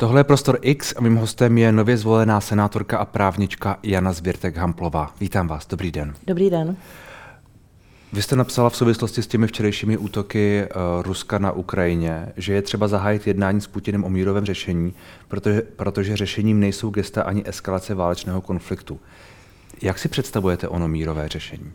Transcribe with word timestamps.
Tohle 0.00 0.20
je 0.20 0.24
Prostor 0.24 0.58
X 0.62 0.94
a 0.96 1.00
mým 1.00 1.16
hostem 1.16 1.58
je 1.58 1.72
nově 1.72 1.96
zvolená 1.96 2.40
senátorka 2.40 2.98
a 2.98 3.04
právnička 3.04 3.78
Jana 3.82 4.12
Zběrtek 4.12 4.56
Hamplová. 4.56 5.14
Vítám 5.20 5.48
vás, 5.48 5.66
dobrý 5.66 5.90
den. 5.90 6.14
Dobrý 6.26 6.50
den. 6.50 6.76
Vy 8.12 8.22
jste 8.22 8.36
napsala 8.36 8.70
v 8.70 8.76
souvislosti 8.76 9.22
s 9.22 9.26
těmi 9.26 9.46
včerejšími 9.46 9.96
útoky 9.96 10.64
uh, 10.64 11.02
Ruska 11.02 11.38
na 11.38 11.52
Ukrajině, 11.52 12.32
že 12.36 12.52
je 12.52 12.62
třeba 12.62 12.88
zahájit 12.88 13.26
jednání 13.26 13.60
s 13.60 13.66
Putinem 13.66 14.04
o 14.04 14.10
mírovém 14.10 14.44
řešení, 14.44 14.94
protože, 15.28 15.62
protože 15.76 16.16
řešením 16.16 16.60
nejsou 16.60 16.90
gesta 16.90 17.22
ani 17.22 17.42
eskalace 17.46 17.94
válečného 17.94 18.40
konfliktu. 18.40 19.00
Jak 19.82 19.98
si 19.98 20.08
představujete 20.08 20.68
ono 20.68 20.88
mírové 20.88 21.28
řešení? 21.28 21.72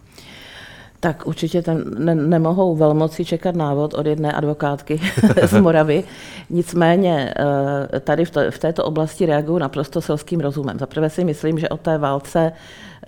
Tak 1.05 1.27
určitě 1.27 1.61
tam 1.61 1.81
ne, 1.97 2.15
nemohou 2.15 2.75
velmoci 2.75 3.25
čekat 3.25 3.55
návod 3.55 3.93
od 3.93 4.05
jedné 4.05 4.31
advokátky 4.31 5.01
z 5.43 5.53
Moravy. 5.61 6.03
Nicméně 6.49 7.33
eh, 7.93 7.99
tady 7.99 8.25
v, 8.25 8.31
to, 8.31 8.39
v 8.49 8.59
této 8.59 8.85
oblasti 8.85 9.25
reagují 9.25 9.59
naprosto 9.59 10.01
selským 10.01 10.39
rozumem. 10.39 10.79
Zaprvé 10.79 11.09
si 11.09 11.23
myslím, 11.23 11.59
že 11.59 11.69
o 11.69 11.77
té 11.77 11.97
válce 11.97 12.51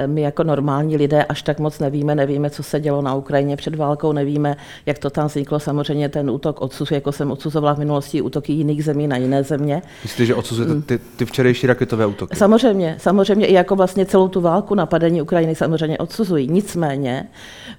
my 0.05 0.21
jako 0.21 0.43
normální 0.43 0.97
lidé 0.97 1.23
až 1.23 1.41
tak 1.41 1.59
moc 1.59 1.79
nevíme, 1.79 2.15
nevíme, 2.15 2.49
co 2.49 2.63
se 2.63 2.79
dělo 2.79 3.01
na 3.01 3.15
Ukrajině 3.15 3.57
před 3.57 3.75
válkou, 3.75 4.11
nevíme, 4.11 4.57
jak 4.85 4.99
to 4.99 5.09
tam 5.09 5.27
vzniklo. 5.27 5.59
Samozřejmě 5.59 6.09
ten 6.09 6.29
útok 6.29 6.61
odsuzuje, 6.61 6.97
jako 6.97 7.11
jsem 7.11 7.31
odsuzovala 7.31 7.75
v 7.75 7.79
minulosti 7.79 8.21
útoky 8.21 8.53
jiných 8.53 8.83
zemí 8.83 9.07
na 9.07 9.17
jiné 9.17 9.43
země. 9.43 9.81
Myslíte, 10.03 10.25
že 10.25 10.35
odsuzujete 10.35 10.73
mm. 10.73 10.81
ty, 10.81 10.97
ty 10.97 11.25
včerejší 11.25 11.67
raketové 11.67 12.05
útoky? 12.05 12.35
Samozřejmě, 12.35 12.95
samozřejmě 12.99 13.45
i 13.45 13.53
jako 13.53 13.75
vlastně 13.75 14.05
celou 14.05 14.27
tu 14.27 14.41
válku 14.41 14.75
napadení 14.75 15.21
Ukrajiny 15.21 15.55
samozřejmě 15.55 15.97
odsuzují. 15.97 16.47
Nicméně 16.47 17.27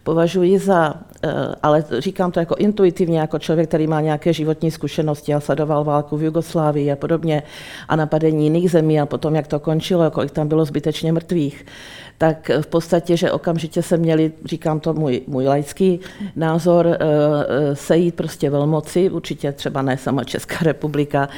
považuji 0.02 0.59
za, 0.59 0.95
eh, 1.24 1.30
ale 1.62 1.84
říkám 1.98 2.32
to 2.32 2.40
jako 2.40 2.54
intuitivně, 2.54 3.18
jako 3.18 3.38
člověk, 3.38 3.68
který 3.68 3.87
má 3.87 4.00
nějaké 4.00 4.32
životní 4.32 4.70
zkušenosti 4.70 5.34
a 5.34 5.40
sledoval 5.40 5.84
válku 5.84 6.16
v 6.16 6.23
Jugoslávii 6.23 6.92
a 6.92 6.96
podobně 6.96 7.42
a 7.88 7.96
napadení 7.96 8.45
jiných 8.45 8.70
zemí 8.70 9.00
a 9.00 9.06
potom, 9.06 9.34
jak 9.34 9.46
to 9.46 9.60
končilo, 9.60 10.10
kolik 10.10 10.30
tam 10.30 10.48
bylo 10.48 10.64
zbytečně 10.64 11.12
mrtvých 11.12 11.65
tak 12.19 12.51
v 12.61 12.66
podstatě, 12.66 13.16
že 13.16 13.33
okamžitě 13.33 13.83
se 13.83 13.97
měli, 13.97 14.33
říkám 14.45 14.80
to 14.80 14.95
můj, 14.95 15.21
můj 15.27 15.47
laický 15.47 16.01
názor, 16.37 16.87
eh, 16.87 16.97
eh, 17.01 17.77
sejít 17.77 18.15
prostě 18.15 18.51
velmoci, 18.51 19.11
určitě 19.11 19.52
třeba 19.52 19.83
ne 19.83 19.97
sama 19.97 20.24
Česká 20.24 20.57
republika 20.63 21.29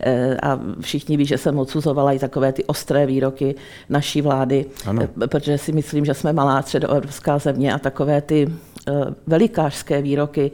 eh, 0.00 0.36
a 0.42 0.60
všichni 0.80 1.16
ví, 1.16 1.24
že 1.24 1.38
jsem 1.38 1.58
odsuzovala 1.58 2.12
i 2.12 2.18
takové 2.18 2.52
ty 2.52 2.64
ostré 2.64 3.06
výroky 3.06 3.54
naší 3.88 4.22
vlády, 4.22 4.66
ano. 4.86 5.08
protože 5.28 5.58
si 5.58 5.72
myslím, 5.72 6.04
že 6.04 6.14
jsme 6.14 6.32
malá 6.32 6.62
středoevropská 6.62 7.38
země 7.38 7.74
a 7.74 7.78
takové 7.78 8.20
ty 8.20 8.48
velikářské 9.26 10.02
výroky 10.02 10.50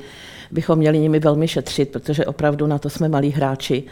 bychom 0.50 0.78
měli 0.78 0.98
nimi 0.98 1.18
velmi 1.18 1.48
šetřit, 1.48 1.92
protože 1.92 2.24
opravdu 2.24 2.66
na 2.66 2.78
to 2.78 2.90
jsme 2.90 3.08
malí 3.08 3.30
hráči. 3.30 3.84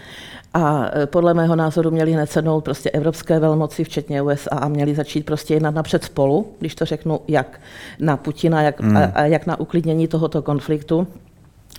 A 0.54 0.90
e, 1.02 1.06
podle 1.06 1.34
mého 1.34 1.56
názoru 1.56 1.90
měli 1.90 2.12
hned 2.12 2.30
sednout 2.30 2.64
prostě 2.64 2.90
evropské 2.90 3.38
velmoci, 3.38 3.84
včetně 3.84 4.22
USA, 4.22 4.50
a 4.50 4.68
měli 4.68 4.94
začít 4.94 5.26
prostě 5.26 5.54
jednat 5.54 5.74
napřed 5.74 6.04
spolu, 6.04 6.54
když 6.58 6.74
to 6.74 6.84
řeknu, 6.84 7.20
jak 7.28 7.60
na 8.00 8.16
Putina 8.16 8.62
jak, 8.62 8.80
mm. 8.80 8.96
a, 8.96 9.04
a 9.04 9.24
jak 9.24 9.46
na 9.46 9.60
uklidnění 9.60 10.08
tohoto 10.08 10.42
konfliktu. 10.42 11.06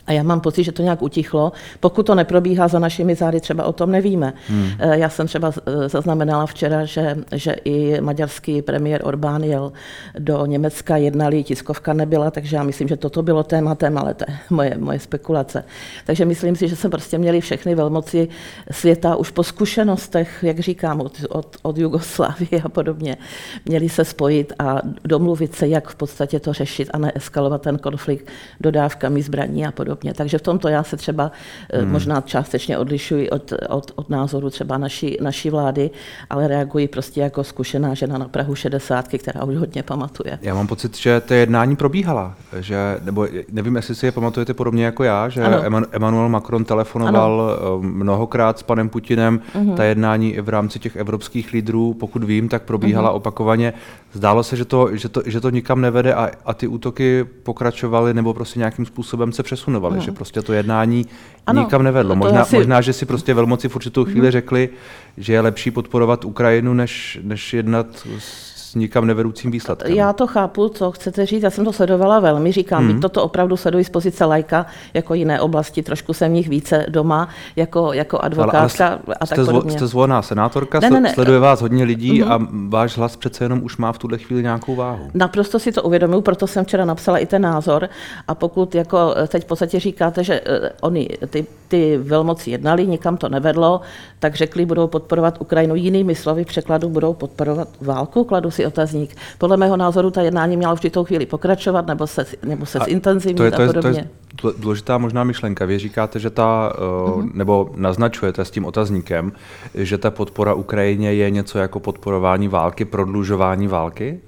A 0.08 0.12
já 0.12 0.24
mám 0.24 0.42
pocit, 0.42 0.64
že 0.64 0.72
to 0.72 0.82
nějak 0.82 1.02
utichlo. 1.02 1.52
Pokud 1.80 2.04
to 2.06 2.16
neprobíhá 2.16 2.68
za 2.68 2.80
našimi 2.80 3.16
zády, 3.16 3.40
třeba 3.40 3.64
o 3.64 3.74
tom 3.74 3.92
nevíme. 3.92 4.34
Hmm. 4.48 4.70
Eh, 4.80 4.98
já 4.98 5.10
jsem 5.10 5.28
třeba 5.28 5.52
eh, 5.58 5.90
zaznamenala 5.90 6.46
včera, 6.46 6.86
že, 6.86 7.18
že 7.32 7.52
i 7.52 8.02
maďarský 8.02 8.62
premiér 8.62 9.02
Orbán 9.04 9.44
jel 9.44 9.72
do 10.20 10.46
Německa, 10.46 10.98
jednali, 10.98 11.44
tiskovka 11.44 11.94
nebyla, 11.94 12.32
takže 12.32 12.56
já 12.56 12.64
myslím, 12.64 12.88
že 12.88 12.98
toto 12.98 13.24
bylo 13.24 13.44
tématem, 13.44 13.98
ale 13.98 14.14
to 14.14 14.26
je 14.28 14.38
moje, 14.50 14.78
moje 14.78 15.00
spekulace. 15.00 15.64
Takže 16.06 16.26
myslím 16.26 16.56
si, 16.56 16.68
že 16.68 16.76
jsme 16.76 16.90
prostě 16.90 17.18
měli 17.18 17.42
všechny 17.42 17.76
velmoci 17.76 18.28
světa 18.72 19.16
už 19.16 19.32
po 19.32 19.44
zkušenostech, 19.44 20.40
jak 20.44 20.60
říkám, 20.60 21.02
od, 21.02 21.26
od, 21.30 21.58
od 21.62 21.78
Jugoslávie 21.78 22.62
a 22.64 22.70
podobně, 22.70 23.18
měli 23.66 23.90
se 23.90 24.06
spojit 24.06 24.54
a 24.60 24.82
domluvit 25.04 25.56
se, 25.56 25.68
jak 25.68 25.88
v 25.88 25.96
podstatě 25.96 26.40
to 26.40 26.54
řešit 26.54 26.90
a 26.94 26.98
neeskalovat 26.98 27.62
ten 27.62 27.78
konflikt 27.78 28.28
dodávkami 28.62 29.22
zbraní 29.22 29.66
a 29.66 29.72
podobně 29.72 29.85
podobně. 29.86 30.14
Takže 30.14 30.38
v 30.38 30.42
tomto 30.42 30.68
já 30.68 30.84
se 30.84 30.98
třeba 30.98 31.32
eh, 31.70 31.82
hmm. 31.82 31.92
možná 31.92 32.22
částečně 32.22 32.78
odlišuji 32.78 33.30
od, 33.30 33.54
od, 33.70 33.92
od 33.96 34.10
názoru 34.10 34.50
třeba 34.50 34.78
naší, 34.78 35.18
naší 35.22 35.50
vlády, 35.50 35.90
ale 36.30 36.48
reaguji 36.48 36.88
prostě 36.88 37.22
jako 37.22 37.44
zkušená 37.44 37.94
žena 37.94 38.18
na 38.18 38.28
Prahu 38.28 38.56
60, 38.56 39.08
která 39.08 39.44
už 39.44 39.56
hodně 39.56 39.84
pamatuje. 39.84 40.40
Já 40.42 40.54
mám 40.54 40.68
pocit, 40.68 40.98
že 40.98 41.22
to 41.22 41.34
jednání 41.34 41.76
probíhala, 41.76 42.34
že, 42.60 42.78
nebo 43.04 43.28
nevím, 43.52 43.76
jestli 43.76 43.96
si 43.96 44.06
je 44.06 44.12
pamatujete 44.12 44.54
podobně 44.54 44.86
jako 44.86 45.04
já, 45.04 45.30
že 45.30 45.44
ano. 45.44 45.86
Emmanuel 45.92 46.30
Macron 46.30 46.66
telefonoval 46.66 47.42
ano. 47.42 47.80
Eh, 47.82 47.88
mnohokrát 47.88 48.60
s 48.60 48.64
panem 48.64 48.90
Putinem, 48.90 49.40
uh-huh. 49.54 49.76
ta 49.76 49.84
jednání 49.84 50.34
i 50.34 50.42
v 50.42 50.50
rámci 50.50 50.80
těch 50.80 50.96
evropských 50.96 51.54
lídrů, 51.54 51.94
pokud 51.94 52.24
vím, 52.24 52.50
tak 52.50 52.64
probíhala 52.64 53.12
uh-huh. 53.12 53.16
opakovaně. 53.16 53.74
Zdálo 54.14 54.44
se, 54.44 54.56
že 54.56 54.66
to, 54.66 54.96
že 54.96 55.10
to, 55.10 55.22
že 55.26 55.42
to 55.42 55.50
nikam 55.50 55.82
nevede 55.82 56.14
a, 56.14 56.32
a 56.46 56.54
ty 56.54 56.68
útoky 56.68 57.26
pokračovaly 57.44 58.14
nebo 58.14 58.34
prostě 58.34 58.60
nějakým 58.60 58.86
způsobem 58.86 59.32
se 59.32 59.44
přesunovaly 59.44 59.75
deklarovali, 59.76 59.96
no. 59.96 60.02
že 60.02 60.12
prostě 60.12 60.42
to 60.42 60.54
jednání 60.54 61.06
ano, 61.46 61.62
nikam 61.62 61.84
nevedlo. 61.84 62.16
Možná, 62.16 62.42
asi... 62.42 62.56
možná, 62.56 62.82
že 62.82 62.94
si 62.94 63.06
prostě 63.06 63.34
velmoci 63.34 63.70
v 63.70 63.76
určitou 63.76 64.06
chvíli 64.06 64.28
mm. 64.28 64.32
řekli, 64.32 64.70
že 65.18 65.34
je 65.34 65.42
lepší 65.42 65.72
podporovat 65.72 66.26
Ukrajinu, 66.26 66.74
než, 66.74 67.20
než 67.24 67.54
jednat 67.54 67.88
s 68.20 68.55
nikam 68.76 69.08
nevedoucím 69.08 69.52
výsledkem. 69.52 69.94
Já 69.94 70.14
to 70.14 70.28
chápu, 70.28 70.70
co 70.70 70.92
chcete 70.92 71.26
říct, 71.26 71.44
já 71.44 71.50
jsem 71.50 71.66
to 71.66 71.74
sledovala 71.74 72.20
velmi, 72.20 72.52
říkám, 72.52 72.88
hmm. 72.88 73.02
toto 73.02 73.24
opravdu 73.24 73.58
sleduji 73.58 73.84
z 73.84 73.90
pozice 73.90 74.26
lajka, 74.26 74.66
jako 74.94 75.14
jiné 75.14 75.42
oblasti, 75.42 75.84
trošku 75.84 76.14
jsem 76.14 76.32
v 76.32 76.34
nich 76.34 76.50
více 76.50 76.86
doma, 76.90 77.30
jako, 77.56 77.94
jako 77.94 78.20
advokátka 78.20 78.88
ale, 78.88 79.00
ale 79.06 79.16
a 79.16 79.26
tak 79.26 79.38
jste 79.38 79.46
podobně. 79.46 79.72
Jste 79.72 79.88
zvolená 79.88 80.22
senátorka, 80.22 80.80
ne, 80.80 80.90
ne, 80.90 81.00
ne. 81.00 81.14
sleduje 81.14 81.40
vás 81.40 81.62
hodně 81.62 81.84
lidí 81.84 82.24
uh-huh. 82.24 82.32
a 82.32 82.48
váš 82.70 82.98
hlas 82.98 83.16
přece 83.16 83.46
jenom 83.46 83.64
už 83.64 83.78
má 83.78 83.92
v 83.92 83.98
tuhle 83.98 84.18
chvíli 84.18 84.44
nějakou 84.44 84.76
váhu. 84.76 85.10
Naprosto 85.14 85.60
si 85.60 85.72
to 85.72 85.84
uvědomuji, 85.84 86.22
proto 86.22 86.48
jsem 86.48 86.66
včera 86.66 86.86
napsala 86.86 87.18
i 87.18 87.26
ten 87.26 87.42
názor 87.42 87.90
a 88.28 88.36
pokud 88.36 88.76
jako 88.76 89.16
teď 89.28 89.44
v 89.44 89.48
podstatě 89.48 89.80
říkáte, 89.80 90.24
že 90.24 90.42
uh, 90.42 90.48
oni, 90.82 91.10
ty, 91.30 91.46
ty 91.68 91.98
velmoci 91.98 92.52
jednali, 92.52 92.88
nikam 92.88 93.18
to 93.18 93.30
nevedlo, 93.30 93.82
tak 94.20 94.36
řekli, 94.36 94.66
budou 94.66 94.88
podporovat 94.88 95.38
Ukrajinu 95.42 95.76
jinými 95.76 96.16
slovy, 96.16 96.46
překladu 96.46 96.90
budou 96.90 97.14
podporovat 97.14 97.68
válku, 97.82 98.24
kladu 98.24 98.52
si 98.52 98.65
otazník. 98.68 99.16
Podle 99.38 99.58
mého 99.58 99.78
názoru 99.78 100.12
ta 100.12 100.22
jednání 100.22 100.58
měla 100.58 100.76
v 100.76 100.80
chvíli 101.04 101.26
pokračovat 101.26 101.88
nebo 101.88 102.08
se, 102.08 102.26
nebo 102.46 102.66
se 102.66 102.80
zintenzivnit 102.86 103.38
to 103.38 103.44
je, 103.44 103.52
to 103.52 103.62
je, 103.62 103.68
a 103.68 103.74
podobně. 103.74 104.10
To 104.42 104.48
je 104.50 104.54
důležitá 104.58 104.98
možná 104.98 105.24
myšlenka. 105.24 105.66
Vy 105.66 105.80
říkáte, 105.80 106.20
že 106.20 106.30
ta, 106.30 106.74
uh-huh. 106.78 107.30
nebo 107.34 107.70
naznačujete 107.76 108.46
s 108.46 108.52
tím 108.52 108.66
otazníkem, 108.66 109.32
že 109.74 109.98
ta 109.98 110.12
podpora 110.12 110.54
Ukrajině 110.54 111.14
je 111.14 111.30
něco 111.30 111.58
jako 111.58 111.80
podporování 111.80 112.48
války, 112.48 112.86
prodlužování 112.86 113.68
války? 113.68 114.20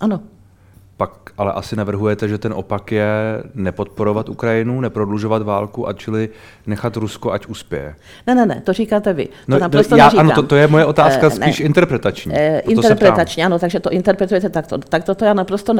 Ano. 0.00 0.20
Pak 0.96 1.26
ale 1.38 1.52
asi 1.52 1.76
navrhujete, 1.76 2.28
že 2.28 2.38
ten 2.38 2.52
opak 2.52 2.92
je 2.92 3.08
nepodporovat 3.54 4.28
Ukrajinu, 4.28 4.80
neprodlužovat 4.80 5.42
válku, 5.42 5.88
a 5.88 5.92
čili 5.92 6.28
nechat 6.66 6.96
Rusko, 6.96 7.32
ať 7.32 7.46
uspěje. 7.46 7.94
Ne, 8.26 8.34
ne, 8.34 8.46
ne, 8.46 8.62
to 8.64 8.72
říkáte 8.72 9.12
vy. 9.12 9.26
To 9.26 9.32
no, 9.48 9.58
naprosto 9.58 9.96
já, 9.96 10.08
ano, 10.08 10.30
to, 10.34 10.42
to 10.42 10.56
je 10.56 10.66
moje 10.66 10.84
otázka 10.84 11.26
uh, 11.26 11.32
spíš 11.32 11.58
ne. 11.58 11.64
interpretační. 11.66 12.32
Uh, 12.32 12.38
interpretační, 12.72 13.44
ano, 13.44 13.58
takže 13.58 13.80
to 13.80 13.90
interpretujete 13.90 14.48
takto. 14.48 14.78
Tak 14.78 15.04
toto 15.04 15.24
já 15.24 15.34
naprosto 15.34 15.72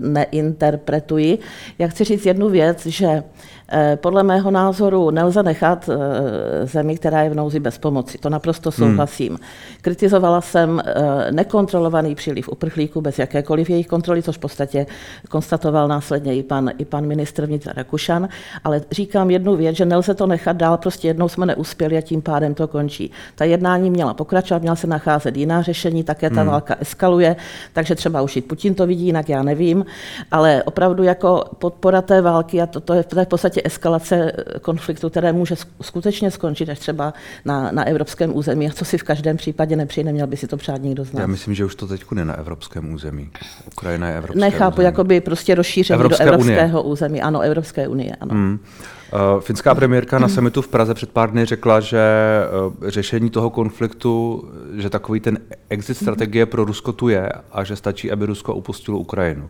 neinterpretuji. 0.00 1.38
Já 1.78 1.88
chci 1.88 2.04
říct 2.04 2.26
jednu 2.26 2.48
věc, 2.48 2.86
že 2.86 3.08
Eh, 3.08 3.57
podle 3.96 4.22
mého 4.22 4.50
názoru 4.50 5.10
nelze 5.10 5.42
nechat 5.42 5.90
eh, 5.92 6.66
zemi, 6.66 6.96
která 6.96 7.22
je 7.22 7.30
v 7.30 7.34
nouzi 7.34 7.60
bez 7.60 7.78
pomoci. 7.78 8.18
To 8.18 8.30
naprosto 8.30 8.70
hmm. 8.70 8.88
souhlasím. 8.88 9.28
Hmm. 9.28 9.38
Kritizovala 9.80 10.40
jsem 10.40 10.82
eh, 10.84 11.32
nekontrolovaný 11.32 12.14
příliv 12.14 12.48
uprchlíků 12.48 13.00
bez 13.00 13.18
jakékoliv 13.18 13.70
jejich 13.70 13.86
kontroly, 13.86 14.22
což 14.22 14.36
v 14.36 14.40
podstatě 14.40 14.86
konstatoval 15.28 15.88
následně 15.88 16.36
i 16.36 16.42
pan, 16.42 16.70
i 16.78 16.84
pan 16.84 17.06
ministr 17.06 17.46
vnitra 17.46 17.72
Rakušan. 17.76 18.28
Ale 18.64 18.80
říkám 18.90 19.30
jednu 19.30 19.56
věc, 19.56 19.76
že 19.76 19.84
nelze 19.84 20.14
to 20.14 20.26
nechat 20.26 20.56
dál, 20.56 20.76
prostě 20.76 21.08
jednou 21.08 21.28
jsme 21.28 21.46
neuspěli 21.46 21.96
a 21.96 22.00
tím 22.00 22.22
pádem 22.22 22.54
to 22.54 22.68
končí. 22.68 23.10
Ta 23.34 23.44
jednání 23.44 23.90
měla 23.90 24.14
pokračovat, 24.14 24.62
měla 24.62 24.76
se 24.76 24.86
nacházet 24.86 25.36
jiná 25.36 25.62
řešení, 25.62 26.04
také 26.04 26.30
ta 26.30 26.40
hmm. 26.40 26.50
válka 26.50 26.76
eskaluje, 26.80 27.36
takže 27.72 27.94
třeba 27.94 28.22
už 28.22 28.36
i 28.36 28.40
Putin 28.40 28.74
to 28.74 28.86
vidí, 28.86 29.06
jinak 29.06 29.28
já 29.28 29.42
nevím, 29.42 29.84
ale 30.30 30.62
opravdu 30.62 31.02
jako 31.02 31.44
podpora 31.58 32.02
té 32.02 32.20
války 32.20 32.62
a 32.62 32.66
to, 32.66 32.80
to 32.80 32.94
je 32.94 33.04
v 33.24 33.28
podstatě 33.28 33.57
podstatě 33.58 33.66
eskalace 33.66 34.32
konfliktu, 34.62 35.10
které 35.10 35.32
může 35.32 35.54
skutečně 35.82 36.30
skončit 36.30 36.68
až 36.68 36.78
třeba 36.78 37.14
na, 37.44 37.70
na 37.72 37.86
evropském 37.86 38.36
území. 38.36 38.68
A 38.68 38.72
co 38.72 38.84
si 38.84 38.98
v 38.98 39.02
každém 39.02 39.36
případě 39.36 39.76
nepřijde, 39.76 40.06
neměl 40.06 40.26
by 40.26 40.36
si 40.36 40.46
to 40.46 40.56
přát 40.56 40.82
nikdo 40.82 41.04
z 41.04 41.12
nás. 41.12 41.20
Já 41.20 41.26
myslím, 41.26 41.54
že 41.54 41.64
už 41.64 41.74
to 41.74 41.86
teď 41.86 42.04
je 42.16 42.24
na 42.24 42.38
evropském 42.38 42.94
území. 42.94 43.30
Ukrajina 43.66 44.08
je 44.08 44.18
evropské 44.18 44.40
Nechápu, 44.40 44.74
území. 44.74 44.84
jakoby 44.84 45.20
prostě 45.20 45.54
rozšíření 45.54 45.94
Evropské 45.94 46.24
do 46.24 46.32
evropského 46.32 46.80
unie. 46.82 46.92
území. 46.92 47.22
Ano, 47.22 47.40
Evropské 47.40 47.88
unie, 47.88 48.16
ano. 48.20 48.34
Hmm. 48.34 48.58
Uh, 49.12 49.40
finská 49.40 49.74
premiérka 49.74 50.18
na 50.18 50.28
summitu 50.28 50.62
v 50.62 50.68
Praze 50.68 50.94
před 50.94 51.10
pár 51.10 51.30
dny 51.30 51.44
řekla, 51.44 51.80
že 51.80 52.00
uh, 52.66 52.88
řešení 52.88 53.30
toho 53.30 53.50
konfliktu, 53.50 54.44
že 54.76 54.90
takový 54.90 55.20
ten 55.20 55.38
exit 55.68 55.96
strategie 55.96 56.46
pro 56.46 56.64
Rusko 56.64 56.92
tu 56.92 57.08
je 57.08 57.28
a 57.52 57.64
že 57.64 57.76
stačí, 57.76 58.10
aby 58.10 58.26
Rusko 58.26 58.54
upustilo 58.54 58.98
Ukrajinu. 58.98 59.48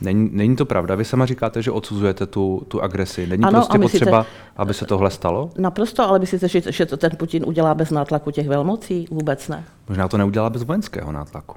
Není, 0.00 0.30
není 0.32 0.56
to 0.56 0.66
pravda. 0.66 0.94
Vy 0.94 1.04
sama 1.04 1.26
říkáte, 1.26 1.62
že 1.62 1.70
odsuzujete 1.70 2.26
tu, 2.26 2.62
tu 2.68 2.82
agresi. 2.82 3.26
Není 3.26 3.44
ano, 3.44 3.58
prostě 3.58 3.78
potřeba, 3.78 4.26
aby 4.56 4.74
se 4.74 4.86
tohle 4.86 5.10
stalo? 5.10 5.50
Naprosto, 5.58 6.08
ale 6.08 6.18
myslíte, 6.18 6.48
že, 6.48 6.62
že 6.72 6.86
to 6.86 6.96
ten 6.96 7.10
Putin 7.16 7.44
udělá 7.46 7.74
bez 7.74 7.90
nátlaku 7.90 8.30
těch 8.30 8.48
velmocí? 8.48 9.06
Vůbec 9.10 9.48
ne. 9.48 9.64
Možná 9.88 10.08
to 10.08 10.18
neudělá 10.18 10.50
bez 10.50 10.62
vojenského 10.62 11.12
nátlaku 11.12 11.56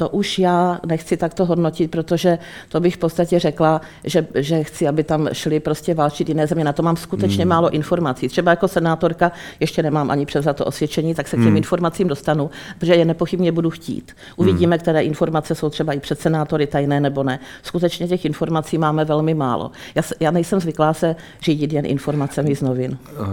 to 0.00 0.08
už 0.08 0.38
já 0.38 0.80
nechci 0.86 1.16
takto 1.16 1.44
hodnotit, 1.44 1.90
protože 1.90 2.38
to 2.68 2.80
bych 2.80 2.94
v 2.94 2.98
podstatě 2.98 3.38
řekla, 3.38 3.80
že, 4.04 4.26
že 4.34 4.64
chci, 4.64 4.88
aby 4.88 5.04
tam 5.04 5.28
šli 5.32 5.60
prostě 5.60 5.94
válčit 5.94 6.28
jiné 6.28 6.46
země. 6.46 6.64
Na 6.64 6.72
to 6.72 6.82
mám 6.82 6.96
skutečně 6.96 7.44
hmm. 7.44 7.48
málo 7.48 7.70
informací. 7.70 8.28
Třeba 8.28 8.50
jako 8.50 8.68
senátorka 8.68 9.32
ještě 9.60 9.82
nemám 9.82 10.10
ani 10.10 10.26
přes 10.26 10.46
to 10.54 10.64
osvědčení, 10.64 11.14
tak 11.14 11.28
se 11.28 11.36
k 11.36 11.38
těm 11.38 11.48
hmm. 11.48 11.56
informacím 11.56 12.08
dostanu, 12.08 12.50
protože 12.78 12.94
je 12.94 13.04
nepochybně 13.04 13.52
budu 13.52 13.70
chtít. 13.70 14.16
Uvidíme, 14.36 14.76
hmm. 14.76 14.80
které 14.80 15.02
informace 15.02 15.54
jsou 15.54 15.70
třeba 15.70 15.92
i 15.92 16.00
před 16.00 16.20
senátory 16.20 16.66
tajné 16.66 17.00
nebo 17.00 17.22
ne. 17.22 17.38
Skutečně 17.62 18.08
těch 18.08 18.24
informací 18.24 18.78
máme 18.78 19.04
velmi 19.04 19.34
málo. 19.34 19.70
Já, 19.94 20.02
já 20.20 20.30
nejsem 20.30 20.60
zvyklá 20.60 20.94
se 20.94 21.16
řídit 21.42 21.72
jen 21.72 21.86
informacemi 21.86 22.56
z 22.56 22.62
novin. 22.62 22.98
Uh, 23.20 23.26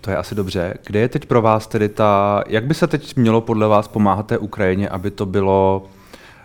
to 0.00 0.10
je 0.10 0.16
asi 0.16 0.34
dobře. 0.34 0.74
Kde 0.86 1.00
je 1.00 1.08
teď 1.08 1.26
pro 1.26 1.42
vás 1.42 1.66
tedy 1.66 1.88
ta, 1.88 2.44
jak 2.48 2.64
by 2.64 2.74
se 2.74 2.86
teď 2.86 3.16
mělo 3.16 3.40
podle 3.40 3.68
vás 3.68 3.88
pomáhat 3.88 4.26
té 4.26 4.38
Ukrajině, 4.38 4.88
aby 4.88 5.10
to 5.10 5.26
bylo 5.26 5.86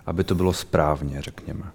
aby 0.08 0.24
to 0.24 0.36
bylo 0.36 0.54
správně, 0.54 1.22
řekněme. 1.22 1.72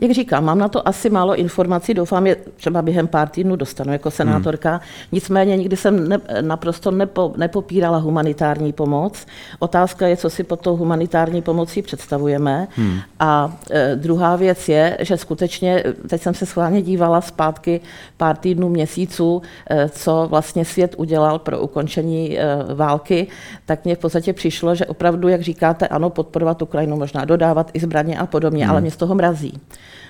Jak 0.00 0.10
říkám, 0.10 0.44
mám 0.44 0.58
na 0.58 0.68
to 0.68 0.88
asi 0.88 1.10
málo 1.10 1.36
informací, 1.36 1.94
doufám, 1.94 2.26
že 2.26 2.36
třeba 2.56 2.82
během 2.82 3.08
pár 3.08 3.28
týdnů 3.28 3.56
dostanu 3.56 3.92
jako 3.92 4.10
senátorka. 4.10 4.70
Hmm. 4.70 4.80
Nicméně 5.12 5.56
nikdy 5.56 5.76
jsem 5.76 6.08
ne, 6.08 6.18
naprosto 6.40 6.90
nepo, 6.90 7.32
nepopírala 7.36 7.98
humanitární 7.98 8.72
pomoc. 8.72 9.26
Otázka 9.58 10.06
je, 10.06 10.16
co 10.16 10.30
si 10.30 10.44
pod 10.44 10.60
tou 10.60 10.76
humanitární 10.76 11.42
pomocí 11.42 11.82
představujeme. 11.82 12.68
Hmm. 12.76 12.98
A 13.20 13.56
e, 13.70 13.96
druhá 13.96 14.36
věc 14.36 14.68
je, 14.68 14.98
že 15.00 15.16
skutečně, 15.16 15.84
teď 16.08 16.22
jsem 16.22 16.34
se 16.34 16.46
schválně 16.46 16.82
dívala 16.82 17.20
zpátky 17.20 17.80
pár 18.16 18.36
týdnů, 18.36 18.68
měsíců, 18.68 19.42
e, 19.70 19.88
co 19.88 20.26
vlastně 20.30 20.64
svět 20.64 20.94
udělal 20.98 21.38
pro 21.38 21.60
ukončení 21.60 22.38
e, 22.38 22.44
války, 22.74 23.26
tak 23.66 23.84
mně 23.84 23.96
v 23.96 23.98
podstatě 23.98 24.32
přišlo, 24.32 24.74
že 24.74 24.86
opravdu, 24.86 25.28
jak 25.28 25.40
říkáte, 25.40 25.88
ano, 25.88 26.10
podporovat 26.10 26.62
Ukrajinu, 26.62 26.96
možná 26.96 27.24
dodávat 27.24 27.70
i 27.72 27.80
zbraně 27.80 28.18
a 28.18 28.26
podobně, 28.26 28.64
hmm. 28.64 28.70
ale 28.70 28.80
mě 28.80 28.90
z 28.90 28.96
toho 28.96 29.14
mrazí. 29.14 29.60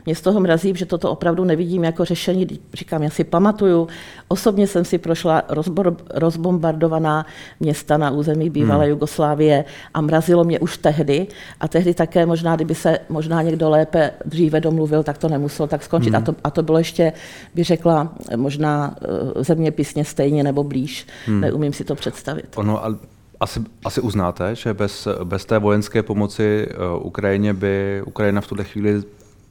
Mě 0.07 0.15
z 0.15 0.21
toho 0.21 0.41
mrazí, 0.41 0.73
že 0.77 0.87
toto 0.87 1.11
opravdu 1.11 1.45
nevidím 1.45 1.85
jako 1.85 2.05
řešení. 2.05 2.47
Říkám, 2.75 3.03
já 3.03 3.11
si 3.11 3.25
pamatuju, 3.25 3.89
osobně 4.29 4.67
jsem 4.67 4.85
si 4.85 4.99
prošla 4.99 5.43
rozbor, 5.49 5.97
rozbombardovaná 6.15 7.27
města 7.61 7.97
na 7.97 8.11
území 8.11 8.51
bývalé 8.51 8.85
hmm. 8.85 8.91
Jugoslávie 8.91 9.65
a 9.95 10.01
mrazilo 10.01 10.45
mě 10.45 10.59
už 10.59 10.79
tehdy. 10.79 11.27
A 11.61 11.69
tehdy 11.69 11.95
také 11.95 12.27
možná, 12.27 12.57
kdyby 12.57 12.75
se 12.75 12.99
možná 13.09 13.43
někdo 13.43 13.71
lépe 13.71 14.11
dříve 14.25 14.61
domluvil, 14.61 15.03
tak 15.03 15.19
to 15.19 15.29
nemuselo 15.29 15.67
tak 15.67 15.83
skončit. 15.83 16.15
Hmm. 16.15 16.17
A, 16.17 16.21
to, 16.21 16.35
a 16.45 16.51
to 16.51 16.63
bylo 16.63 16.79
ještě, 16.79 17.13
by 17.55 17.65
řekla, 17.65 18.13
možná 18.37 18.95
eh, 19.03 19.45
zeměpisně 19.45 20.05
stejně 20.05 20.45
nebo 20.45 20.65
blíž. 20.65 21.07
Hmm. 21.27 21.41
Neumím 21.41 21.73
si 21.73 21.85
to 21.85 21.95
představit. 21.95 22.47
Ono, 22.57 22.85
ale 22.85 22.97
asi, 23.41 23.61
asi 23.85 24.01
uznáte, 24.01 24.55
že 24.55 24.75
bez, 24.75 25.09
bez 25.25 25.45
té 25.45 25.59
vojenské 25.59 26.03
pomoci 26.03 26.69
uh, 26.97 27.07
Ukrajině 27.07 27.55
by 27.55 28.03
Ukrajina 28.07 28.41
v 28.41 28.47
tuhle 28.47 28.65
chvíli 28.65 29.03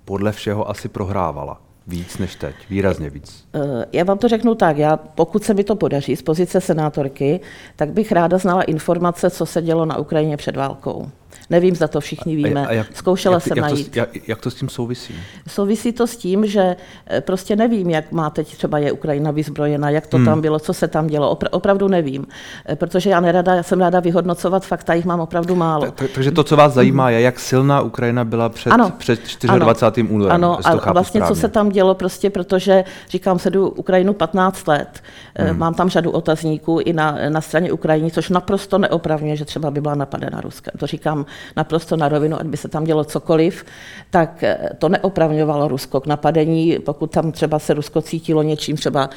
podle 0.06 0.32
všeho 0.32 0.70
asi 0.70 0.90
prohrávala. 0.90 1.62
Víc 1.88 2.18
než 2.18 2.36
teď, 2.36 2.56
výrazně 2.70 3.10
víc. 3.10 3.46
Eh, 3.54 3.86
já 3.92 4.04
vám 4.04 4.18
to 4.18 4.28
řeknu 4.28 4.56
tak, 4.56 4.78
já 4.78 4.98
pokud 4.98 5.44
se 5.44 5.54
mi 5.54 5.64
to 5.64 5.76
podaří 5.76 6.16
z 6.16 6.22
pozice 6.22 6.62
senátorky, 6.62 7.40
tak 7.76 7.90
bych 7.90 8.12
ráda 8.12 8.38
znala 8.38 8.64
informace, 8.64 9.30
co 9.30 9.46
se 9.46 9.62
dělo 9.62 9.86
na 9.86 9.98
Ukrajině 9.98 10.38
před 10.38 10.56
válkou. 10.56 11.12
Nevím, 11.50 11.76
za 11.76 11.88
to 11.88 12.00
všichni 12.00 12.36
víme. 12.36 12.68
A, 12.68 12.74
jak, 12.74 12.88
Zkoušela 12.94 13.36
jak, 13.36 13.44
jsem 13.44 13.58
jak 13.58 13.66
najít. 13.66 13.92
To, 13.92 14.00
jak, 14.00 14.28
jak 14.28 14.42
to 14.42 14.52
s 14.52 14.56
tím 14.56 14.70
souvisí? 14.70 15.16
Souvisí 15.48 15.92
to 15.92 16.08
s 16.08 16.18
tím, 16.18 16.46
že 16.46 16.76
eh, 17.08 17.22
prostě 17.22 17.56
nevím, 17.56 17.90
jak 17.90 18.12
má 18.12 18.30
teď 18.30 18.58
třeba 18.58 18.78
je 18.78 18.92
Ukrajina 18.92 19.32
vyzbrojena, 19.32 19.90
jak 19.90 20.08
to 20.08 20.18
hmm. 20.18 20.26
tam 20.26 20.42
bylo, 20.42 20.60
co 20.60 20.74
se 20.74 20.88
tam 20.88 21.08
dělo. 21.08 21.36
Opra- 21.36 21.48
opravdu 21.52 21.88
nevím. 21.88 22.28
Eh, 22.70 22.76
protože 22.76 23.10
já 23.10 23.20
nerada, 23.20 23.56
já 23.56 23.64
jsem 23.64 23.80
ráda 23.80 24.00
vyhodnocovat 24.00 24.66
fakta, 24.66 24.94
jich 24.94 25.06
mám 25.06 25.20
opravdu 25.20 25.56
málo. 25.56 25.92
Tak, 25.92 26.10
takže 26.16 26.32
to, 26.32 26.44
co 26.44 26.56
vás 26.56 26.74
zajímá, 26.74 27.10
je, 27.10 27.22
jak 27.22 27.40
silná 27.40 27.82
Ukrajina 27.82 28.26
byla 28.26 28.50
před, 28.50 28.70
ano. 28.70 28.92
před 28.98 29.20
24. 29.44 30.02
Ano. 30.02 30.16
únorem. 30.16 30.36
Ano, 30.36 30.60
a, 30.64 30.70
a 30.70 30.94
vlastně 30.94 31.20
správně. 31.20 31.36
co 31.36 31.42
se 31.42 31.48
tam 31.48 31.70
dělo, 31.76 31.96
prostě 31.96 32.30
protože, 32.30 32.84
říkám, 33.10 33.40
sedu 33.40 33.70
Ukrajinu 33.70 34.14
15 34.14 34.68
let, 34.68 35.04
eh, 35.36 35.46
hmm. 35.46 35.60
mám 35.60 35.74
tam 35.74 35.90
řadu 35.90 36.12
otazníků 36.12 36.80
i 36.80 36.94
na, 36.94 37.18
na 37.30 37.42
straně 37.42 37.72
Ukrajiny, 37.72 38.12
což 38.12 38.30
naprosto 38.30 38.78
neopravňuje, 38.78 39.36
že 39.36 39.46
třeba 39.46 39.72
by 39.72 39.82
byla 39.82 39.96
napadena 39.96 40.42
Ruskem. 40.42 40.74
To 40.80 40.88
říkám 40.88 41.26
naprosto 41.56 41.98
na 41.98 42.10
rovinu, 42.10 42.40
ať 42.40 42.46
by 42.46 42.58
se 42.58 42.68
tam 42.68 42.84
dělo 42.84 43.04
cokoliv, 43.04 43.66
tak 44.10 44.44
eh, 44.44 44.70
to 44.80 44.90
neopravňovalo 44.90 45.68
Rusko 45.68 46.02
k 46.02 46.08
napadení, 46.08 46.80
pokud 46.80 47.12
tam 47.12 47.32
třeba 47.32 47.60
se 47.60 47.74
Rusko 47.74 48.02
cítilo 48.02 48.44
něčím 48.44 48.78
třeba 48.78 49.10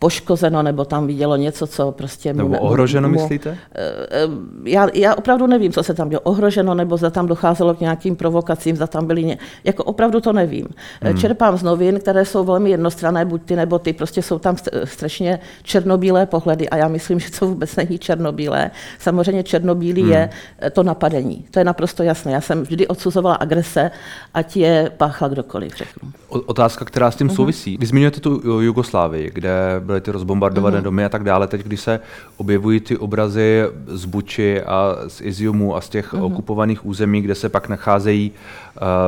poškozeno, 0.00 0.62
nebo 0.62 0.84
tam 0.84 1.06
vidělo 1.06 1.36
něco, 1.36 1.66
co 1.66 1.92
prostě... 1.92 2.32
Nebo 2.32 2.58
ohroženo, 2.58 3.08
mu, 3.08 3.14
myslíte? 3.14 3.50
Eh, 3.50 4.06
eh, 4.10 4.28
já, 4.64 4.88
já 4.94 5.14
opravdu 5.14 5.46
nevím, 5.46 5.72
co 5.72 5.82
se 5.82 5.94
tam 5.94 6.08
dělo. 6.08 6.20
Ohroženo, 6.20 6.74
nebo 6.74 6.96
zda 6.96 7.10
tam 7.10 7.26
docházelo 7.26 7.74
k 7.74 7.80
nějakým 7.80 8.16
provokacím, 8.16 8.76
zda 8.76 8.86
tam 8.86 9.06
byly... 9.06 9.24
Ně... 9.24 9.38
Jako 9.64 9.84
opravdu 9.84 10.20
to 10.20 10.32
nevím. 10.32 10.66
Hmm. 11.02 11.18
Čerpám 11.18 11.56
z 11.56 11.62
novin, 11.62 12.00
které 12.00 12.24
jsou 12.24 12.44
velmi 12.44 12.70
jednostranné, 12.70 13.24
buď 13.24 13.42
ty 13.42 13.56
nebo 13.56 13.78
ty, 13.78 13.92
prostě 13.92 14.22
jsou 14.22 14.38
tam 14.38 14.56
strašně 14.84 15.38
černobílé 15.62 16.26
pohledy 16.26 16.68
a 16.68 16.76
já 16.76 16.88
myslím, 16.88 17.20
že 17.20 17.30
to 17.38 17.46
vůbec 17.46 17.76
není 17.76 17.98
černobílé. 17.98 18.70
Samozřejmě 18.98 19.42
černobílý 19.42 20.02
hmm. 20.02 20.12
je 20.12 20.30
to 20.72 20.82
napadení. 20.82 21.44
To 21.50 21.58
je 21.58 21.64
naprosto 21.64 22.02
jasné. 22.02 22.32
Já 22.32 22.40
jsem 22.40 22.62
vždy 22.62 22.86
odsuzovala 22.86 23.34
agrese, 23.34 23.90
ať 24.34 24.56
je 24.56 24.90
páchla 24.96 25.28
kdokoliv, 25.28 25.76
řeknu. 25.76 26.12
Otázka, 26.28 26.84
která 26.84 27.10
s 27.10 27.16
tím 27.16 27.26
mhm. 27.26 27.36
souvisí. 27.36 27.76
Vy 27.80 27.86
zmiňujete 27.86 28.20
tu 28.20 28.60
Jugoslávii, 28.60 29.30
kde 29.34 29.80
byly 29.90 30.00
ty 30.00 30.10
rozbombardované 30.10 30.78
mm. 30.78 30.84
domy 30.84 31.04
a 31.04 31.08
tak 31.08 31.24
dále. 31.24 31.46
Teď, 31.46 31.62
když 31.62 31.80
se 31.80 32.00
objevují 32.36 32.80
ty 32.80 32.96
obrazy 32.96 33.62
z 33.86 34.04
Buči 34.04 34.62
a 34.62 34.96
z 35.08 35.20
Iziumu 35.20 35.76
a 35.76 35.80
z 35.80 35.88
těch 35.88 36.12
mm. 36.12 36.22
okupovaných 36.22 36.86
území, 36.86 37.20
kde 37.20 37.34
se 37.34 37.48
pak 37.48 37.68
nacházejí 37.68 38.32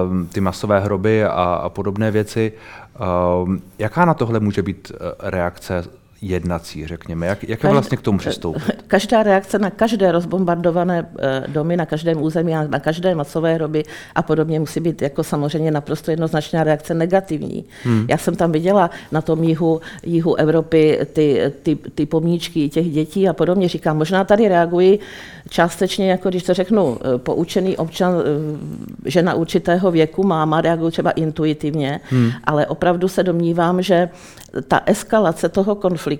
um, 0.04 0.26
ty 0.26 0.40
masové 0.40 0.80
hroby 0.80 1.24
a, 1.24 1.30
a 1.30 1.68
podobné 1.68 2.10
věci, 2.10 2.52
um, 3.44 3.62
jaká 3.78 4.04
na 4.04 4.14
tohle 4.14 4.40
může 4.40 4.62
být 4.62 4.92
eh, 4.94 5.30
reakce 5.30 5.84
jednací, 6.22 6.86
řekněme? 6.86 7.26
Jak, 7.26 7.48
jak 7.48 7.62
je 7.62 7.70
vlastně 7.70 7.96
k 7.96 8.00
tomu 8.00 8.18
přistoupit? 8.18 8.82
Každá 8.86 9.22
reakce 9.22 9.58
na 9.58 9.70
každé 9.70 10.12
rozbombardované 10.12 11.08
eh, 11.18 11.44
domy, 11.48 11.76
na 11.76 11.86
každém 11.86 12.22
území, 12.22 12.52
na 12.68 12.78
každé 12.78 13.14
masové 13.14 13.54
hroby 13.54 13.82
a 14.14 14.22
podobně 14.22 14.60
musí 14.60 14.80
být 14.80 15.02
jako 15.02 15.24
samozřejmě 15.24 15.70
naprosto 15.70 16.10
jednoznačná 16.10 16.64
reakce 16.64 16.94
negativní. 16.94 17.64
Hmm. 17.84 18.06
Já 18.08 18.18
jsem 18.18 18.36
tam 18.36 18.52
viděla 18.52 18.90
na 19.12 19.20
tom 19.20 19.44
jihu, 19.44 19.80
jihu 20.02 20.34
Evropy 20.34 20.98
ty, 21.12 21.52
ty, 21.62 21.76
ty 21.94 22.06
pomíčky 22.06 22.68
těch 22.68 22.90
dětí 22.90 23.28
a 23.28 23.32
podobně. 23.32 23.68
Říkám, 23.68 23.98
možná 23.98 24.24
tady 24.24 24.48
reagují 24.48 24.98
částečně, 25.48 26.10
jako 26.10 26.28
když 26.28 26.42
to 26.42 26.54
řeknu, 26.54 26.98
eh, 27.00 27.18
poučený 27.18 27.76
občan, 27.76 28.14
eh, 28.14 29.10
žena 29.10 29.34
určitého 29.34 29.90
věku, 29.90 30.22
máma, 30.22 30.60
reagují 30.60 30.92
třeba 30.92 31.10
intuitivně, 31.10 32.00
hmm. 32.10 32.30
ale 32.44 32.66
opravdu 32.66 33.08
se 33.08 33.22
domnívám, 33.22 33.82
že 33.82 34.08
ta 34.68 34.80
eskalace 34.86 35.48
toho 35.48 35.74
konfliktu, 35.74 36.11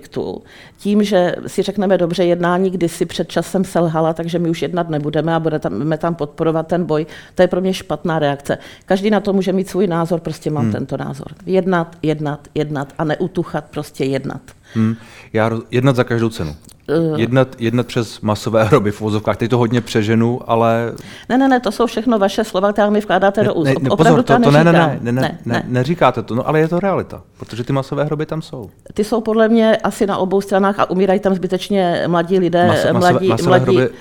tím, 0.77 1.03
že 1.03 1.35
si 1.47 1.61
řekneme 1.61 1.97
dobře, 1.97 2.23
jednání 2.23 2.69
kdysi 2.69 3.05
před 3.05 3.27
časem 3.27 3.63
selhala, 3.63 4.13
takže 4.13 4.39
my 4.39 4.49
už 4.49 4.61
jednat 4.61 4.89
nebudeme 4.89 5.35
a 5.35 5.39
budeme 5.39 5.97
tam 5.97 6.15
podporovat 6.15 6.67
ten 6.67 6.85
boj, 6.85 7.05
to 7.35 7.41
je 7.41 7.47
pro 7.47 7.61
mě 7.61 7.73
špatná 7.73 8.19
reakce. 8.19 8.57
Každý 8.85 9.09
na 9.09 9.19
to 9.19 9.33
může 9.33 9.53
mít 9.53 9.69
svůj 9.69 9.87
názor, 9.87 10.19
prostě 10.19 10.49
mám 10.49 10.63
hmm. 10.63 10.71
tento 10.71 10.97
názor. 10.97 11.27
Jednat, 11.45 11.97
jednat, 12.01 12.47
jednat 12.55 12.93
a 12.97 13.03
neutuchat, 13.03 13.65
prostě 13.65 14.05
jednat. 14.05 14.41
Hmm. 14.73 14.95
Já 15.33 15.51
jednat 15.71 15.95
za 15.95 16.03
každou 16.03 16.29
cenu. 16.29 16.55
Uh, 16.97 17.19
jednat, 17.19 17.47
jednat 17.59 17.87
přes 17.87 18.21
masové 18.21 18.63
hroby 18.63 18.91
v 18.91 19.01
vozovkách. 19.01 19.37
Teď 19.37 19.49
to 19.49 19.57
hodně 19.57 19.81
přeženu, 19.81 20.39
ale... 20.47 20.93
Ne, 21.29 21.37
ne, 21.37 21.47
ne, 21.47 21.59
to 21.59 21.71
jsou 21.71 21.85
všechno 21.85 22.19
vaše 22.19 22.43
slova, 22.43 22.73
která 22.73 22.89
mi 22.89 22.99
vkládáte 22.99 23.41
ne, 23.41 23.47
do 23.47 23.53
úst. 23.53 23.67
Ne, 23.67 23.73
ne, 23.81 23.89
pozor, 23.89 24.23
to, 24.23 24.33
to, 24.33 24.43
to 24.43 24.51
ne, 24.51 24.63
ne, 24.63 24.73
ne, 24.73 24.99
ne, 25.01 25.11
ne, 25.11 25.37
ne, 25.45 25.63
neříkáte 25.67 26.23
to, 26.23 26.35
no 26.35 26.47
ale 26.47 26.59
je 26.59 26.67
to 26.67 26.79
realita, 26.79 27.21
protože 27.37 27.63
ty 27.63 27.73
masové 27.73 28.03
hroby 28.03 28.25
tam 28.25 28.41
jsou. 28.41 28.69
Ty 28.93 29.03
jsou 29.03 29.21
podle 29.21 29.49
mě 29.49 29.77
asi 29.77 30.07
na 30.07 30.17
obou 30.17 30.41
stranách 30.41 30.79
a 30.79 30.89
umírají 30.89 31.19
tam 31.19 31.35
zbytečně 31.35 32.03
mladí 32.07 32.39
lidé, 32.39 32.67
Mas, 32.67 32.85
mladí, 32.91 33.27
masové 33.27 33.49
mladí, 33.49 33.77
hroby, 33.77 33.93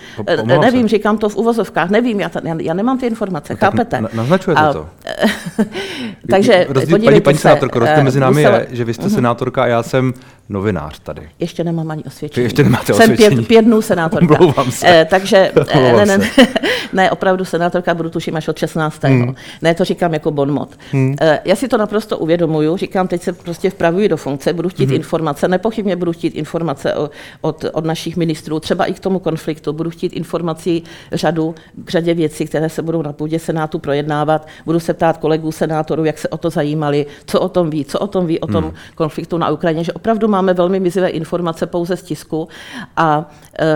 po, 0.47 0.61
nevím, 0.61 0.89
se. 0.89 0.97
říkám 0.97 1.19
to 1.19 1.29
v 1.29 1.37
uvozovkách, 1.37 1.91
nevím, 1.91 2.21
já, 2.21 2.31
já, 2.45 2.57
já 2.61 2.75
nemám 2.75 2.99
ty 2.99 3.07
informace, 3.07 3.53
no, 3.53 3.57
chápete? 3.57 4.01
Na, 4.01 4.09
naznačujete 4.15 4.63
a, 4.63 4.73
to. 4.73 4.89
takže 6.31 6.67
Rozdíl, 6.69 6.99
paní, 6.99 7.21
paní 7.21 7.39
senátorko, 7.39 7.79
rozdíl 7.79 8.05
mezi 8.05 8.21
námi 8.21 8.43
je, 8.43 8.67
že 8.71 8.85
vy 8.85 8.95
jste 8.95 9.05
mhm. 9.05 9.15
senátorka 9.15 9.63
a 9.63 9.67
já 9.67 9.83
jsem 9.83 10.15
novinář 10.49 10.99
tady. 10.99 11.29
Ještě 11.39 11.65
nemám 11.65 11.91
ani 11.91 12.05
osvědčení. 12.05 12.45
Ještě 12.45 12.65
nemám 12.65 12.82
máte 12.89 12.95
Jsem 13.07 13.17
pět, 13.17 13.47
pět 13.47 13.63
dnů 13.63 13.83
senátorka. 13.83 14.37
se. 14.71 14.87
Eh, 14.89 15.05
takže 15.05 15.53
eh, 15.69 15.93
ne, 15.93 16.07
ne, 16.07 16.19
ne, 16.19 16.31
ne, 16.93 17.11
opravdu 17.11 17.45
senátorka 17.45 17.95
budu 17.95 18.11
tuším 18.11 18.37
až 18.37 18.49
od 18.49 18.59
16. 18.59 19.05
Hmm. 19.05 19.35
Ne, 19.63 19.75
to 19.75 19.85
říkám 19.85 20.15
jako 20.15 20.31
bonmot. 20.31 20.69
Hmm. 20.93 21.17
Eh, 21.21 21.41
já 21.45 21.57
si 21.57 21.69
to 21.69 21.79
naprosto 21.79 22.19
uvědomuju, 22.19 22.77
říkám, 22.77 23.09
teď 23.09 23.23
se 23.23 23.33
prostě 23.33 23.71
vpravuji 23.71 24.09
do 24.09 24.17
funkce, 24.17 24.53
budu 24.53 24.69
chtít 24.69 24.87
hmm. 24.87 24.95
informace, 24.95 25.49
nepochybně 25.49 25.97
budu 25.97 26.13
chtít 26.13 26.35
informace 26.35 26.95
o, 26.95 27.11
od, 27.41 27.65
od 27.73 27.85
našich 27.85 28.17
ministrů, 28.17 28.61
třeba 28.61 28.85
i 28.85 28.93
k 28.93 29.01
tomu 29.01 29.19
konfliktu, 29.19 29.73
budu 29.73 29.91
chtít 29.91 30.13
informací 30.13 30.83
řadu 31.13 31.55
k 31.85 31.91
řadě 31.91 32.15
věcí, 32.15 32.45
které 32.45 32.69
se 32.69 32.83
budou 32.83 33.03
na 33.03 33.13
půdě 33.13 33.39
Senátu 33.39 33.79
projednávat, 33.79 34.47
budu 34.65 34.81
se 34.81 34.95
ptát 34.95 35.17
kolegů 35.17 35.53
senátorů, 35.53 36.05
jak 36.05 36.19
se 36.19 36.29
o 36.29 36.37
to 36.37 36.51
zajímali, 36.51 37.07
co 37.27 37.41
o 37.41 37.49
tom 37.49 37.71
ví, 37.71 37.85
co 37.85 37.99
o 37.99 38.07
tom 38.07 38.27
ví, 38.27 38.41
o 38.41 38.47
tom 38.47 38.65
hmm. 38.65 38.73
konfliktu 38.95 39.39
na 39.39 39.51
Ukrajině, 39.51 39.85
že 39.85 39.93
opravdu 39.93 40.29
máme 40.29 40.55
velmi 40.55 40.81
mizivé 40.81 41.09
informace 41.09 41.67
pouze 41.67 41.97
z 41.97 42.03
tisku 42.03 42.49
a 42.97 43.31
e, 43.61 43.67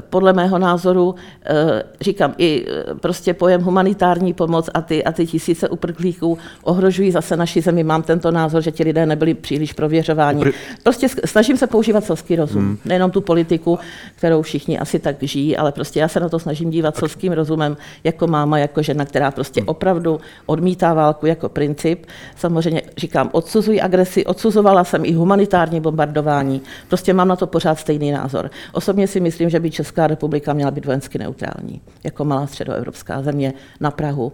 podle 0.00 0.32
mého 0.32 0.58
názoru, 0.58 1.14
e, 1.44 1.82
říkám, 2.00 2.34
i 2.38 2.66
e, 2.68 2.94
prostě 2.94 3.34
pojem 3.34 3.62
humanitární 3.62 4.32
pomoc 4.32 4.70
a 4.74 4.80
ty, 4.80 5.04
a 5.04 5.12
ty 5.12 5.26
tisíce 5.26 5.68
uprchlíků 5.68 6.38
ohrožují 6.62 7.10
zase 7.10 7.36
naši 7.36 7.60
zemi. 7.60 7.84
Mám 7.84 8.02
tento 8.02 8.30
názor, 8.30 8.62
že 8.62 8.72
ti 8.72 8.84
lidé 8.84 9.06
nebyli 9.06 9.34
příliš 9.34 9.72
prověřováni. 9.72 10.44
Prostě 10.82 11.08
snažím 11.24 11.56
se 11.56 11.66
používat 11.66 12.04
selský 12.04 12.36
rozum, 12.36 12.62
hmm. 12.62 12.78
nejenom 12.84 13.10
tu 13.10 13.20
politiku, 13.20 13.78
kterou 14.16 14.42
všichni 14.42 14.78
asi 14.78 14.98
tak 14.98 15.16
žijí, 15.22 15.56
ale 15.56 15.72
prostě 15.72 16.00
já 16.00 16.08
se 16.08 16.20
na 16.20 16.28
to 16.28 16.38
snažím 16.38 16.70
dívat 16.70 16.96
selským 16.96 17.32
rozumem 17.32 17.76
jako 18.04 18.26
máma, 18.26 18.58
jako 18.58 18.82
žena, 18.82 19.04
která 19.04 19.30
prostě 19.30 19.60
hmm. 19.60 19.68
opravdu 19.68 20.20
odmítá 20.46 20.94
válku 20.94 21.26
jako 21.26 21.48
princip. 21.48 22.06
Samozřejmě 22.36 22.82
říkám, 22.96 23.30
odsuzuji 23.32 23.80
agresi, 23.80 24.26
odsuzovala 24.26 24.84
jsem 24.84 25.04
i 25.04 25.12
humanitární 25.12 25.80
bombardování. 25.80 26.62
Prostě 26.88 27.12
mám 27.12 27.28
na 27.28 27.36
to 27.36 27.46
pořád 27.46 27.78
stejný 27.78 28.10
názor. 28.10 28.25
Osobně 28.72 29.06
si 29.06 29.20
myslím, 29.20 29.50
že 29.50 29.60
by 29.60 29.70
Česká 29.70 30.06
republika 30.06 30.52
měla 30.52 30.70
být 30.70 30.86
vojensky 30.86 31.18
neutrální, 31.18 31.80
jako 32.04 32.24
malá 32.24 32.46
středoevropská 32.46 33.22
země 33.22 33.54
na 33.80 33.90
Prahu 33.90 34.32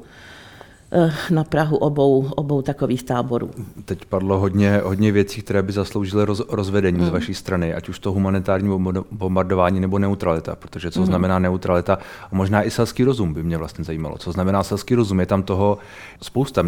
eh, 0.92 1.12
na 1.30 1.44
Prahu 1.44 1.76
obou, 1.76 2.28
obou 2.36 2.62
takových 2.62 3.02
táborů. 3.02 3.50
Teď 3.84 4.04
padlo 4.04 4.38
hodně, 4.38 4.80
hodně 4.84 5.12
věcí, 5.12 5.42
které 5.42 5.62
by 5.62 5.72
zasloužily 5.72 6.24
roz, 6.24 6.42
rozvedení 6.48 6.98
mm. 6.98 7.06
z 7.06 7.08
vaší 7.08 7.34
strany, 7.34 7.74
ať 7.74 7.88
už 7.88 7.98
to 7.98 8.12
humanitární 8.12 8.78
bombardování 9.10 9.80
nebo 9.80 9.98
neutralita, 9.98 10.56
protože 10.56 10.90
co 10.90 11.00
mm. 11.00 11.06
znamená 11.06 11.38
neutralita, 11.38 11.98
a 12.32 12.34
možná 12.34 12.62
i 12.62 12.70
selský 12.70 13.04
rozum 13.04 13.34
by 13.34 13.42
mě 13.42 13.58
vlastně 13.58 13.84
zajímalo. 13.84 14.18
Co 14.18 14.32
znamená 14.32 14.62
selský 14.62 14.94
rozum? 14.94 15.20
Je 15.20 15.26
tam 15.26 15.42
toho 15.42 15.78
spousta. 16.22 16.64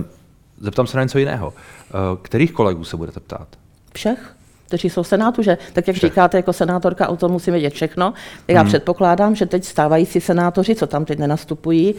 Zeptám 0.61 0.87
se 0.87 0.97
na 0.97 1.03
něco 1.03 1.19
jiného. 1.19 1.53
Eh, 1.55 1.93
kterých 2.23 2.53
kolegů 2.53 2.85
se 2.85 2.97
budete 2.97 3.21
ptát? 3.21 3.49
Všech 3.95 4.35
kteří 4.67 4.91
jsou 4.91 5.03
v 5.03 5.09
Senátu, 5.09 5.43
že 5.43 5.59
tak, 5.73 5.87
jak 5.87 5.97
Všech. 5.97 6.11
říkáte, 6.11 6.37
jako 6.37 6.53
senátorka 6.53 7.09
o 7.09 7.17
tom 7.17 7.33
musím 7.33 7.53
vědět 7.53 7.73
všechno. 7.73 8.15
Já 8.49 8.61
hmm. 8.61 8.69
předpokládám, 8.69 9.35
že 9.35 9.47
teď 9.47 9.65
stávající 9.65 10.21
senátoři, 10.21 10.75
co 10.75 10.87
tam 10.87 11.05
teď 11.05 11.19
nenastupují, 11.19 11.95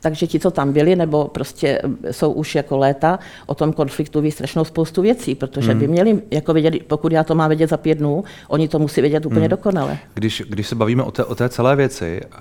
takže 0.00 0.26
ti, 0.26 0.40
co 0.40 0.50
tam 0.50 0.72
byli, 0.72 0.96
nebo 0.96 1.28
prostě 1.28 1.82
jsou 2.10 2.32
už 2.32 2.54
jako 2.54 2.78
léta, 2.78 3.18
o 3.46 3.54
tom 3.54 3.72
konfliktu 3.72 4.20
ví 4.20 4.30
strašnou 4.30 4.64
spoustu 4.64 5.02
věcí, 5.02 5.34
protože 5.34 5.70
hmm. 5.70 5.80
by 5.80 5.88
měli 5.88 6.22
jako 6.30 6.52
vědět, 6.52 6.74
pokud 6.86 7.12
já 7.12 7.24
to 7.24 7.34
mám 7.34 7.48
vědět 7.48 7.70
za 7.70 7.76
pět 7.76 7.98
dnů, 7.98 8.24
oni 8.48 8.68
to 8.68 8.78
musí 8.78 9.00
vědět 9.00 9.26
úplně 9.26 9.40
hmm. 9.40 9.50
dokonale. 9.50 9.98
Když, 10.14 10.42
když 10.48 10.68
se 10.68 10.74
bavíme 10.74 11.02
o 11.02 11.10
té, 11.10 11.24
o 11.24 11.34
té 11.34 11.48
celé 11.48 11.76
věci, 11.76 12.20
uh, 12.24 12.40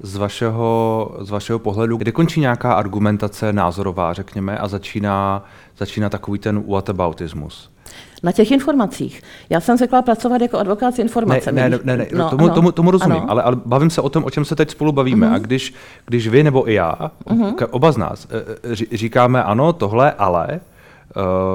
z 0.00 0.16
vašeho, 0.16 1.10
z 1.20 1.30
vašeho 1.30 1.58
pohledu, 1.58 1.96
kde 1.96 2.12
končí 2.12 2.40
nějaká 2.40 2.72
argumentace 2.74 3.52
názorová, 3.52 4.12
řekněme, 4.12 4.58
a 4.58 4.68
začíná, 4.68 5.44
začíná 5.78 6.08
takový 6.08 6.38
ten 6.38 6.64
whataboutismus? 6.68 7.71
Na 8.22 8.32
těch 8.32 8.50
informacích. 8.50 9.22
Já 9.50 9.60
jsem 9.60 9.76
zvykla 9.76 10.02
pracovat 10.02 10.40
jako 10.42 10.58
advokát 10.58 10.94
s 10.94 10.98
informacemi. 10.98 11.60
Ne, 11.60 11.70
ne, 11.70 11.78
ne, 11.84 11.96
ne 11.96 12.06
no, 12.14 12.30
tomu, 12.30 12.50
tomu, 12.50 12.72
tomu 12.72 12.90
rozumím, 12.90 13.22
ale, 13.28 13.42
ale 13.42 13.56
bavím 13.64 13.90
se 13.90 14.00
o 14.00 14.08
tom, 14.08 14.24
o 14.24 14.30
čem 14.30 14.44
se 14.44 14.56
teď 14.56 14.70
spolu 14.70 14.92
bavíme. 14.92 15.26
Uh-huh. 15.26 15.34
A 15.34 15.38
když, 15.38 15.74
když 16.06 16.28
vy 16.28 16.42
nebo 16.44 16.70
i 16.70 16.74
já, 16.74 16.94
uh-huh. 17.26 17.66
oba 17.70 17.92
z 17.92 17.96
nás, 17.96 18.28
eh, 18.30 18.72
eh, 18.92 18.96
říkáme 18.96 19.44
ano, 19.44 19.72
tohle, 19.72 20.12
ale, 20.12 20.60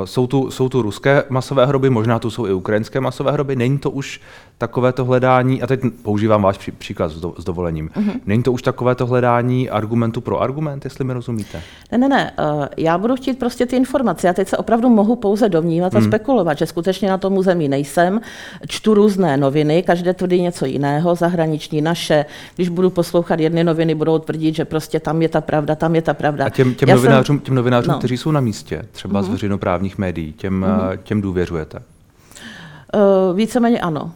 jsou, 0.05 0.27
tu, 0.27 0.51
jsou 0.51 0.69
tu 0.69 0.81
ruské 0.81 1.23
masové 1.29 1.65
hroby, 1.65 1.89
možná 1.89 2.19
tu 2.19 2.29
jsou 2.29 2.47
i 2.47 2.53
ukrajinské 2.53 2.99
masové 2.99 3.31
hroby. 3.31 3.55
Není 3.55 3.77
to 3.77 3.91
už 3.91 4.21
takovéto 4.57 5.05
hledání, 5.05 5.61
a 5.61 5.67
teď 5.67 5.79
používám 6.03 6.41
váš 6.41 6.57
pří, 6.57 6.71
příklad 6.71 7.11
s, 7.11 7.19
do, 7.19 7.33
s 7.37 7.43
dovolením, 7.43 7.89
uh-huh. 7.89 8.19
není 8.25 8.43
to 8.43 8.51
už 8.51 8.61
takovéto 8.61 9.05
hledání 9.05 9.69
argumentu 9.69 10.21
pro 10.21 10.41
argument, 10.41 10.83
jestli 10.85 11.05
mi 11.05 11.13
rozumíte? 11.13 11.61
Ne, 11.91 11.97
ne, 11.97 12.09
ne. 12.09 12.31
Uh, 12.55 12.65
já 12.77 12.97
budu 12.97 13.15
chtít 13.15 13.39
prostě 13.39 13.65
ty 13.65 13.75
informace. 13.75 14.27
Já 14.27 14.33
teď 14.33 14.47
se 14.47 14.57
opravdu 14.57 14.89
mohu 14.89 15.15
pouze 15.15 15.49
domnívat 15.49 15.95
a 15.95 15.99
uh-huh. 15.99 16.07
spekulovat, 16.07 16.57
že 16.57 16.65
skutečně 16.65 17.09
na 17.09 17.17
tom 17.17 17.37
území 17.37 17.67
nejsem. 17.67 18.21
Čtu 18.67 18.93
různé 18.93 19.37
noviny, 19.37 19.83
každé 19.83 20.13
tvrdí 20.13 20.41
něco 20.41 20.65
jiného, 20.65 21.15
zahraniční 21.15 21.81
naše. 21.81 22.25
Když 22.55 22.69
budu 22.69 22.89
poslouchat 22.89 23.39
jedny 23.39 23.63
noviny, 23.63 23.95
budou 23.95 24.19
tvrdit, 24.19 24.55
že 24.55 24.65
prostě 24.65 24.99
tam 24.99 25.21
je 25.21 25.29
ta 25.29 25.41
pravda, 25.41 25.75
tam 25.75 25.95
je 25.95 26.01
ta 26.01 26.13
pravda. 26.13 26.45
A 26.45 26.49
těm, 26.49 26.75
těm 26.75 26.89
novinářům, 26.89 27.37
jsem... 27.37 27.45
těm 27.45 27.55
novinářům 27.55 27.91
no. 27.91 27.97
kteří 27.97 28.17
jsou 28.17 28.31
na 28.31 28.39
místě, 28.39 28.85
třeba 28.91 29.21
uh-huh. 29.21 29.25
Veřejnoprávních 29.47 29.97
médií, 29.97 30.33
těm, 30.33 30.65
uh-huh. 30.67 30.97
těm 31.03 31.21
důvěřujete? 31.21 31.79
Uh, 31.79 33.35
víceméně 33.37 33.79
ano 33.79 34.11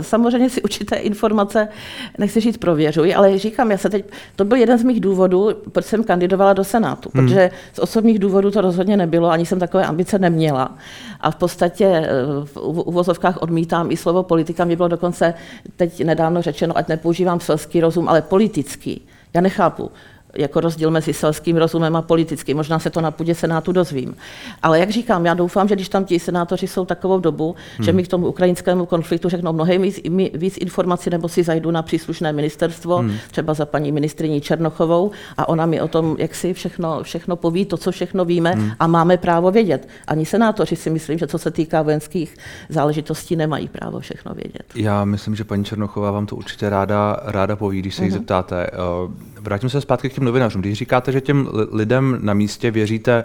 samozřejmě 0.00 0.50
si 0.50 0.62
určité 0.62 0.96
informace, 0.96 1.68
nechci 2.18 2.40
říct 2.40 2.56
prověřuji, 2.56 3.14
ale 3.14 3.38
říkám, 3.38 3.70
já 3.70 3.78
se 3.78 3.90
teď, 3.90 4.04
to 4.36 4.44
byl 4.44 4.56
jeden 4.56 4.78
z 4.78 4.82
mých 4.82 5.00
důvodů, 5.00 5.50
proč 5.72 5.84
jsem 5.84 6.04
kandidovala 6.04 6.52
do 6.52 6.64
Senátu, 6.64 7.10
hmm. 7.14 7.26
protože 7.26 7.50
z 7.72 7.78
osobních 7.78 8.18
důvodů 8.18 8.50
to 8.50 8.60
rozhodně 8.60 8.96
nebylo, 8.96 9.30
ani 9.30 9.46
jsem 9.46 9.58
takové 9.58 9.86
ambice 9.86 10.18
neměla. 10.18 10.78
A 11.20 11.30
v 11.30 11.36
podstatě 11.36 11.84
eh, 11.84 12.08
v 12.44 12.56
uvozovkách 12.88 13.42
odmítám 13.42 13.90
i 13.90 13.96
slovo 13.96 14.22
politika, 14.22 14.64
mě 14.64 14.76
bylo 14.76 14.88
dokonce 14.88 15.34
teď 15.76 16.04
nedávno 16.04 16.42
řečeno, 16.42 16.76
ať 16.76 16.88
nepoužívám 16.88 17.40
selský 17.40 17.80
rozum, 17.80 18.08
ale 18.08 18.22
politický. 18.22 19.06
Já 19.34 19.40
nechápu 19.40 19.90
jako 20.38 20.60
rozdíl 20.60 20.90
mezi 20.90 21.12
selským 21.12 21.56
rozumem 21.56 21.96
a 21.96 22.02
politickým. 22.02 22.56
Možná 22.56 22.78
se 22.78 22.90
to 22.90 23.00
na 23.00 23.10
půdě 23.10 23.34
Senátu 23.34 23.72
dozvím. 23.72 24.16
Ale 24.62 24.78
jak 24.78 24.90
říkám, 24.90 25.26
já 25.26 25.34
doufám, 25.34 25.68
že 25.68 25.74
když 25.74 25.88
tam 25.88 26.04
ti 26.04 26.18
senátoři 26.18 26.66
jsou 26.66 26.84
takovou 26.84 27.20
dobu, 27.20 27.54
hmm. 27.76 27.84
že 27.84 27.92
mi 27.92 28.02
k 28.04 28.08
tomu 28.08 28.26
ukrajinskému 28.26 28.86
konfliktu 28.86 29.28
řeknou 29.28 29.52
mnohem 29.52 29.82
víc, 29.82 30.00
víc 30.34 30.56
informací, 30.58 31.10
nebo 31.10 31.28
si 31.28 31.42
zajdu 31.42 31.70
na 31.70 31.82
příslušné 31.82 32.32
ministerstvo, 32.32 32.96
hmm. 32.96 33.12
třeba 33.30 33.54
za 33.54 33.66
paní 33.66 33.92
ministriní 33.92 34.40
Černochovou, 34.40 35.10
a 35.36 35.48
ona 35.48 35.66
mi 35.66 35.80
o 35.80 35.88
tom, 35.88 36.16
jak 36.18 36.34
si 36.34 36.54
všechno, 36.54 37.02
všechno 37.02 37.36
poví, 37.36 37.64
to, 37.64 37.76
co 37.76 37.92
všechno 37.92 38.24
víme 38.24 38.52
hmm. 38.52 38.70
a 38.78 38.86
máme 38.86 39.16
právo 39.16 39.50
vědět. 39.50 39.88
Ani 40.06 40.26
senátoři 40.26 40.76
si 40.76 40.90
myslím, 40.90 41.18
že 41.18 41.26
co 41.26 41.38
se 41.38 41.50
týká 41.50 41.82
vojenských 41.82 42.36
záležitostí, 42.68 43.36
nemají 43.36 43.68
právo 43.68 44.00
všechno 44.00 44.34
vědět. 44.34 44.64
Já 44.74 45.04
myslím, 45.04 45.36
že 45.36 45.44
paní 45.44 45.64
Černochová 45.64 46.10
vám 46.10 46.26
to 46.26 46.36
určitě 46.36 46.70
ráda, 46.70 47.20
ráda 47.24 47.56
poví, 47.56 47.78
když 47.78 47.94
se 47.94 48.02
jí 48.02 48.10
hmm. 48.10 48.18
zeptáte. 48.18 48.66
Eh, 48.66 48.70
vrátím 49.40 49.70
se 49.70 49.80
zpátky 49.80 50.10
k 50.10 50.14
těm 50.14 50.24
novinářům. 50.26 50.62
Když 50.62 50.78
říkáte, 50.78 51.12
že 51.12 51.20
těm 51.20 51.48
lidem 51.72 52.18
na 52.20 52.34
místě 52.34 52.70
věříte 52.70 53.24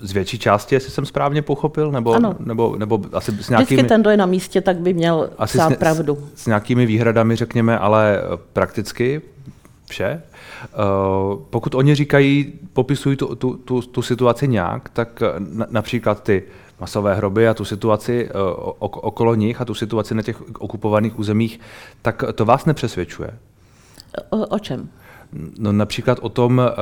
z 0.00 0.12
větší 0.12 0.38
části, 0.38 0.74
jestli 0.74 0.90
jsem 0.90 1.06
správně 1.06 1.42
pochopil, 1.42 1.92
nebo, 1.92 2.14
ano. 2.14 2.36
nebo, 2.38 2.76
nebo 2.78 3.00
asi 3.12 3.32
s 3.32 3.48
nějakými... 3.48 3.76
Vždycky 3.76 3.88
ten, 3.88 4.00
kdo 4.00 4.10
je 4.10 4.16
na 4.16 4.26
místě, 4.26 4.60
tak 4.60 4.76
by 4.76 4.94
měl 4.94 5.30
asi 5.38 5.58
s, 5.58 5.76
pravdu. 5.78 6.18
S, 6.34 6.42
s 6.42 6.46
nějakými 6.46 6.86
výhradami, 6.86 7.36
řekněme, 7.36 7.78
ale 7.78 8.20
prakticky 8.52 9.22
vše. 9.88 10.22
Uh, 10.62 11.38
pokud 11.50 11.74
oni 11.74 11.94
říkají, 11.94 12.52
popisují 12.72 13.16
tu, 13.16 13.34
tu, 13.34 13.54
tu, 13.54 13.82
tu 13.82 14.02
situaci 14.02 14.48
nějak, 14.48 14.88
tak 14.88 15.22
na, 15.38 15.66
například 15.70 16.22
ty 16.22 16.42
masové 16.80 17.14
hroby 17.14 17.48
a 17.48 17.54
tu 17.54 17.64
situaci 17.64 18.28
uh, 18.30 18.74
okolo 18.78 19.34
nich 19.34 19.60
a 19.60 19.64
tu 19.64 19.74
situaci 19.74 20.14
na 20.14 20.22
těch 20.22 20.42
okupovaných 20.58 21.18
územích, 21.18 21.60
tak 22.02 22.24
to 22.34 22.44
vás 22.44 22.64
nepřesvědčuje? 22.64 23.30
O, 24.30 24.46
o 24.46 24.58
čem? 24.58 24.88
No 25.58 25.72
například 25.72 26.18
o 26.22 26.28
tom, 26.28 26.60
eh, 26.60 26.72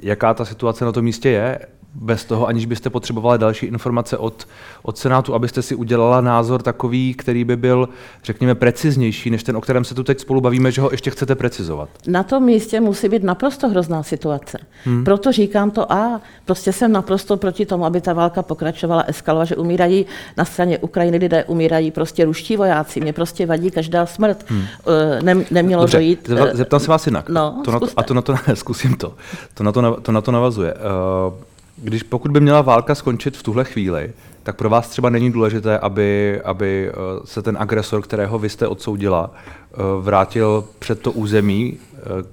jaká 0.00 0.34
ta 0.34 0.44
situace 0.44 0.84
na 0.84 0.92
tom 0.92 1.04
místě 1.04 1.28
je, 1.30 1.58
bez 1.94 2.24
toho, 2.24 2.46
aniž 2.46 2.66
byste 2.66 2.90
potřebovali 2.90 3.38
další 3.38 3.66
informace 3.66 4.18
od, 4.18 4.48
od 4.82 4.98
Senátu, 4.98 5.34
abyste 5.34 5.62
si 5.62 5.74
udělala 5.74 6.20
názor 6.20 6.62
takový, 6.62 7.14
který 7.14 7.44
by 7.44 7.56
byl, 7.56 7.88
řekněme, 8.24 8.54
preciznější, 8.54 9.30
než 9.30 9.42
ten, 9.42 9.56
o 9.56 9.60
kterém 9.60 9.84
se 9.84 9.94
tu 9.94 10.04
teď 10.04 10.20
spolu 10.20 10.40
bavíme, 10.40 10.72
že 10.72 10.80
ho 10.80 10.90
ještě 10.90 11.10
chcete 11.10 11.34
precizovat. 11.34 11.88
Na 12.06 12.22
tom 12.22 12.44
místě 12.44 12.80
musí 12.80 13.08
být 13.08 13.22
naprosto 13.22 13.68
hrozná 13.68 14.02
situace. 14.02 14.58
Hmm. 14.84 15.04
Proto 15.04 15.32
říkám 15.32 15.70
to 15.70 15.92
a 15.92 16.20
prostě 16.44 16.72
jsem 16.72 16.92
naprosto 16.92 17.36
proti 17.36 17.66
tomu, 17.66 17.84
aby 17.84 18.00
ta 18.00 18.12
válka 18.12 18.42
pokračovala, 18.42 19.02
eskalovala, 19.02 19.44
že 19.44 19.56
umírají 19.56 20.06
na 20.36 20.44
straně 20.44 20.78
Ukrajiny 20.78 21.16
lidé, 21.18 21.44
umírají 21.44 21.90
prostě 21.90 22.24
ruští 22.24 22.56
vojáci. 22.56 23.00
Mě 23.00 23.12
prostě 23.12 23.46
vadí 23.46 23.70
každá 23.70 24.06
smrt. 24.06 24.44
Hmm. 24.48 24.62
Eh, 24.62 25.22
Nem, 25.22 25.44
nemělo 25.50 25.82
Dobře, 25.82 25.96
dojít. 25.96 26.30
Zeptám 26.52 26.80
se 26.80 26.90
vás 26.90 27.06
jinak. 27.06 27.28
No, 27.28 27.62
to 27.64 27.70
na 27.70 27.80
to, 27.80 27.86
a 27.96 28.02
to 28.02 28.14
na 28.14 28.22
to, 28.22 28.34
zkusím 28.54 28.96
to. 28.96 29.14
To 29.54 29.64
na 29.64 29.72
to, 29.72 30.00
to, 30.00 30.12
na 30.12 30.20
to 30.20 30.32
navazuje. 30.32 30.74
Uh, 30.74 31.34
když 31.82 32.02
pokud 32.02 32.30
by 32.30 32.40
měla 32.40 32.62
válka 32.62 32.94
skončit 32.94 33.36
v 33.36 33.42
tuhle 33.42 33.64
chvíli, 33.64 34.12
tak 34.42 34.56
pro 34.56 34.70
vás 34.70 34.88
třeba 34.88 35.10
není 35.10 35.32
důležité, 35.32 35.78
aby, 35.78 36.40
aby 36.44 36.90
eh, 36.90 36.92
se 37.24 37.42
ten 37.42 37.56
agresor, 37.60 38.02
kterého 38.02 38.38
vy 38.38 38.48
jste 38.48 38.68
odsoudila, 38.68 39.30
eh, 39.34 39.76
vrátil 40.00 40.64
před 40.78 41.00
to 41.00 41.12
území 41.12 41.78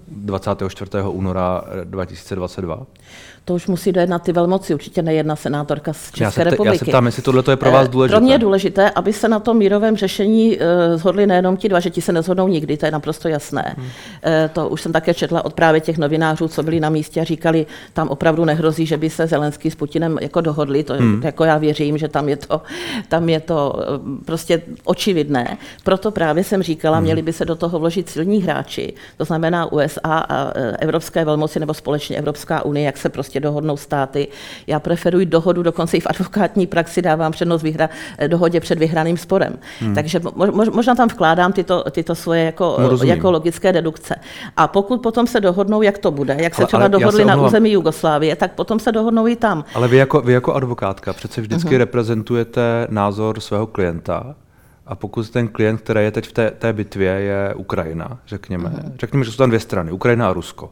24. 0.08 0.92
Eh, 0.98 1.08
února 1.08 1.64
2022? 1.84 2.86
To 3.50 3.54
už 3.56 3.68
musí 3.68 3.92
dojednat 3.92 4.24
ty 4.24 4.32
velmoci, 4.32 4.74
určitě 4.74 5.02
nejedna 5.02 5.36
senátorka 5.36 5.94
z 5.94 6.12
České 6.12 6.24
já 6.24 6.32
se, 6.32 6.44
republiky. 6.44 6.76
Já 6.76 6.80
se 6.80 6.86
ptám, 6.86 7.06
jestli 7.06 7.24
tohle 7.24 7.44
je 7.50 7.56
pro 7.56 7.72
vás 7.72 7.90
důležité. 7.90 8.16
Pro 8.16 8.24
mě 8.24 8.34
je 8.34 8.38
důležité, 8.38 8.90
aby 8.90 9.14
se 9.14 9.28
na 9.28 9.40
tom 9.40 9.58
mírovém 9.58 9.98
řešení 9.98 10.58
uh, 10.58 10.64
shodli 10.96 11.28
nejenom 11.28 11.58
ti 11.58 11.70
dva, 11.70 11.80
že 11.80 11.90
ti 11.90 12.02
se 12.02 12.14
nezhodnou 12.14 12.48
nikdy, 12.48 12.78
to 12.78 12.86
je 12.86 12.92
naprosto 12.92 13.28
jasné. 13.28 13.74
Hmm. 13.78 13.86
Uh, 13.86 13.92
to 14.54 14.70
už 14.70 14.82
jsem 14.82 14.92
také 14.92 15.14
četla 15.14 15.46
od 15.46 15.54
právě 15.54 15.82
těch 15.82 15.98
novinářů, 15.98 16.48
co 16.48 16.64
byli 16.64 16.80
na 16.80 16.90
místě 16.90 17.22
a 17.22 17.24
říkali, 17.24 17.66
tam 17.94 18.08
opravdu 18.08 18.46
nehrozí, 18.46 18.86
že 18.86 18.98
by 18.98 19.10
se 19.10 19.28
Zelenský 19.28 19.72
s 19.72 19.76
Putinem 19.76 20.18
jako 20.22 20.42
dohodli, 20.42 20.84
to 20.84 20.94
hmm. 20.94 21.22
jako 21.24 21.44
já 21.44 21.58
věřím, 21.58 21.98
že 21.98 22.08
tam 22.08 22.30
je 22.30 22.38
to, 22.38 22.62
tam 23.08 23.30
je 23.30 23.40
to 23.40 23.74
prostě 24.26 24.62
očividné. 24.84 25.58
Proto 25.84 26.12
právě 26.12 26.44
jsem 26.44 26.64
říkala, 26.64 26.98
hmm. 26.98 27.04
měli 27.04 27.22
by 27.22 27.34
se 27.34 27.46
do 27.46 27.56
toho 27.56 27.80
vložit 27.80 28.10
silní 28.10 28.42
hráči, 28.42 28.94
to 29.18 29.26
znamená 29.26 29.72
USA 29.72 30.18
a 30.18 30.52
Evropské 30.80 31.26
velmoci 31.26 31.60
nebo 31.60 31.74
společně 31.74 32.18
Evropská 32.18 32.66
unie, 32.66 32.86
jak 32.86 32.98
se 32.98 33.10
prostě 33.10 33.39
dohodnou 33.40 33.78
státy. 33.78 34.28
Já 34.68 34.80
preferuji 34.80 35.26
dohodu, 35.26 35.64
dokonce 35.64 35.98
i 35.98 36.00
v 36.00 36.08
advokátní 36.10 36.68
praxi 36.68 37.02
dávám 37.02 37.32
přednost 37.32 37.64
vyhra, 37.64 37.90
dohodě 38.28 38.60
před 38.60 38.80
vyhraným 38.80 39.18
sporem. 39.18 39.60
Hmm. 39.80 39.96
Takže 39.96 40.20
mo, 40.36 40.48
možná 40.74 40.96
tam 40.96 41.08
vkládám 41.08 41.54
tyto, 41.54 41.84
tyto 41.92 42.16
svoje 42.16 42.44
jako, 42.44 42.78
jako 43.04 43.32
logické 43.32 43.74
dedukce. 43.74 44.16
A 44.58 44.68
pokud 44.68 45.02
potom 45.02 45.28
se 45.28 45.40
dohodnou, 45.40 45.82
jak 45.82 45.98
to 45.98 46.12
bude, 46.12 46.38
jak 46.40 46.56
se 46.56 46.62
ale, 46.62 46.68
třeba 46.68 46.80
ale 46.80 46.90
dohodli 46.90 47.26
na 47.26 47.42
území 47.42 47.72
Jugoslávie, 47.72 48.36
tak 48.36 48.52
potom 48.52 48.80
se 48.80 48.92
dohodnou 48.92 49.28
i 49.28 49.36
tam. 49.36 49.66
Ale 49.74 49.88
vy 49.88 49.98
jako, 49.98 50.22
vy 50.22 50.34
jako 50.34 50.54
advokátka 50.54 51.14
přece 51.14 51.42
vždycky 51.42 51.70
uh-huh. 51.70 51.78
reprezentujete 51.78 52.88
názor 52.90 53.40
svého 53.40 53.68
klienta. 53.68 54.36
A 54.88 54.96
pokud 54.96 55.30
ten 55.30 55.48
klient, 55.48 55.82
který 55.82 56.00
je 56.04 56.12
teď 56.12 56.28
v 56.28 56.32
té, 56.32 56.52
té 56.52 56.74
bitvě, 56.74 57.12
je 57.12 57.54
Ukrajina, 57.56 58.20
řekněme, 58.28 58.70
uh-huh. 58.70 58.92
řekněme, 59.00 59.26
že 59.26 59.32
jsou 59.32 59.38
tam 59.38 59.50
dvě 59.50 59.60
strany, 59.60 59.92
Ukrajina 59.92 60.30
a 60.30 60.34
Rusko. 60.34 60.72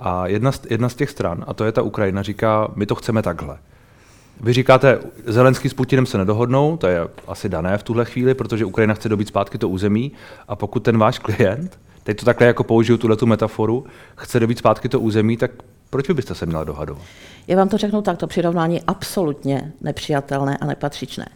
A 0.00 0.26
jedna 0.26 0.52
z, 0.52 0.60
jedna 0.70 0.88
z 0.88 0.94
těch 0.94 1.10
stran, 1.10 1.44
a 1.46 1.54
to 1.54 1.64
je 1.64 1.72
ta 1.72 1.82
Ukrajina, 1.82 2.22
říká, 2.22 2.68
my 2.74 2.86
to 2.86 2.94
chceme 2.94 3.22
takhle. 3.22 3.58
Vy 4.40 4.52
říkáte, 4.52 4.98
Zelenský 5.26 5.68
s 5.68 5.74
Putinem 5.74 6.06
se 6.06 6.18
nedohodnou, 6.18 6.76
to 6.76 6.86
je 6.86 7.00
asi 7.26 7.48
dané 7.48 7.78
v 7.78 7.82
tuhle 7.82 8.04
chvíli, 8.04 8.34
protože 8.34 8.64
Ukrajina 8.64 8.94
chce 8.94 9.08
dobít 9.08 9.28
zpátky 9.28 9.58
to 9.58 9.68
území 9.68 10.12
a 10.48 10.56
pokud 10.56 10.80
ten 10.80 10.98
váš 10.98 11.18
klient, 11.18 11.78
teď 12.02 12.18
to 12.20 12.24
takhle 12.24 12.46
jako 12.46 12.64
použiju 12.64 12.98
tuhle 12.98 13.16
tu 13.16 13.26
metaforu, 13.26 13.86
chce 14.16 14.40
dobít 14.40 14.58
zpátky 14.58 14.88
to 14.88 15.00
území, 15.00 15.36
tak 15.36 15.50
proč 15.90 16.10
byste 16.10 16.34
se 16.34 16.46
měla 16.46 16.64
dohadovat? 16.64 17.02
Já 17.48 17.56
vám 17.56 17.68
to 17.68 17.76
řeknu 17.76 18.02
tak, 18.02 18.18
to 18.18 18.26
přirovnání 18.26 18.74
je 18.74 18.80
absolutně 18.86 19.72
nepřijatelné 19.80 20.56
a 20.56 20.66
nepatřičné. 20.66 21.26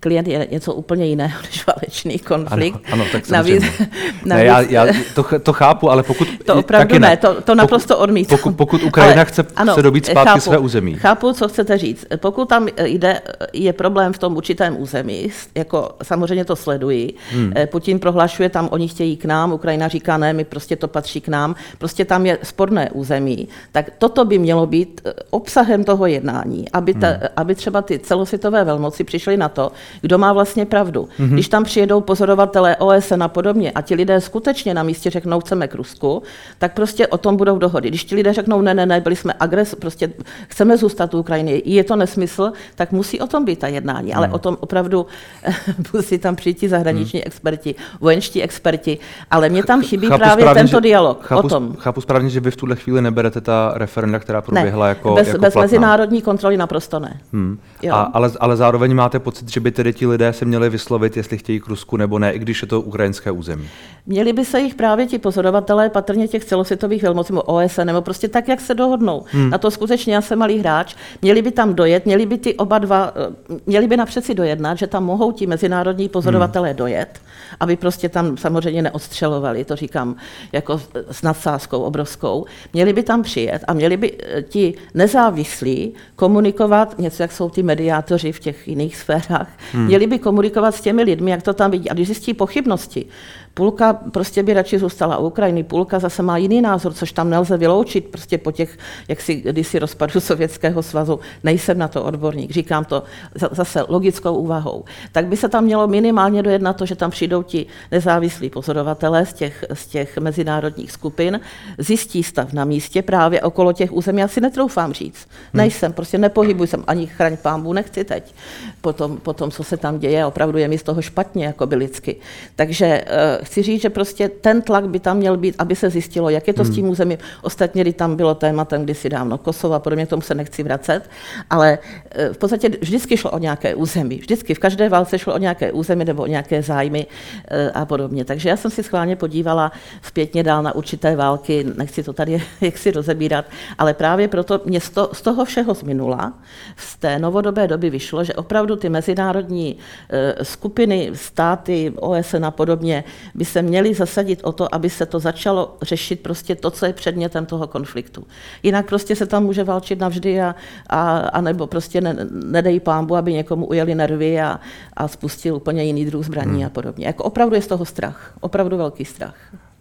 Klient 0.00 0.28
je 0.28 0.48
něco 0.50 0.74
úplně 0.74 1.06
jiného 1.06 1.42
než 1.42 1.66
válečný 1.66 2.18
konflikt. 2.18 2.74
Ano, 2.74 2.92
ano 2.92 3.04
tak 3.12 3.28
navíc, 3.28 3.62
navíc, 3.62 3.90
ne, 4.24 4.44
já, 4.44 4.60
já 4.60 4.86
to, 5.14 5.24
to 5.42 5.52
chápu, 5.52 5.90
ale 5.90 6.02
pokud... 6.02 6.28
To 6.46 6.54
opravdu 6.54 6.98
ne, 6.98 7.16
to, 7.16 7.42
to 7.42 7.54
naprosto 7.54 7.98
odmítám. 7.98 8.38
Pokud, 8.38 8.56
pokud 8.56 8.82
Ukrajina 8.82 9.22
ale, 9.22 9.24
chce 9.24 9.46
ano, 9.56 9.74
se 9.74 9.82
dobít 9.82 10.06
zpátky 10.06 10.28
chápu, 10.28 10.40
své 10.40 10.58
území. 10.58 10.94
Chápu, 10.94 11.32
co 11.32 11.48
chcete 11.48 11.78
říct. 11.78 12.06
Pokud 12.16 12.48
tam 12.48 12.68
jde, 12.84 13.20
je 13.52 13.72
problém 13.72 14.12
v 14.12 14.18
tom 14.18 14.36
určitém 14.36 14.80
území, 14.80 15.30
jako 15.54 15.90
samozřejmě 16.02 16.44
to 16.44 16.56
sleduji, 16.56 17.14
hmm. 17.32 17.52
Eh, 17.56 17.66
Putin 17.66 17.98
prohlašuje, 17.98 18.48
tam 18.48 18.68
oni 18.72 18.88
chtějí 18.88 19.16
k 19.16 19.24
nám, 19.24 19.52
Ukrajina 19.52 19.88
říká 19.88 20.16
ne, 20.16 20.32
my 20.32 20.44
prostě 20.44 20.76
to 20.76 20.88
patří 20.88 21.20
k 21.20 21.28
nám, 21.28 21.54
prostě 21.78 22.04
tam 22.04 22.26
je 22.26 22.38
sporné 22.42 22.90
území, 22.90 23.48
tak 23.72 23.90
toto 24.04 24.24
by 24.24 24.38
mělo 24.38 24.66
být 24.66 25.00
eh, 25.04 25.12
obsah 25.30 25.64
obsahem 25.64 25.84
toho 25.84 26.06
jednání, 26.06 26.70
aby, 26.72 26.94
ta, 26.94 27.08
hmm. 27.08 27.20
aby 27.36 27.54
třeba 27.54 27.82
ty 27.82 27.98
celosvětové 27.98 28.64
velmoci 28.64 29.04
přišly 29.04 29.36
na 29.36 29.48
to, 29.48 29.72
kdo 30.00 30.18
má 30.18 30.32
vlastně 30.32 30.66
pravdu. 30.66 31.08
Hmm. 31.18 31.28
Když 31.28 31.48
tam 31.48 31.64
přijedou 31.64 32.00
pozorovatelé 32.00 32.76
OSN 32.76 33.22
a 33.22 33.28
podobně 33.28 33.72
a 33.72 33.80
ti 33.80 33.94
lidé 33.94 34.20
skutečně 34.20 34.74
na 34.74 34.82
místě 34.82 35.10
řeknou, 35.10 35.40
chceme 35.40 35.68
k 35.68 35.74
Rusku, 35.74 36.22
tak 36.58 36.74
prostě 36.74 37.06
o 37.06 37.18
tom 37.18 37.36
budou 37.36 37.58
dohody. 37.58 37.88
Když 37.88 38.04
ti 38.04 38.14
lidé 38.14 38.32
řeknou, 38.32 38.60
ne, 38.60 38.74
ne, 38.74 38.86
ne, 38.86 39.00
byli 39.00 39.16
jsme 39.16 39.32
agres, 39.40 39.74
prostě 39.74 40.12
chceme 40.48 40.76
zůstat 40.76 41.14
u 41.14 41.18
Ukrajiny, 41.18 41.62
je 41.64 41.84
to 41.84 41.96
nesmysl, 41.96 42.52
tak 42.74 42.92
musí 42.92 43.20
o 43.20 43.26
tom 43.26 43.44
být 43.44 43.58
ta 43.58 43.68
jednání. 43.68 44.10
Hmm. 44.10 44.18
Ale 44.18 44.28
o 44.28 44.38
tom 44.38 44.56
opravdu 44.60 45.06
musí 45.94 46.18
tam 46.18 46.36
přijít 46.36 46.58
ti 46.58 46.68
zahraniční 46.68 47.20
hmm. 47.20 47.26
experti, 47.26 47.74
vojenští 48.00 48.42
experti, 48.42 48.98
ale 49.30 49.48
mě 49.48 49.64
tam 49.64 49.82
chybí 49.82 50.06
chápu 50.06 50.18
právě 50.18 50.44
správně, 50.44 50.62
tento 50.62 50.80
dialog 50.80 51.22
chápu, 51.22 51.46
o 51.46 51.48
tom. 51.48 51.76
Chápu 51.78 52.00
správně, 52.00 52.30
že 52.30 52.40
vy 52.40 52.50
v 52.50 52.56
tuhle 52.56 52.76
chvíli 52.76 53.02
neberete 53.02 53.40
ta 53.40 53.72
referenda, 53.94 54.18
která 54.18 54.42
proběhla 54.42 54.86
ne, 54.86 54.88
jako, 54.88 55.14
bez, 55.14 55.28
jako 55.28 55.40
bez 55.40 55.54
mezinárodní 55.54 56.22
kontroly 56.22 56.56
naprosto 56.56 56.98
ne. 56.98 57.20
Hmm. 57.32 57.58
A, 57.90 58.00
ale, 58.00 58.30
ale 58.40 58.56
zároveň 58.56 58.94
máte 58.94 59.18
pocit, 59.18 59.48
že 59.48 59.60
by 59.60 59.70
tedy 59.70 59.92
ti 59.92 60.06
lidé 60.06 60.32
se 60.32 60.44
měli 60.44 60.70
vyslovit, 60.70 61.16
jestli 61.16 61.38
chtějí 61.38 61.60
k 61.60 61.68
Rusku 61.68 61.96
nebo 61.96 62.18
ne, 62.18 62.32
i 62.32 62.38
když 62.38 62.62
je 62.62 62.68
to 62.68 62.80
ukrajinské 62.80 63.30
území. 63.30 63.68
Měli 64.06 64.32
by 64.32 64.44
se 64.44 64.60
jich 64.60 64.74
právě 64.74 65.06
ti 65.06 65.18
pozorovatelé, 65.18 65.90
patrně 65.90 66.28
těch 66.28 66.44
celosvětových 66.44 67.02
velmocí, 67.02 67.32
OSN, 67.32 67.84
nebo 67.84 68.02
prostě 68.02 68.28
tak, 68.28 68.48
jak 68.48 68.60
se 68.60 68.74
dohodnou. 68.74 69.24
Hmm. 69.30 69.50
Na 69.50 69.58
to 69.58 69.70
skutečně 69.70 70.14
já 70.14 70.20
jsem 70.20 70.38
malý 70.38 70.58
hráč. 70.58 70.94
Měli 71.22 71.42
by 71.42 71.50
tam 71.50 71.74
dojet, 71.74 72.06
měli 72.06 72.26
by 72.26 72.38
ty 72.38 72.54
oba 72.54 72.78
dva, 72.78 73.12
eh, 73.16 73.58
měli 73.66 73.86
by 73.86 73.96
napřed 73.96 74.24
si 74.24 74.34
dojednat, 74.34 74.78
že 74.78 74.86
tam 74.86 75.04
mohou 75.04 75.32
ti 75.32 75.46
mezinárodní 75.46 76.08
pozorovatelé 76.08 76.68
hmm. 76.68 76.76
dojet, 76.76 77.20
aby 77.60 77.76
prostě 77.76 78.08
tam 78.08 78.36
samozřejmě 78.36 78.82
neodstřelovali, 78.82 79.64
to 79.64 79.76
říkám 79.76 80.16
jako 80.52 80.80
s 81.10 81.22
nadsázkou 81.22 81.80
obrovskou. 81.80 82.44
Měli 82.72 82.92
by 82.92 83.02
tam 83.02 83.22
přijet 83.22 83.64
a 83.68 83.72
měli 83.72 83.83
by 83.96 84.12
eh, 84.18 84.42
ti 84.42 84.74
nezávislí 84.94 85.94
komunikovat, 86.16 86.98
něco 86.98 87.22
jak 87.22 87.32
jsou 87.32 87.50
ty 87.50 87.62
mediátoři 87.62 88.32
v 88.32 88.40
těch 88.40 88.68
jiných 88.68 88.96
sférách, 88.96 89.48
hmm. 89.72 89.86
měli 89.86 90.06
by 90.06 90.18
komunikovat 90.18 90.74
s 90.74 90.80
těmi 90.80 91.02
lidmi, 91.02 91.30
jak 91.30 91.42
to 91.42 91.54
tam 91.54 91.70
vidí. 91.70 91.90
A 91.90 91.94
když 91.94 92.06
zjistí 92.06 92.34
pochybnosti, 92.34 93.06
Půlka 93.54 93.92
prostě 93.92 94.42
by 94.42 94.54
radši 94.54 94.78
zůstala 94.78 95.18
u 95.18 95.26
Ukrajiny, 95.26 95.64
půlka 95.64 95.98
zase 95.98 96.22
má 96.22 96.36
jiný 96.36 96.60
názor, 96.60 96.92
což 96.92 97.12
tam 97.12 97.30
nelze 97.30 97.56
vyloučit 97.56 98.08
prostě 98.08 98.38
po 98.38 98.52
těch, 98.52 98.78
jak 99.08 99.20
si 99.20 99.34
kdysi 99.34 99.78
rozpadu 99.78 100.20
Sovětského 100.20 100.82
svazu. 100.82 101.20
Nejsem 101.44 101.78
na 101.78 101.88
to 101.88 102.04
odborník, 102.04 102.50
říkám 102.50 102.84
to 102.84 103.02
zase 103.50 103.84
logickou 103.88 104.34
úvahou. 104.34 104.84
Tak 105.12 105.26
by 105.26 105.36
se 105.36 105.48
tam 105.48 105.64
mělo 105.64 105.88
minimálně 105.88 106.42
dojednat 106.42 106.76
to, 106.76 106.86
že 106.86 106.94
tam 106.94 107.10
přijdou 107.10 107.42
ti 107.42 107.66
nezávislí 107.92 108.50
pozorovatelé 108.50 109.26
z 109.26 109.32
těch, 109.32 109.64
z 109.72 109.86
těch 109.86 110.18
mezinárodních 110.18 110.92
skupin, 110.92 111.40
zjistí 111.78 112.22
stav 112.22 112.52
na 112.52 112.64
místě 112.64 113.02
právě 113.02 113.42
okolo 113.42 113.72
těch 113.72 113.92
území. 113.92 114.20
Já 114.20 114.28
si 114.28 114.40
netroufám 114.40 114.92
říct. 114.92 115.28
Hmm. 115.28 115.58
Nejsem, 115.58 115.92
prostě 115.92 116.18
nepohybuji 116.18 116.66
jsem, 116.66 116.84
ani 116.86 117.06
chraň 117.06 117.36
pámbu 117.36 117.72
nechci 117.72 118.04
teď. 118.04 118.34
Potom, 118.80 119.16
potom, 119.16 119.50
co 119.50 119.64
se 119.64 119.76
tam 119.76 119.98
děje, 119.98 120.26
opravdu 120.26 120.58
je 120.58 120.68
mi 120.68 120.78
z 120.78 120.82
toho 120.82 121.02
špatně, 121.02 121.44
jako 121.46 121.66
by 121.66 121.76
lidsky. 121.76 122.16
Takže 122.56 123.04
eh, 123.06 123.43
chci 123.44 123.62
říct, 123.62 123.82
že 123.82 123.90
prostě 123.90 124.28
ten 124.28 124.62
tlak 124.62 124.88
by 124.88 125.00
tam 125.00 125.16
měl 125.16 125.36
být, 125.36 125.54
aby 125.58 125.76
se 125.76 125.90
zjistilo, 125.90 126.30
jak 126.30 126.46
je 126.46 126.54
to 126.54 126.62
hmm. 126.62 126.72
s 126.72 126.74
tím 126.74 126.88
územím. 126.88 127.18
Ostatně, 127.42 127.82
kdy 127.82 127.92
tam 127.92 128.16
bylo 128.16 128.34
tématem 128.34 128.84
kdysi 128.84 129.08
dávno 129.08 129.38
Kosovo 129.38 129.74
a 129.74 129.78
podobně, 129.78 130.06
k 130.06 130.08
tomu 130.08 130.22
se 130.22 130.34
nechci 130.34 130.62
vracet, 130.62 131.10
ale 131.50 131.78
eh, 132.10 132.32
v 132.32 132.38
podstatě 132.38 132.68
vždycky 132.68 133.16
šlo 133.16 133.30
o 133.30 133.38
nějaké 133.38 133.74
území. 133.74 134.16
Vždycky 134.18 134.54
v 134.54 134.58
každé 134.58 134.88
válce 134.88 135.18
šlo 135.18 135.34
o 135.34 135.38
nějaké 135.38 135.72
území 135.72 136.04
nebo 136.04 136.22
o 136.22 136.26
nějaké 136.26 136.62
zájmy 136.62 137.06
eh, 137.48 137.70
a 137.70 137.84
podobně. 137.84 138.24
Takže 138.24 138.48
já 138.48 138.56
jsem 138.56 138.70
si 138.70 138.82
schválně 138.82 139.16
podívala 139.16 139.72
zpětně 140.02 140.42
dál 140.42 140.62
na 140.62 140.74
určité 140.74 141.16
války, 141.16 141.66
nechci 141.76 142.02
to 142.02 142.12
tady 142.12 142.42
jaksi 142.60 142.90
rozebírat, 142.90 143.44
ale 143.78 143.94
právě 143.94 144.28
proto 144.28 144.60
mě 144.64 144.80
z, 144.80 144.90
to, 144.90 145.10
z 145.12 145.22
toho 145.22 145.44
všeho 145.44 145.74
z 145.74 145.82
minula, 145.82 146.32
z 146.76 146.96
té 146.96 147.18
novodobé 147.18 147.66
doby 147.68 147.90
vyšlo, 147.90 148.24
že 148.24 148.34
opravdu 148.34 148.76
ty 148.76 148.88
mezinárodní 148.88 149.76
eh, 150.10 150.44
skupiny, 150.44 151.10
státy, 151.14 151.92
OSN 151.96 152.44
a 152.44 152.50
podobně 152.50 153.04
by 153.34 153.44
se 153.44 153.62
měli 153.62 153.94
zasadit 153.94 154.40
o 154.42 154.52
to, 154.52 154.74
aby 154.74 154.90
se 154.90 155.06
to 155.06 155.18
začalo 155.18 155.76
řešit 155.82 156.20
prostě 156.20 156.54
to, 156.54 156.70
co 156.70 156.86
je 156.86 156.92
předmětem 156.92 157.46
toho 157.46 157.66
konfliktu. 157.66 158.26
Jinak 158.62 158.86
prostě 158.86 159.16
se 159.16 159.26
tam 159.26 159.44
může 159.44 159.64
válčit 159.64 159.98
navždy 159.98 160.40
a, 160.40 160.54
a, 160.86 161.18
a 161.18 161.40
nebo 161.40 161.66
prostě 161.66 162.00
ne, 162.00 162.16
nedej 162.30 162.80
pámbu, 162.80 163.16
aby 163.16 163.32
někomu 163.32 163.66
ujeli 163.66 163.94
nervy 163.94 164.40
a, 164.40 164.60
a 164.96 165.08
spustil 165.08 165.56
úplně 165.56 165.84
jiný 165.84 166.04
druh 166.04 166.24
zbraní 166.24 166.56
hmm. 166.58 166.66
a 166.66 166.70
podobně. 166.70 167.06
Jako 167.06 167.24
opravdu 167.24 167.54
je 167.54 167.62
z 167.62 167.66
toho 167.66 167.84
strach, 167.84 168.34
opravdu 168.40 168.76
velký 168.76 169.04
strach. 169.04 169.36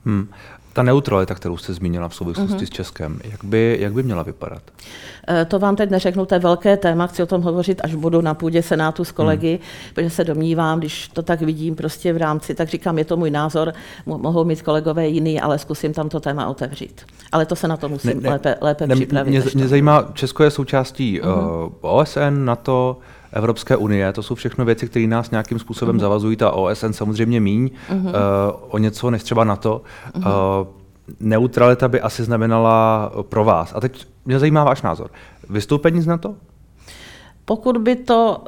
Hmm. 0.06 0.28
Ta 0.74 0.84
neutralita, 0.84 1.36
kterou 1.36 1.58
jste 1.58 1.74
zmínila 1.74 2.10
v 2.10 2.16
souvislosti 2.16 2.58
uh-huh. 2.58 2.66
s 2.66 2.70
Českem, 2.70 3.20
jak 3.24 3.44
by, 3.44 3.78
jak 3.80 3.94
by 3.94 4.04
měla 4.04 4.24
vypadat? 4.24 4.62
Eh, 5.28 5.46
to 5.46 5.60
vám 5.60 5.76
teď 5.76 5.90
neřeknu, 5.90 6.26
to 6.26 6.36
je 6.36 6.40
velké 6.40 6.78
téma, 6.78 7.08
chci 7.08 7.24
o 7.24 7.26
tom 7.26 7.42
hovořit, 7.42 7.82
až 7.84 7.96
budu 7.96 8.22
na 8.22 8.34
půdě 8.34 8.64
Senátu 8.64 9.06
s 9.06 9.12
kolegy, 9.12 9.50
hmm. 9.50 9.94
protože 9.94 10.10
se 10.10 10.24
domnívám, 10.24 10.80
když 10.80 11.08
to 11.08 11.22
tak 11.22 11.42
vidím 11.42 11.76
prostě 11.76 12.14
v 12.14 12.18
rámci, 12.18 12.56
tak 12.56 12.70
říkám, 12.70 12.98
je 12.98 13.06
to 13.06 13.18
můj 13.18 13.32
názor, 13.32 13.74
mohou 14.06 14.44
mít 14.44 14.62
kolegové 14.62 15.08
jiný, 15.08 15.42
ale 15.42 15.60
zkusím 15.60 15.94
tam 15.94 16.10
to 16.10 16.20
téma 16.20 16.48
otevřít. 16.48 17.02
Ale 17.32 17.46
to 17.46 17.56
se 17.56 17.68
na 17.68 17.78
to 17.78 17.90
musím 17.90 18.10
ne, 18.10 18.22
ne, 18.22 18.30
lépe, 18.30 18.56
lépe 18.62 18.88
ne, 18.88 18.96
připravit. 18.96 19.30
Mě, 19.30 19.44
mě 19.56 19.68
zajímá, 19.68 20.12
Česko 20.14 20.44
je 20.44 20.52
součástí 20.52 21.22
uh-huh. 21.22 21.66
uh, 21.66 21.72
OSN, 21.82 22.46
NATO, 22.46 22.98
Evropské 23.34 23.78
unie. 23.78 24.14
To 24.14 24.24
jsou 24.24 24.36
všechno 24.36 24.66
věci, 24.66 24.88
které 24.88 25.08
nás 25.08 25.32
nějakým 25.32 25.60
způsobem 25.60 25.96
uh-huh. 25.96 26.02
zavazují. 26.02 26.36
Ta 26.36 26.52
OSN 26.52 26.92
samozřejmě 26.92 27.40
míň 27.40 27.70
uh-huh. 27.90 28.06
uh, 28.06 28.12
o 28.70 28.78
něco 28.78 29.12
než 29.12 29.24
třeba 29.24 29.44
NATO. 29.44 29.82
Uh-huh. 30.16 30.62
Uh, 30.62 30.68
neutralita 31.20 31.88
by 31.88 32.02
asi 32.02 32.24
znamenala 32.24 33.12
pro 33.22 33.44
vás. 33.44 33.74
A 33.76 33.80
teď 33.80 34.08
mě 34.26 34.40
zajímá 34.40 34.64
váš 34.64 34.82
názor. 34.82 35.10
Vystoupení 35.50 36.02
z 36.02 36.08
NATO? 36.08 36.36
Pokud 37.46 37.78
by 37.78 37.96
to 37.96 38.44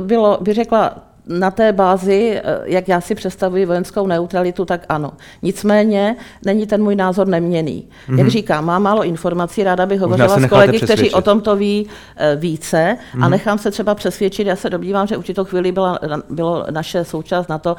bylo, 0.00 0.38
by 0.40 0.52
řekla 0.52 0.94
na 1.26 1.50
té 1.50 1.72
bázi, 1.72 2.40
eh, 2.44 2.60
jak 2.64 2.88
já 2.88 3.00
si 3.00 3.14
představuji 3.14 3.66
vojenskou 3.66 4.06
neutralitu, 4.06 4.64
tak 4.64 4.86
ano. 4.88 5.12
Nicméně 5.42 6.16
není 6.44 6.66
ten 6.66 6.82
můj 6.82 6.96
názor 6.96 7.26
neměný. 7.26 7.88
Mm-hmm. 7.88 8.18
Jak 8.18 8.20
mhm. 8.20 8.30
říkám, 8.30 8.64
mám 8.64 8.82
málo 8.82 9.04
informací, 9.04 9.64
ráda 9.64 9.86
bych 9.86 10.00
hovořila 10.00 10.40
s 10.40 10.46
kolegy, 10.48 10.80
kteří 10.80 11.10
o 11.10 11.22
tomto 11.22 11.56
ví 11.56 11.86
eh, 12.16 12.36
více 12.36 12.96
mm-hmm. 12.98 13.16
a 13.22 13.28
mhm. 13.28 13.30
nechám 13.30 13.58
se 13.58 13.70
třeba 13.70 13.94
přesvědčit. 13.94 14.46
Já 14.46 14.56
se 14.56 14.70
domnívám, 14.70 15.06
že 15.06 15.16
určitou 15.16 15.44
chvíli 15.44 15.72
byla, 15.72 15.98
bylo 16.30 16.66
naše 16.70 17.04
součást 17.04 17.48
na 17.48 17.58
to 17.58 17.76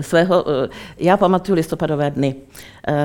svého, 0.00 0.44
já 0.98 1.16
pamatuju 1.16 1.56
listopadové 1.56 2.10
dny, 2.10 2.34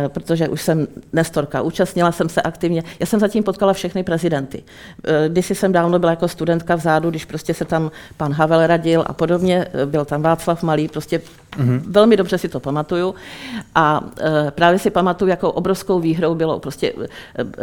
protože 0.08 0.48
už 0.48 0.62
jsem 0.62 0.88
nestorka, 1.14 1.62
účastnila 1.62 2.12
jsem 2.12 2.30
se 2.30 2.42
aktivně, 2.42 2.84
já 3.00 3.06
jsem 3.06 3.20
zatím 3.20 3.44
potkala 3.44 3.74
všechny 3.74 4.04
prezidenty. 4.04 4.64
Když 5.28 5.50
jsem 5.50 5.72
dávno 5.72 6.00
byla 6.00 6.12
jako 6.12 6.28
studentka 6.28 6.76
vzadu, 6.76 7.10
když 7.10 7.26
prostě 7.26 7.54
se 7.54 7.66
tam 7.66 7.92
pan 8.18 8.34
Havel 8.34 8.68
radil 8.68 9.04
a 9.08 9.14
podobně, 9.14 9.68
byl 9.86 10.06
tam 10.06 10.22
Václav 10.22 10.64
Malý, 10.64 10.88
prostě 10.88 11.22
mm-hmm. 11.58 11.82
velmi 11.88 12.18
dobře 12.18 12.38
si 12.38 12.50
to 12.50 12.60
pamatuju. 12.60 13.16
A 13.76 14.02
právě 14.50 14.80
si 14.80 14.90
pamatuju, 14.90 15.30
jakou 15.30 15.50
obrovskou 15.50 16.00
výhrou 16.00 16.36
bylo 16.36 16.60
prostě 16.60 16.94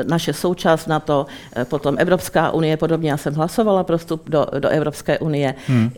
naše 0.08 0.32
součást 0.32 0.86
na 0.86 1.00
to, 1.00 1.26
potom 1.64 1.96
Evropská 1.98 2.50
unie, 2.50 2.76
podobně 2.76 3.10
já 3.10 3.16
jsem 3.16 3.34
hlasovala 3.34 3.84
pro 3.84 3.98
vstup 3.98 4.30
do, 4.30 4.46
do 4.58 4.68
Evropské 4.68 5.18
unie. 5.18 5.54
Mm. 5.68 5.90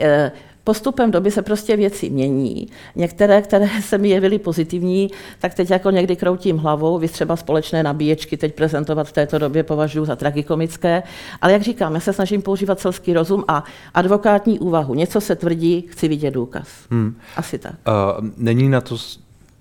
Postupem 0.69 1.11
doby 1.11 1.31
se 1.31 1.43
prostě 1.43 1.77
věci 1.77 2.11
mění. 2.11 2.69
Některé, 2.97 3.43
které 3.43 3.69
se 3.83 3.99
mi 3.99 4.09
jevily 4.09 4.39
pozitivní, 4.39 5.11
tak 5.39 5.55
teď 5.55 5.71
jako 5.71 5.91
někdy 5.91 6.17
kroutím 6.17 6.59
hlavou, 6.59 6.99
vy 6.99 7.09
třeba 7.09 7.37
společné 7.37 7.83
nabíječky 7.83 8.37
teď 8.37 8.55
prezentovat 8.55 9.09
v 9.09 9.13
této 9.13 9.39
době 9.39 9.63
považuji 9.63 10.05
za 10.05 10.17
tragikomické, 10.17 11.03
ale 11.41 11.53
jak 11.53 11.63
říkám, 11.63 11.95
já 11.95 12.01
se 12.01 12.13
snažím 12.13 12.43
používat 12.43 12.81
selský 12.81 13.13
rozum 13.13 13.45
a 13.49 13.65
advokátní 13.95 14.59
úvahu. 14.59 14.95
Něco 14.95 15.21
se 15.21 15.37
tvrdí, 15.37 15.85
chci 15.91 16.09
vidět 16.09 16.31
důkaz. 16.31 16.69
Hmm. 16.91 17.17
Asi 17.37 17.59
tak. 17.59 17.75
Uh, 17.89 18.29
není 18.37 18.69
na 18.69 18.81
to 18.81 18.97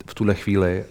v 0.07 0.13
tuhle 0.13 0.35
chvíli 0.35 0.85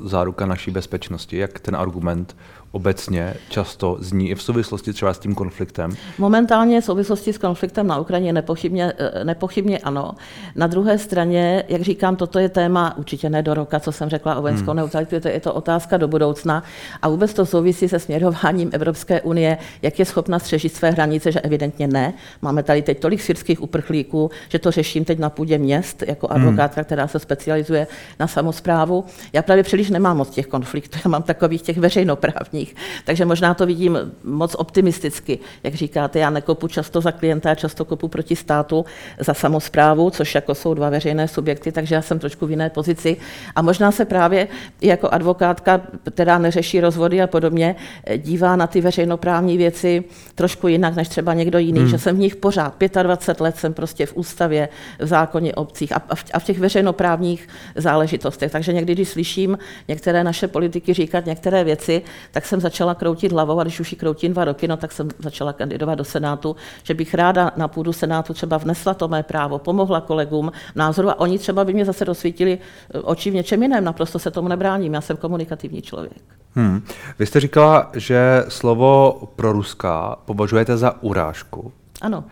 uh, 0.00 0.08
záruka 0.08 0.46
naší 0.46 0.70
bezpečnosti, 0.70 1.36
jak 1.36 1.60
ten 1.60 1.76
argument 1.76 2.36
obecně 2.72 3.34
často 3.48 3.96
zní 4.00 4.30
i 4.30 4.34
v 4.34 4.42
souvislosti 4.42 4.92
třeba 4.92 5.14
s 5.14 5.18
tím 5.18 5.34
konfliktem? 5.34 5.96
Momentálně 6.18 6.80
v 6.80 6.84
souvislosti 6.84 7.32
s 7.32 7.38
konfliktem 7.38 7.86
na 7.86 7.98
Ukrajině 7.98 8.32
nepochybně, 8.32 8.92
eh, 8.98 9.24
nepochybně 9.24 9.78
ano. 9.78 10.14
Na 10.56 10.66
druhé 10.66 10.98
straně, 10.98 11.64
jak 11.68 11.82
říkám, 11.82 12.16
toto 12.16 12.38
je 12.38 12.48
téma 12.48 12.96
určitě 12.98 13.30
ne 13.30 13.42
do 13.42 13.54
roka, 13.54 13.80
co 13.80 13.92
jsem 13.92 14.08
řekla 14.08 14.36
o 14.36 14.42
vojenskou 14.42 14.70
hmm. 14.70 14.76
neutralitu, 14.76 15.20
to 15.20 15.28
je 15.28 15.40
to 15.40 15.54
otázka 15.54 15.96
do 15.96 16.08
budoucna 16.08 16.62
a 17.02 17.08
vůbec 17.08 17.34
to 17.34 17.46
souvisí 17.46 17.88
se 17.88 17.98
směrováním 17.98 18.70
Evropské 18.72 19.20
unie, 19.20 19.58
jak 19.82 19.98
je 19.98 20.04
schopna 20.04 20.38
střežit 20.38 20.74
své 20.74 20.90
hranice, 20.90 21.32
že 21.32 21.40
evidentně 21.40 21.88
ne. 21.88 22.14
Máme 22.42 22.62
tady 22.62 22.82
teď 22.82 23.00
tolik 23.00 23.22
syrských 23.22 23.62
uprchlíků, 23.62 24.30
že 24.48 24.58
to 24.58 24.70
řeším 24.70 25.04
teď 25.04 25.18
na 25.18 25.30
půdě 25.30 25.58
měst 25.58 26.02
jako 26.06 26.26
hmm. 26.26 26.36
advokátka, 26.36 26.80
hmm. 26.80 26.84
která 26.84 27.08
se 27.08 27.18
specializuje 27.18 27.86
na 28.18 28.26
samozprávu. 28.26 29.04
Já 29.32 29.42
právě 29.42 29.62
příliš 29.64 29.90
nemám 29.90 30.16
moc 30.16 30.30
těch 30.30 30.46
konfliktů, 30.46 30.98
já 31.04 31.08
mám 31.08 31.22
takových 31.22 31.62
těch 31.62 31.78
veřejnoprávních 31.78 32.57
ostatních. 32.58 32.74
Takže 33.04 33.24
možná 33.24 33.54
to 33.54 33.66
vidím 33.66 33.98
moc 34.24 34.54
optimisticky. 34.54 35.38
Jak 35.62 35.74
říkáte, 35.74 36.18
já 36.18 36.30
nekopu 36.30 36.68
často 36.68 37.00
za 37.00 37.12
klienta, 37.12 37.54
často 37.54 37.84
kopu 37.84 38.08
proti 38.08 38.36
státu 38.36 38.84
za 39.18 39.34
samozprávu, 39.34 40.10
což 40.10 40.34
jako 40.34 40.54
jsou 40.54 40.74
dva 40.74 40.90
veřejné 40.90 41.28
subjekty, 41.28 41.72
takže 41.72 41.94
já 41.94 42.02
jsem 42.02 42.18
trošku 42.18 42.46
v 42.46 42.50
jiné 42.50 42.70
pozici. 42.70 43.16
A 43.56 43.62
možná 43.62 43.92
se 43.92 44.04
právě 44.04 44.48
jako 44.82 45.08
advokátka, 45.08 45.80
která 46.14 46.38
neřeší 46.38 46.80
rozvody 46.80 47.22
a 47.22 47.26
podobně, 47.26 47.76
dívá 48.16 48.56
na 48.56 48.66
ty 48.66 48.80
veřejnoprávní 48.80 49.56
věci 49.56 50.04
trošku 50.34 50.68
jinak 50.68 50.96
než 50.96 51.08
třeba 51.08 51.34
někdo 51.34 51.58
jiný, 51.58 51.80
hmm. 51.80 51.88
že 51.88 51.98
jsem 51.98 52.16
v 52.16 52.18
nich 52.18 52.36
pořád 52.36 52.74
25 53.02 53.40
let 53.40 53.56
jsem 53.56 53.74
prostě 53.74 54.06
v 54.06 54.16
ústavě, 54.16 54.68
v 54.98 55.06
zákoně 55.06 55.54
obcích 55.54 55.92
a 55.92 55.98
v, 56.14 56.24
a 56.32 56.38
v 56.38 56.44
těch 56.44 56.58
veřejnoprávních 56.58 57.48
záležitostech. 57.76 58.52
Takže 58.52 58.72
někdy, 58.72 58.92
když 58.94 59.08
slyším 59.08 59.58
některé 59.88 60.24
naše 60.24 60.48
politiky 60.48 60.94
říkat 60.94 61.26
některé 61.26 61.64
věci, 61.64 62.02
tak 62.32 62.46
jsem 62.48 62.60
začala 62.60 62.94
kroutit 62.94 63.32
hlavou 63.32 63.60
a 63.60 63.62
když 63.62 63.80
už 63.80 63.92
ji 63.92 63.98
kroutím 63.98 64.32
dva 64.32 64.44
roky, 64.44 64.68
no, 64.68 64.76
tak 64.76 64.92
jsem 64.92 65.08
začala 65.18 65.52
kandidovat 65.52 65.94
do 65.94 66.04
Senátu, 66.04 66.56
že 66.82 66.94
bych 66.94 67.14
ráda 67.14 67.52
na 67.56 67.68
půdu 67.68 67.92
Senátu 67.92 68.34
třeba 68.34 68.56
vnesla 68.56 68.94
to 68.94 69.08
mé 69.08 69.22
právo, 69.22 69.58
pomohla 69.58 70.00
kolegům 70.00 70.52
názoru 70.74 71.10
a 71.10 71.20
oni 71.20 71.38
třeba 71.38 71.64
by 71.64 71.74
mě 71.74 71.84
zase 71.84 72.04
dosvítili 72.04 72.58
eh, 72.58 72.98
oči 72.98 73.30
v 73.30 73.34
něčem 73.34 73.62
jiném. 73.62 73.84
Naprosto 73.84 74.18
se 74.18 74.30
tomu 74.30 74.48
nebráním, 74.48 74.94
já 74.94 75.00
jsem 75.00 75.16
komunikativní 75.16 75.82
člověk. 75.82 76.22
Hmm. 76.54 76.82
Vy 77.18 77.26
jste 77.26 77.40
říkala, 77.40 77.90
že 77.94 78.44
slovo 78.48 79.20
pro 79.36 79.52
ruská 79.52 80.16
považujete 80.24 80.76
za 80.76 81.02
urážku. 81.02 81.72
Ano. 82.00 82.24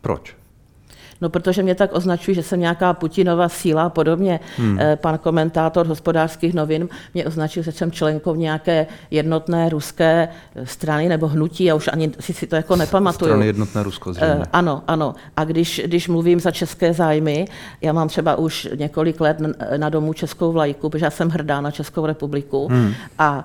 Proč? 0.00 0.37
No, 1.20 1.28
protože 1.28 1.62
mě 1.62 1.74
tak 1.74 1.90
označují, 1.92 2.34
že 2.34 2.42
jsem 2.42 2.60
nějaká 2.60 2.92
Putinova 2.92 3.48
síla 3.48 3.82
a 3.82 3.88
podobně. 3.88 4.40
Hmm. 4.56 4.78
Eh, 4.80 4.96
pan 4.96 5.18
komentátor 5.18 5.86
hospodářských 5.86 6.54
novin 6.54 6.88
mě 7.14 7.26
označil, 7.26 7.62
že 7.62 7.72
jsem 7.72 7.92
členkou 7.92 8.34
nějaké 8.34 8.86
jednotné 9.10 9.68
ruské 9.68 10.28
strany 10.64 11.08
nebo 11.08 11.28
hnutí, 11.28 11.64
já 11.64 11.74
už 11.74 11.88
ani 11.92 12.12
si, 12.20 12.32
si 12.32 12.46
to 12.46 12.56
jako 12.56 12.76
nepamatuju. 12.76 13.28
Strany 13.28 13.46
jednotné 13.46 13.82
Rusko, 13.82 14.12
zřejmě. 14.12 14.34
Uh, 14.34 14.44
ano, 14.52 14.82
ano. 14.86 15.14
A 15.36 15.44
když, 15.44 15.82
když 15.84 16.08
mluvím 16.08 16.40
za 16.40 16.50
české 16.50 16.92
zájmy, 16.92 17.46
já 17.80 17.92
mám 17.92 18.08
třeba 18.08 18.36
už 18.36 18.68
několik 18.76 19.20
let 19.20 19.38
na 19.76 19.88
domu 19.88 20.12
českou 20.12 20.52
vlajku, 20.52 20.90
protože 20.90 21.04
já 21.04 21.10
jsem 21.10 21.28
hrdá 21.28 21.60
na 21.60 21.70
Českou 21.70 22.06
republiku. 22.06 22.68
Hmm. 22.70 22.94
A 23.18 23.44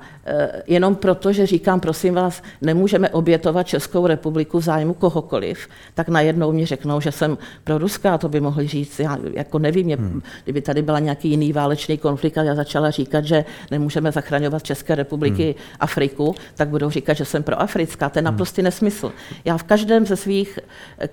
jenom 0.67 0.95
proto, 0.95 1.33
že 1.33 1.45
říkám, 1.45 1.79
prosím 1.79 2.13
vás, 2.13 2.43
nemůžeme 2.61 3.09
obětovat 3.09 3.67
Českou 3.67 4.07
republiku 4.07 4.59
v 4.59 4.63
zájmu 4.63 4.93
kohokoliv, 4.93 5.67
tak 5.93 6.09
najednou 6.09 6.51
mi 6.51 6.65
řeknou, 6.65 7.01
že 7.01 7.11
jsem 7.11 7.37
pro 7.63 7.77
Ruska, 7.77 8.17
to 8.17 8.29
by 8.29 8.41
mohli 8.41 8.67
říct, 8.67 8.99
já 8.99 9.17
jako 9.33 9.59
nevím, 9.59 9.85
mě, 9.85 9.95
hmm. 9.95 10.21
kdyby 10.43 10.61
tady 10.61 10.81
byla 10.81 10.99
nějaký 10.99 11.29
jiný 11.29 11.53
válečný 11.53 11.97
konflikt 11.97 12.37
a 12.37 12.43
já 12.43 12.55
začala 12.55 12.91
říkat, 12.91 13.25
že 13.25 13.45
nemůžeme 13.71 14.11
zachraňovat 14.11 14.63
České 14.63 14.95
republiky 14.95 15.43
hmm. 15.43 15.77
Afriku, 15.79 16.35
tak 16.55 16.69
budou 16.69 16.89
říkat, 16.89 17.13
že 17.13 17.25
jsem 17.25 17.43
pro 17.43 17.61
Africká. 17.61 18.09
To 18.09 18.19
je 18.19 18.21
hmm. 18.21 18.25
naprostý 18.25 18.61
hmm. 18.61 18.65
nesmysl. 18.65 19.11
Já 19.45 19.57
v 19.57 19.63
každém 19.63 20.05
ze 20.05 20.15
svých 20.15 20.59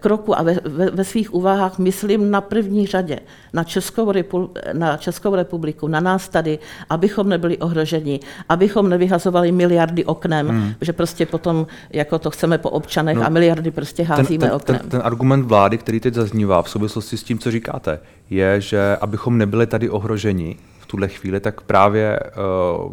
kroků 0.00 0.38
a 0.38 0.42
ve, 0.42 0.54
ve, 0.64 0.90
ve 0.90 1.04
svých 1.04 1.34
úvahách 1.34 1.78
myslím 1.78 2.30
na 2.30 2.40
první 2.40 2.86
řadě 2.86 3.18
na 3.52 3.64
Českou, 3.64 4.12
repu, 4.12 4.50
na 4.72 4.96
Českou 4.96 5.34
republiku, 5.34 5.88
na 5.88 6.00
nás 6.00 6.28
tady, 6.28 6.58
abychom 6.90 7.28
nebyli 7.28 7.58
ohroženi, 7.58 8.20
abychom 8.48 8.88
nevyhazovali 8.88 9.52
miliardy 9.52 10.04
oknem, 10.04 10.48
hmm. 10.48 10.74
že 10.80 10.92
prostě 10.92 11.26
potom 11.26 11.66
jako 11.90 12.18
to 12.18 12.30
chceme 12.30 12.58
po 12.58 12.70
občanech 12.70 13.16
no, 13.16 13.26
a 13.26 13.28
miliardy 13.28 13.70
prostě 13.70 14.02
házíme 14.02 14.38
ten, 14.38 14.48
ten, 14.48 14.56
oknem. 14.56 14.78
Ten, 14.78 14.90
ten 14.90 15.00
argument 15.04 15.42
vlády, 15.42 15.78
který 15.78 16.00
teď 16.00 16.14
zazní, 16.14 16.39
zaznívá 16.40 16.62
v 16.62 16.70
souvislosti 16.70 17.16
s 17.16 17.22
tím, 17.22 17.38
co 17.38 17.50
říkáte, 17.50 18.00
je, 18.30 18.60
že 18.60 18.96
abychom 19.00 19.38
nebyli 19.38 19.66
tady 19.66 19.90
ohroženi 19.90 20.56
v 20.80 20.86
tuhle 20.86 21.08
chvíli, 21.08 21.40
tak 21.40 21.60
právě 21.60 22.20
uh, 22.20 22.92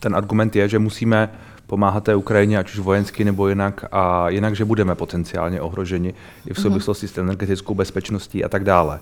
ten 0.00 0.16
argument 0.16 0.56
je, 0.56 0.68
že 0.68 0.78
musíme 0.78 1.30
pomáhat 1.66 2.04
té 2.04 2.14
Ukrajině, 2.14 2.58
ať 2.58 2.70
už 2.70 2.78
vojensky 2.78 3.24
nebo 3.24 3.48
jinak, 3.48 3.84
a 3.92 4.28
jinak, 4.28 4.56
že 4.56 4.64
budeme 4.64 4.94
potenciálně 4.94 5.60
ohroženi 5.60 6.14
i 6.46 6.54
v 6.54 6.58
mhm. 6.58 6.62
souvislosti 6.62 7.08
s 7.08 7.18
energetickou 7.18 7.74
bezpečností 7.74 8.44
a 8.44 8.48
tak 8.48 8.64
dále. 8.64 9.00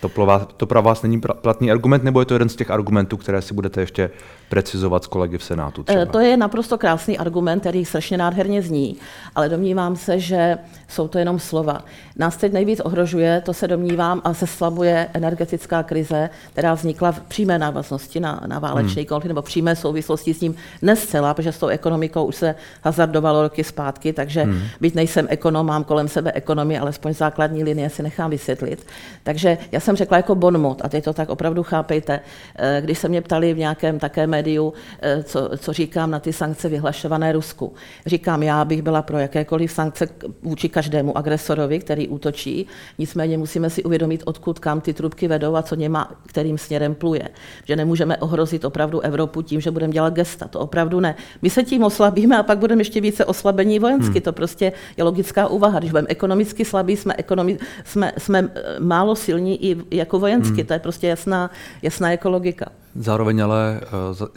To 0.00 0.08
pro, 0.08 0.26
vás, 0.26 0.46
to 0.56 0.66
pro 0.66 0.82
vás 0.82 1.02
není 1.02 1.20
platný 1.20 1.70
argument, 1.70 2.04
nebo 2.04 2.20
je 2.20 2.26
to 2.26 2.34
jeden 2.34 2.48
z 2.48 2.56
těch 2.56 2.70
argumentů, 2.70 3.16
které 3.16 3.42
si 3.42 3.54
budete 3.54 3.80
ještě 3.80 4.10
precizovat 4.48 5.04
s 5.04 5.06
kolegy 5.06 5.38
v 5.38 5.44
Senátu? 5.44 5.82
Třeba? 5.82 6.02
Eh, 6.02 6.06
to 6.06 6.20
je 6.20 6.36
naprosto 6.36 6.78
krásný 6.78 7.18
argument, 7.18 7.60
který 7.60 7.84
strašně 7.84 8.18
nádherně 8.18 8.62
zní, 8.62 8.96
ale 9.34 9.48
domnívám 9.48 9.96
se, 9.96 10.20
že 10.20 10.58
jsou 10.88 11.08
to 11.08 11.18
jenom 11.18 11.38
slova. 11.38 11.84
Nás 12.16 12.36
teď 12.36 12.52
nejvíc 12.52 12.80
ohrožuje, 12.80 13.40
to 13.40 13.54
se 13.54 13.68
domnívám, 13.68 14.20
a 14.24 14.34
se 14.34 14.46
slabuje 14.46 15.08
energetická 15.14 15.82
krize, 15.82 16.30
která 16.52 16.74
vznikla 16.74 17.12
v 17.12 17.20
přímé 17.20 17.58
návaznosti 17.58 18.20
na, 18.20 18.40
na 18.46 18.58
válečný 18.58 19.02
hmm. 19.02 19.08
konflikt 19.08 19.28
nebo 19.28 19.42
přímé 19.42 19.76
souvislosti 19.76 20.34
s 20.34 20.40
ním 20.40 20.54
nescela, 20.82 21.34
protože 21.34 21.52
s 21.52 21.58
tou 21.58 21.66
ekonomikou 21.66 22.24
už 22.24 22.36
se 22.36 22.54
hazardovalo 22.82 23.42
roky 23.42 23.64
zpátky, 23.64 24.12
takže 24.12 24.42
hmm. 24.42 24.60
byť 24.80 24.94
nejsem 24.94 25.26
ekonom, 25.30 25.66
mám 25.66 25.84
kolem 25.84 26.08
sebe 26.08 26.32
ekonomii, 26.32 26.78
alespoň 26.78 27.14
základní 27.14 27.64
linie 27.64 27.90
si 27.90 28.02
nechám 28.02 28.30
vysvětlit. 28.30 28.86
Takže 29.22 29.58
já 29.72 29.80
jsem 29.80 29.96
řekla 29.96 30.16
jako 30.16 30.34
bonmot, 30.34 30.80
a 30.84 30.88
teď 30.88 31.04
to 31.04 31.12
tak 31.12 31.28
opravdu 31.28 31.62
chápejte, 31.62 32.20
eh, 32.56 32.80
když 32.80 32.98
se 32.98 33.08
mě 33.08 33.20
ptali 33.20 33.54
v 33.54 33.58
nějakém 33.58 33.98
také 33.98 34.26
médiu, 34.38 34.72
eh, 35.02 35.22
co, 35.22 35.50
co 35.58 35.72
říkám 35.72 36.10
na 36.10 36.18
ty 36.18 36.32
sankce 36.32 36.68
vyhlašované 36.68 37.32
Rusku. 37.32 37.74
Říkám, 38.06 38.42
já 38.42 38.64
bych 38.64 38.82
byla 38.82 39.02
pro 39.02 39.18
jakékoliv 39.18 39.72
sankce 39.72 40.08
vůči 40.42 40.68
každému 40.68 41.18
agresorovi, 41.18 41.78
který 41.78 42.08
útočí, 42.08 42.66
nicméně 42.98 43.38
musíme 43.38 43.70
si 43.70 43.82
uvědomit, 43.82 44.22
odkud 44.24 44.58
kam 44.58 44.80
ty 44.80 44.94
trubky 44.94 45.28
vedou 45.28 45.56
a 45.56 45.62
co 45.62 45.74
něma, 45.74 46.10
kterým 46.26 46.58
směrem 46.58 46.94
pluje. 46.94 47.28
Že 47.64 47.76
nemůžeme 47.76 48.16
ohrozit 48.16 48.64
opravdu 48.64 49.00
Evropu 49.00 49.42
tím, 49.42 49.60
že 49.60 49.70
budeme 49.70 49.92
dělat 49.92 50.14
gesta. 50.14 50.48
To 50.48 50.60
opravdu 50.60 51.00
ne. 51.00 51.14
My 51.42 51.50
se 51.50 51.62
tím 51.64 51.82
oslabíme 51.84 52.38
a 52.38 52.42
pak 52.42 52.58
budeme 52.58 52.80
ještě 52.80 53.00
více 53.00 53.24
oslabení 53.24 53.78
vojensky. 53.78 54.18
Hmm. 54.18 54.22
To 54.22 54.32
prostě 54.32 54.72
je 54.96 55.04
logická 55.04 55.48
úvaha. 55.48 55.78
Když 55.78 55.90
budeme 55.90 56.08
ekonomicky 56.08 56.64
slabí, 56.64 56.96
jsme, 56.96 57.14
ekonomi- 57.18 57.58
jsme, 57.84 58.12
jsme 58.18 58.38
eh, 58.38 58.80
málo 58.80 59.16
silní 59.16 59.64
i 59.64 59.76
jako 59.90 60.18
vojensky. 60.18 60.60
Hmm. 60.62 60.66
To 60.66 60.72
je 60.72 60.78
prostě 60.78 61.06
jasná, 61.06 61.50
jasná 61.82 62.12
ekologika. 62.12 62.66
Zároveň 62.94 63.42
ale 63.42 63.80
uh, 63.82 64.14
za, 64.14 64.28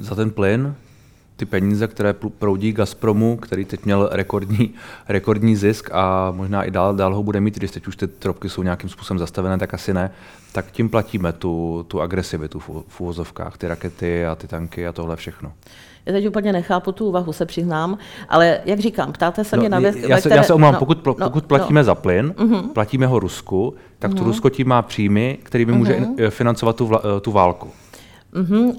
za 0.00 0.14
ten 0.14 0.30
plyn 0.30 0.74
ty 1.36 1.46
peníze, 1.46 1.86
které 1.86 2.14
proudí 2.38 2.72
Gazpromu, 2.72 3.36
který 3.36 3.64
teď 3.64 3.84
měl 3.84 4.08
rekordní, 4.12 4.74
rekordní 5.08 5.56
zisk 5.56 5.90
a 5.92 6.30
možná 6.30 6.64
i 6.64 6.70
dál, 6.70 6.94
dál 6.94 7.14
ho 7.14 7.22
bude 7.22 7.40
mít, 7.40 7.56
když 7.56 7.70
teď 7.70 7.86
už 7.86 7.96
ty 7.96 8.06
tropky 8.06 8.48
jsou 8.48 8.62
nějakým 8.62 8.90
způsobem 8.90 9.18
zastavené, 9.18 9.58
tak 9.58 9.74
asi 9.74 9.94
ne, 9.94 10.10
tak 10.52 10.70
tím 10.70 10.88
platíme 10.88 11.32
tu, 11.32 11.84
tu 11.88 12.00
agresivitu 12.00 12.58
v, 12.58 13.00
úvozovkách, 13.00 13.58
ty 13.58 13.68
rakety 13.68 14.26
a 14.26 14.34
ty 14.34 14.48
tanky 14.48 14.86
a 14.86 14.92
tohle 14.92 15.16
všechno. 15.16 15.52
Já 16.06 16.12
teď 16.12 16.28
úplně 16.28 16.52
nechápu 16.52 16.92
tu 16.92 17.08
úvahu, 17.08 17.32
se 17.32 17.46
přiznám, 17.46 17.98
ale 18.28 18.60
jak 18.64 18.80
říkám, 18.80 19.12
ptáte 19.12 19.44
se 19.44 19.56
no, 19.56 19.60
mě 19.60 19.68
na 19.68 19.78
věc, 19.78 19.96
já, 19.96 20.16
se, 20.16 20.20
které... 20.20 20.36
já 20.36 20.42
se 20.42 20.54
omám, 20.54 20.72
no, 20.72 20.78
pokud, 20.78 21.06
no, 21.06 21.14
pokud 21.14 21.44
no, 21.44 21.48
platíme 21.48 21.80
no. 21.80 21.84
za 21.84 21.94
plyn, 21.94 22.34
uh-huh. 22.36 22.68
platíme 22.68 23.06
ho 23.06 23.18
Rusku, 23.18 23.74
tak 23.98 24.10
uh-huh. 24.10 24.14
to 24.14 24.20
mhm. 24.20 24.30
Rusko 24.30 24.50
tím 24.50 24.68
má 24.68 24.82
příjmy, 24.82 25.38
kterými 25.42 25.72
uh-huh. 25.72 25.76
může 25.76 26.00
mhm. 26.00 26.16
financovat 26.30 26.76
tu, 26.76 26.86
vla, 26.86 27.02
tu 27.20 27.32
válku. 27.32 27.70
Mm-hmm, 28.36 28.76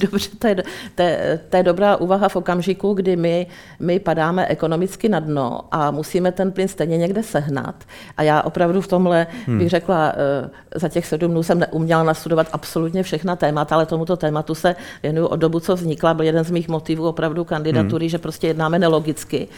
dobře, 0.00 0.30
to 0.38 0.46
je, 0.46 0.56
to, 0.94 1.02
je, 1.02 1.40
to 1.50 1.56
je 1.56 1.62
dobrá 1.62 1.96
úvaha 1.96 2.28
v 2.28 2.36
okamžiku, 2.36 2.92
kdy 2.92 3.16
my, 3.16 3.46
my 3.80 4.00
padáme 4.00 4.46
ekonomicky 4.46 5.08
na 5.08 5.20
dno 5.20 5.60
a 5.70 5.90
musíme 5.90 6.32
ten 6.32 6.52
plyn 6.52 6.68
stejně 6.68 6.98
někde 6.98 7.22
sehnat. 7.22 7.84
A 8.16 8.22
já 8.22 8.42
opravdu 8.42 8.80
v 8.80 8.88
tomhle 8.88 9.26
hmm. 9.46 9.58
bych 9.58 9.68
řekla, 9.68 10.12
uh, 10.42 10.50
za 10.74 10.88
těch 10.88 11.06
sedm 11.06 11.30
dnů 11.30 11.42
jsem 11.42 11.58
neuměla 11.58 12.02
nastudovat 12.02 12.46
absolutně 12.52 13.02
všechna 13.02 13.36
témata, 13.36 13.74
ale 13.74 13.86
tomuto 13.86 14.16
tématu 14.16 14.54
se 14.54 14.76
věnuju 15.02 15.26
od 15.26 15.36
dobu, 15.36 15.60
co 15.60 15.76
vznikla. 15.76 16.14
Byl 16.14 16.24
jeden 16.24 16.44
z 16.44 16.50
mých 16.50 16.68
motivů 16.68 17.08
opravdu 17.08 17.44
kandidatury, 17.44 18.04
hmm. 18.06 18.10
že 18.10 18.18
prostě 18.18 18.46
jednáme 18.46 18.78
nelogicky 18.78 19.48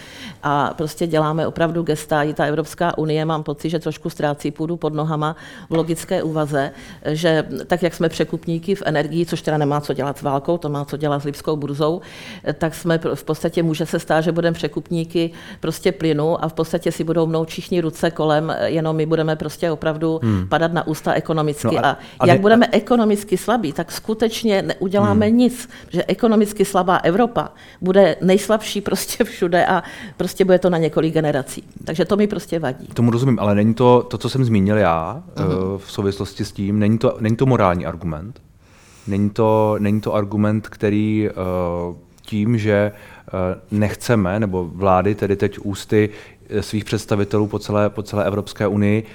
a 0.43 0.75
prostě 0.77 1.07
děláme 1.07 1.47
opravdu 1.47 1.83
gesta. 1.83 2.23
I 2.23 2.35
ta 2.35 2.45
Evropská 2.45 2.99
unie, 2.99 3.25
mám 3.25 3.43
pocit, 3.43 3.71
že 3.71 3.79
trošku 3.79 4.11
ztrácí 4.11 4.51
půdu 4.51 4.77
pod 4.77 4.95
nohama 4.95 5.37
v 5.71 5.75
logické 5.75 6.23
úvaze, 6.23 6.71
že 7.07 7.45
tak, 7.67 7.83
jak 7.83 7.95
jsme 7.95 8.09
překupníky 8.09 8.75
v 8.75 8.83
energii, 8.85 9.10
energií, 9.11 9.27
což 9.27 9.43
teda 9.43 9.59
nemá 9.59 9.81
co 9.81 9.93
dělat 9.93 10.19
s 10.19 10.23
válkou, 10.23 10.59
to 10.59 10.69
má 10.69 10.85
co 10.85 10.97
dělat 10.97 11.23
s 11.23 11.25
Lipskou 11.25 11.57
burzou, 11.57 12.01
tak 12.59 12.75
jsme 12.75 12.99
v 13.15 13.25
podstatě 13.25 13.63
může 13.63 13.87
se 13.87 13.99
stát, 13.99 14.21
že 14.21 14.33
budeme 14.33 14.55
překupníky 14.55 15.31
prostě 15.61 15.93
plynu 15.93 16.45
a 16.45 16.49
v 16.49 16.53
podstatě 16.53 16.93
si 16.93 17.05
budou 17.05 17.27
mnou 17.27 17.45
všichni 17.45 17.81
ruce 17.81 18.11
kolem, 18.11 18.55
jenom 18.65 18.97
my 18.97 19.07
budeme 19.07 19.37
prostě 19.37 19.71
opravdu 19.71 20.21
hmm. 20.23 20.47
padat 20.49 20.73
na 20.73 20.87
ústa 20.87 21.13
ekonomicky. 21.13 21.67
No 21.67 21.79
a, 21.79 21.91
a, 21.91 21.99
a 22.19 22.27
jak 22.27 22.39
ne, 22.39 22.43
budeme 22.43 22.67
a... 22.67 22.77
ekonomicky 22.77 23.37
slabí, 23.37 23.73
tak 23.73 23.93
skutečně 23.93 24.63
neuděláme 24.63 25.27
hmm. 25.27 25.37
nic, 25.37 25.69
že 25.91 26.05
ekonomicky 26.07 26.65
slabá 26.65 26.97
Evropa 26.97 27.49
bude 27.81 28.17
nejslabší 28.21 28.81
prostě 28.81 29.25
všude 29.25 29.67
a 29.67 29.83
prostě 30.17 30.45
bude 30.45 30.59
to 30.59 30.71
na 30.71 30.79
několik 30.79 31.15
generací. 31.15 31.65
Takže 31.85 32.05
to 32.05 32.17
mi 32.17 32.27
prostě 32.27 32.59
vadí. 32.59 32.87
Tomu 32.95 33.11
rozumím, 33.11 33.39
ale 33.41 33.55
není 33.55 33.75
to, 33.75 34.03
to 34.03 34.19
co 34.19 34.29
jsem 34.29 34.45
zmínil 34.45 34.77
já 34.79 35.23
uh-huh. 35.35 35.79
v 35.79 35.93
souvislosti 35.93 36.45
s 36.45 36.53
tím, 36.53 36.79
není 36.79 36.99
to, 36.99 37.17
není 37.21 37.37
to 37.37 37.47
morální 37.47 37.87
argument? 37.87 38.41
Není 39.07 39.31
to, 39.31 39.77
není 39.79 40.01
to 40.01 40.15
argument, 40.15 40.69
který 40.69 41.29
uh, 41.29 41.97
tím, 42.23 42.59
že 42.59 42.93
uh, 42.93 43.79
nechceme, 43.79 44.41
nebo 44.41 44.65
vlády 44.65 45.15
tedy 45.15 45.37
teď 45.37 45.59
ústy 45.59 46.11
eh, 46.13 46.40
svých 46.61 46.85
představitelů 46.85 47.47
po 47.47 47.59
celé, 47.59 47.91
po 47.91 48.03
celé 48.03 48.25
Evropské 48.25 48.67
unii 48.67 49.07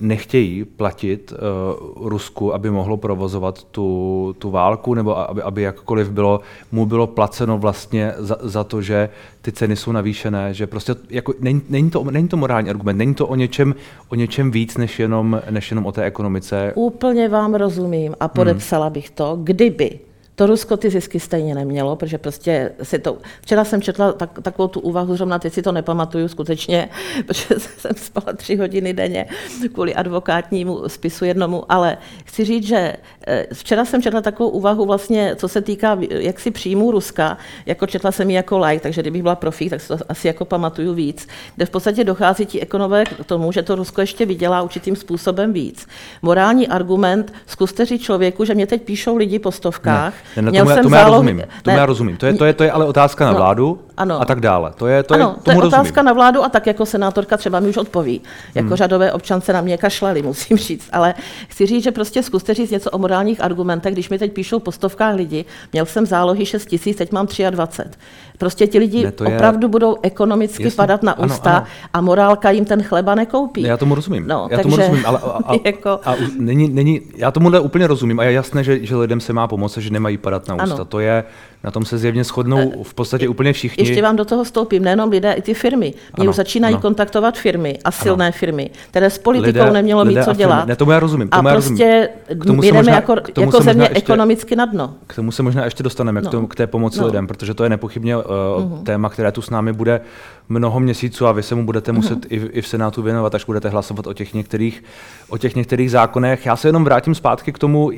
nechtějí 0.00 0.64
platit 0.64 1.32
uh, 1.32 2.08
Rusku, 2.08 2.54
aby 2.54 2.70
mohlo 2.70 2.96
provozovat 2.96 3.64
tu, 3.64 4.36
tu 4.38 4.50
válku, 4.50 4.94
nebo 4.94 5.30
aby, 5.30 5.42
aby 5.42 5.62
jakkoliv 5.62 6.10
bylo, 6.10 6.40
mu 6.72 6.86
bylo 6.86 7.06
placeno 7.06 7.58
vlastně 7.58 8.14
za, 8.18 8.36
za 8.40 8.64
to, 8.64 8.82
že 8.82 9.08
ty 9.42 9.52
ceny 9.52 9.76
jsou 9.76 9.92
navýšené, 9.92 10.54
že 10.54 10.66
prostě 10.66 10.94
jako, 11.10 11.34
není, 11.40 11.62
není, 11.68 11.90
to, 11.90 12.04
není 12.04 12.28
to 12.28 12.36
morální 12.36 12.70
argument, 12.70 12.96
není 12.96 13.14
to 13.14 13.26
o 13.26 13.34
něčem, 13.34 13.74
o 14.08 14.14
něčem 14.14 14.50
víc, 14.50 14.76
než 14.76 14.98
jenom, 14.98 15.42
než 15.50 15.70
jenom 15.70 15.86
o 15.86 15.92
té 15.92 16.04
ekonomice. 16.04 16.72
Úplně 16.74 17.28
vám 17.28 17.54
rozumím 17.54 18.14
a 18.20 18.28
podepsala 18.28 18.86
hmm. 18.86 18.92
bych 18.92 19.10
to, 19.10 19.38
kdyby 19.42 19.98
to 20.40 20.46
Rusko 20.46 20.76
ty 20.76 20.90
zisky 20.90 21.20
stejně 21.20 21.54
nemělo, 21.54 21.96
protože 21.96 22.18
prostě 22.18 22.72
si 22.82 22.98
to... 22.98 23.18
Včera 23.40 23.64
jsem 23.64 23.82
četla 23.82 24.12
tak, 24.12 24.30
takovou 24.42 24.68
tu 24.68 24.80
úvahu, 24.80 25.16
zrovna 25.16 25.38
teď 25.38 25.52
si 25.52 25.62
to 25.62 25.72
nepamatuju 25.72 26.28
skutečně, 26.28 26.88
protože 27.26 27.54
jsem 27.58 27.90
spala 27.96 28.32
tři 28.36 28.56
hodiny 28.56 28.92
denně 28.92 29.26
kvůli 29.72 29.94
advokátnímu 29.94 30.88
spisu 30.88 31.24
jednomu, 31.24 31.64
ale 31.68 31.98
chci 32.24 32.44
říct, 32.44 32.66
že 32.66 32.96
eh, 33.26 33.46
včera 33.52 33.84
jsem 33.84 34.02
četla 34.02 34.20
takovou 34.20 34.50
úvahu 34.50 34.86
vlastně, 34.86 35.36
co 35.36 35.48
se 35.48 35.60
týká 35.60 35.98
jaksi 36.10 36.50
příjmů 36.50 36.90
Ruska, 36.90 37.38
jako 37.66 37.86
četla 37.86 38.12
jsem 38.12 38.30
ji 38.30 38.36
jako 38.36 38.58
like, 38.58 38.82
takže 38.82 39.02
kdybych 39.02 39.22
byla 39.22 39.36
profík, 39.36 39.70
tak 39.70 39.80
si 39.80 39.88
to 39.88 39.96
asi 40.08 40.26
jako 40.26 40.44
pamatuju 40.44 40.94
víc, 40.94 41.28
kde 41.56 41.66
v 41.66 41.70
podstatě 41.70 42.04
dochází 42.04 42.46
ti 42.46 42.60
ekonomové 42.60 43.04
k 43.04 43.24
tomu, 43.26 43.52
že 43.52 43.62
to 43.62 43.74
Rusko 43.74 44.00
ještě 44.00 44.26
vydělá 44.26 44.62
určitým 44.62 44.96
způsobem 44.96 45.52
víc. 45.52 45.86
Morální 46.22 46.68
argument, 46.68 47.32
zkuste 47.46 47.84
říct 47.84 48.02
člověku, 48.02 48.44
že 48.44 48.54
mě 48.54 48.66
teď 48.66 48.82
píšou 48.82 49.16
lidi 49.16 49.38
po 49.38 49.52
stovkách, 49.52 50.14
ne 50.14 50.29
ne, 50.36 50.50
Měl 50.50 50.64
tomu, 50.64 50.74
jsem 50.74 50.82
tomu 50.82 50.94
já 50.94 51.04
rozumím. 51.04 51.42
Tomu 51.62 51.76
já 51.76 51.86
rozumím. 51.86 52.16
To 52.16 52.26
je, 52.26 52.34
to, 52.34 52.44
je, 52.44 52.52
to 52.52 52.64
je 52.64 52.72
ale 52.72 52.84
otázka 52.84 53.24
na 53.24 53.30
no, 53.30 53.36
vládu 53.36 53.80
ano. 54.00 54.20
a 54.20 54.24
tak 54.24 54.40
dále. 54.40 54.72
To 54.76 54.86
je, 54.86 55.02
to 55.02 55.14
ano, 55.14 55.34
je, 55.36 55.42
to 55.42 55.50
je 55.50 55.56
otázka 55.56 55.78
rozumím. 55.78 56.04
na 56.04 56.12
vládu 56.12 56.44
a 56.44 56.48
tak 56.48 56.66
jako 56.66 56.86
senátorka 56.86 57.36
třeba 57.36 57.60
mi 57.60 57.68
už 57.68 57.76
odpoví. 57.76 58.20
Jako 58.54 58.68
hmm. 58.68 58.76
řadové 58.76 59.12
občance 59.12 59.52
na 59.52 59.60
mě 59.60 59.78
kašlali, 59.78 60.22
musím 60.32 60.56
říct. 60.56 60.88
Ale 60.92 61.14
chci 61.48 61.66
říct, 61.66 61.84
že 61.84 61.90
prostě 61.90 62.22
zkuste 62.22 62.54
říct 62.54 62.70
něco 62.70 62.90
o 62.90 62.98
morálních 62.98 63.42
argumentech. 63.42 63.92
Když 63.92 64.10
mi 64.10 64.18
teď 64.18 64.32
píšou 64.32 64.58
po 64.58 64.72
stovkách 64.72 65.14
lidi, 65.14 65.44
měl 65.72 65.86
jsem 65.86 66.06
zálohy 66.06 66.46
6 66.46 66.66
tisíc, 66.66 66.96
teď 66.96 67.12
mám 67.12 67.26
23. 67.50 67.98
Prostě 68.38 68.66
ti 68.66 68.78
lidi 68.78 69.04
ne, 69.04 69.12
je... 69.28 69.34
opravdu 69.34 69.68
budou 69.68 69.96
ekonomicky 70.02 70.62
Jasně. 70.62 70.76
padat 70.76 71.02
na 71.02 71.18
ústa 71.18 71.50
ano, 71.50 71.56
ano. 71.56 71.66
a 71.92 72.00
morálka 72.00 72.50
jim 72.50 72.64
ten 72.64 72.82
chleba 72.82 73.14
nekoupí. 73.14 73.62
Já 73.62 73.76
tomu 73.76 73.94
rozumím. 73.94 74.26
No, 74.26 74.48
já 74.50 74.56
takže, 74.56 74.62
tomu 74.62 74.76
rozumím, 74.76 75.06
ale 75.06 75.18
a, 75.18 75.28
a, 75.46 75.54
jako... 75.64 76.00
a, 76.04 76.14
není, 76.38 76.68
není, 76.68 77.00
já 77.16 77.30
tomu 77.30 77.60
úplně 77.60 77.86
rozumím 77.86 78.20
a 78.20 78.24
je 78.24 78.32
jasné, 78.32 78.64
že, 78.64 78.86
že 78.86 78.96
lidem 78.96 79.20
se 79.20 79.32
má 79.32 79.46
pomoct, 79.46 79.76
že 79.76 79.90
nemají 79.90 80.18
padat 80.18 80.48
na 80.48 80.54
ústa. 80.54 80.74
Ano. 80.74 80.84
To 80.84 81.00
je, 81.00 81.24
na 81.64 81.70
tom 81.70 81.84
se 81.84 81.98
zjevně 81.98 82.24
shodnou 82.24 82.72
eh, 82.80 82.84
v 82.84 82.94
podstatě 82.94 83.28
úplně 83.28 83.52
všichni. 83.52 83.84
Ještě 83.90 84.02
vám 84.02 84.16
do 84.16 84.24
toho 84.24 84.44
stoupím, 84.44 84.84
nejenom 84.84 85.10
lidé, 85.10 85.32
i 85.32 85.42
ty 85.42 85.54
firmy. 85.54 85.94
Mě 86.16 86.22
ano, 86.22 86.30
už 86.30 86.36
začínají 86.36 86.74
ano. 86.74 86.82
kontaktovat 86.82 87.38
firmy 87.38 87.78
a 87.84 87.90
silné 87.90 88.26
ano. 88.26 88.32
firmy, 88.38 88.70
které 88.90 89.10
s 89.10 89.18
politikou 89.18 89.58
lidé, 89.58 89.70
nemělo 89.70 90.02
lidé 90.02 90.20
mít 90.20 90.24
co 90.24 90.32
dělat. 90.32 90.66
Ne, 90.66 90.76
tomu 90.76 90.90
já 90.90 91.00
rozumím. 91.00 91.28
Tomu 91.28 91.48
a 91.48 91.50
já 91.50 91.54
prostě 91.54 92.08
rozumím. 92.28 92.60
jdeme 92.62 92.78
možná, 92.78 92.94
jako, 92.94 93.16
jako 93.38 93.62
země 93.62 93.84
ještě, 93.84 93.98
ekonomicky 93.98 94.56
na 94.56 94.64
dno. 94.64 94.94
K 95.06 95.14
tomu 95.14 95.32
se 95.32 95.42
možná 95.42 95.64
ještě 95.64 95.82
dostaneme, 95.82 96.20
no. 96.20 96.28
k, 96.28 96.30
tomu, 96.30 96.46
k 96.46 96.54
té 96.54 96.66
pomoci 96.66 97.00
no. 97.00 97.06
lidem, 97.06 97.26
protože 97.26 97.54
to 97.54 97.64
je 97.64 97.70
nepochybně 97.70 98.16
uh, 98.16 98.22
uh-huh. 98.22 98.82
téma, 98.82 99.08
které 99.08 99.32
tu 99.32 99.42
s 99.42 99.50
námi 99.50 99.72
bude 99.72 100.00
mnoho 100.48 100.80
měsíců 100.80 101.26
a 101.26 101.32
vy 101.32 101.42
se 101.42 101.54
mu 101.54 101.64
budete 101.64 101.92
muset 101.92 102.18
uh-huh. 102.18 102.28
i, 102.28 102.38
v, 102.38 102.48
i 102.52 102.62
v 102.62 102.68
Senátu 102.68 103.02
věnovat, 103.02 103.34
až 103.34 103.44
budete 103.44 103.68
hlasovat 103.68 104.06
o 104.06 104.12
těch 104.12 104.34
některých, 104.34 104.84
o 105.28 105.38
těch 105.38 105.56
některých 105.56 105.90
zákonech. 105.90 106.46
Já 106.46 106.56
se 106.56 106.68
jenom 106.68 106.84
vrátím 106.84 107.14
zpátky 107.14 107.52
k 107.52 107.58
tomu, 107.58 107.90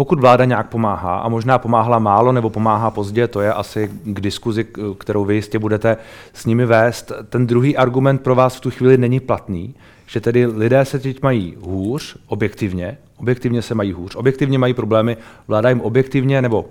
pokud 0.00 0.20
vláda 0.20 0.44
nějak 0.44 0.68
pomáhá, 0.68 1.18
a 1.18 1.28
možná 1.28 1.58
pomáhala 1.58 1.98
málo 1.98 2.32
nebo 2.32 2.50
pomáhá 2.50 2.90
pozdě, 2.90 3.28
to 3.28 3.40
je 3.40 3.52
asi 3.52 3.90
k 4.04 4.20
diskuzi, 4.20 4.66
kterou 4.98 5.24
vy 5.24 5.34
jistě 5.34 5.58
budete 5.58 5.96
s 6.32 6.46
nimi 6.46 6.66
vést, 6.66 7.12
ten 7.28 7.46
druhý 7.46 7.76
argument 7.76 8.22
pro 8.22 8.34
vás 8.34 8.56
v 8.56 8.60
tu 8.60 8.70
chvíli 8.70 8.96
není 8.96 9.20
platný, 9.20 9.74
že 10.06 10.20
tedy 10.20 10.46
lidé 10.46 10.84
se 10.84 10.98
teď 10.98 11.22
mají 11.22 11.56
hůř, 11.60 12.16
objektivně, 12.26 12.98
objektivně 13.16 13.62
se 13.62 13.74
mají 13.74 13.92
hůř, 13.92 14.16
objektivně 14.16 14.58
mají 14.58 14.74
problémy, 14.74 15.16
vláda 15.48 15.68
jim 15.68 15.80
objektivně 15.80 16.42
nebo 16.42 16.64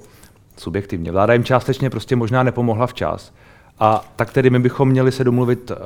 subjektivně, 0.57 1.11
vláda 1.11 1.33
jim 1.33 1.43
částečně 1.43 1.89
prostě 1.89 2.15
možná 2.15 2.43
nepomohla 2.43 2.87
včas. 2.87 3.33
A 3.79 4.05
tak 4.15 4.33
tedy 4.33 4.49
my 4.49 4.59
bychom 4.59 4.89
měli 4.89 5.11
se 5.11 5.23
domluvit, 5.23 5.71
uh, 5.71 5.77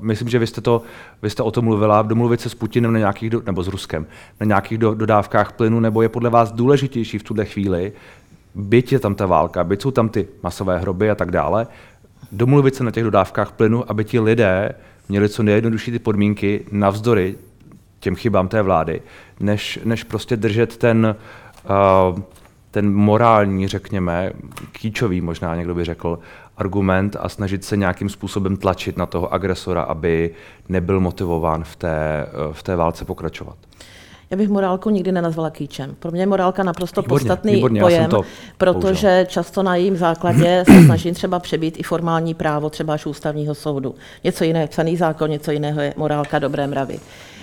myslím, 0.00 0.28
že 0.28 0.38
vy 0.38 0.46
jste, 0.46 0.60
to, 0.60 0.82
vy 1.22 1.30
jste 1.30 1.42
o 1.42 1.50
tom 1.50 1.64
mluvila, 1.64 2.02
domluvit 2.02 2.40
se 2.40 2.48
s 2.48 2.54
Putinem 2.54 2.92
na 2.92 2.98
nějakých, 2.98 3.30
do, 3.30 3.42
nebo 3.46 3.62
s 3.62 3.68
Ruskem, 3.68 4.06
na 4.40 4.46
nějakých 4.46 4.78
do, 4.78 4.94
dodávkách 4.94 5.52
plynu, 5.52 5.80
nebo 5.80 6.02
je 6.02 6.08
podle 6.08 6.30
vás 6.30 6.52
důležitější 6.52 7.18
v 7.18 7.22
tuhle 7.22 7.44
chvíli, 7.44 7.92
byť 8.54 8.92
je 8.92 8.98
tam 8.98 9.14
ta 9.14 9.26
válka, 9.26 9.64
byť 9.64 9.82
jsou 9.82 9.90
tam 9.90 10.08
ty 10.08 10.28
masové 10.42 10.78
hroby 10.78 11.10
a 11.10 11.14
tak 11.14 11.30
dále, 11.30 11.66
domluvit 12.32 12.74
se 12.74 12.84
na 12.84 12.90
těch 12.90 13.04
dodávkách 13.04 13.52
plynu, 13.52 13.90
aby 13.90 14.04
ti 14.04 14.20
lidé 14.20 14.74
měli 15.08 15.28
co 15.28 15.42
nejjednodušší 15.42 15.90
ty 15.90 15.98
podmínky 15.98 16.64
navzdory 16.70 17.36
těm 18.00 18.16
chybám 18.16 18.48
té 18.48 18.62
vlády, 18.62 19.02
než, 19.40 19.78
než 19.84 20.04
prostě 20.04 20.36
držet 20.36 20.76
ten, 20.76 21.16
uh, 22.10 22.20
ten 22.70 22.94
morální, 22.94 23.68
řekněme, 23.68 24.32
kýčový 24.72 25.20
možná 25.20 25.56
někdo 25.56 25.74
by 25.74 25.84
řekl, 25.84 26.18
argument 26.56 27.16
a 27.20 27.28
snažit 27.28 27.64
se 27.64 27.76
nějakým 27.76 28.08
způsobem 28.08 28.56
tlačit 28.56 28.96
na 28.96 29.06
toho 29.06 29.32
agresora, 29.32 29.82
aby 29.82 30.30
nebyl 30.68 31.00
motivován 31.00 31.64
v 31.64 31.76
té, 31.76 32.26
v 32.52 32.62
té 32.62 32.76
válce 32.76 33.04
pokračovat. 33.04 33.56
Já 34.32 34.36
bych 34.36 34.48
morálku 34.48 34.90
nikdy 34.90 35.12
nenazvala 35.12 35.50
kýčem. 35.50 35.94
Pro 35.98 36.10
mě 36.10 36.22
je 36.22 36.26
morálka 36.26 36.62
naprosto 36.62 37.02
výborně, 37.02 37.18
podstatný 37.18 37.54
výborně, 37.54 37.80
pojem, 37.80 38.10
protože 38.58 39.08
použil. 39.08 39.26
často 39.26 39.62
na 39.62 39.76
jejím 39.76 39.96
základě 39.96 40.64
se 40.72 40.84
snažím 40.84 41.14
třeba 41.14 41.38
přebít 41.38 41.80
i 41.80 41.82
formální 41.82 42.34
právo 42.34 42.70
třeba 42.70 42.94
až 42.94 43.06
ústavního 43.06 43.54
soudu. 43.54 43.94
Něco 44.24 44.44
jiného 44.44 44.64
je 44.64 44.68
psaný 44.68 44.96
zákon, 44.96 45.30
něco 45.30 45.50
jiného 45.50 45.80
je 45.80 45.94
morálka 45.96 46.38
dobré 46.38 46.66
mravy. 46.66 47.00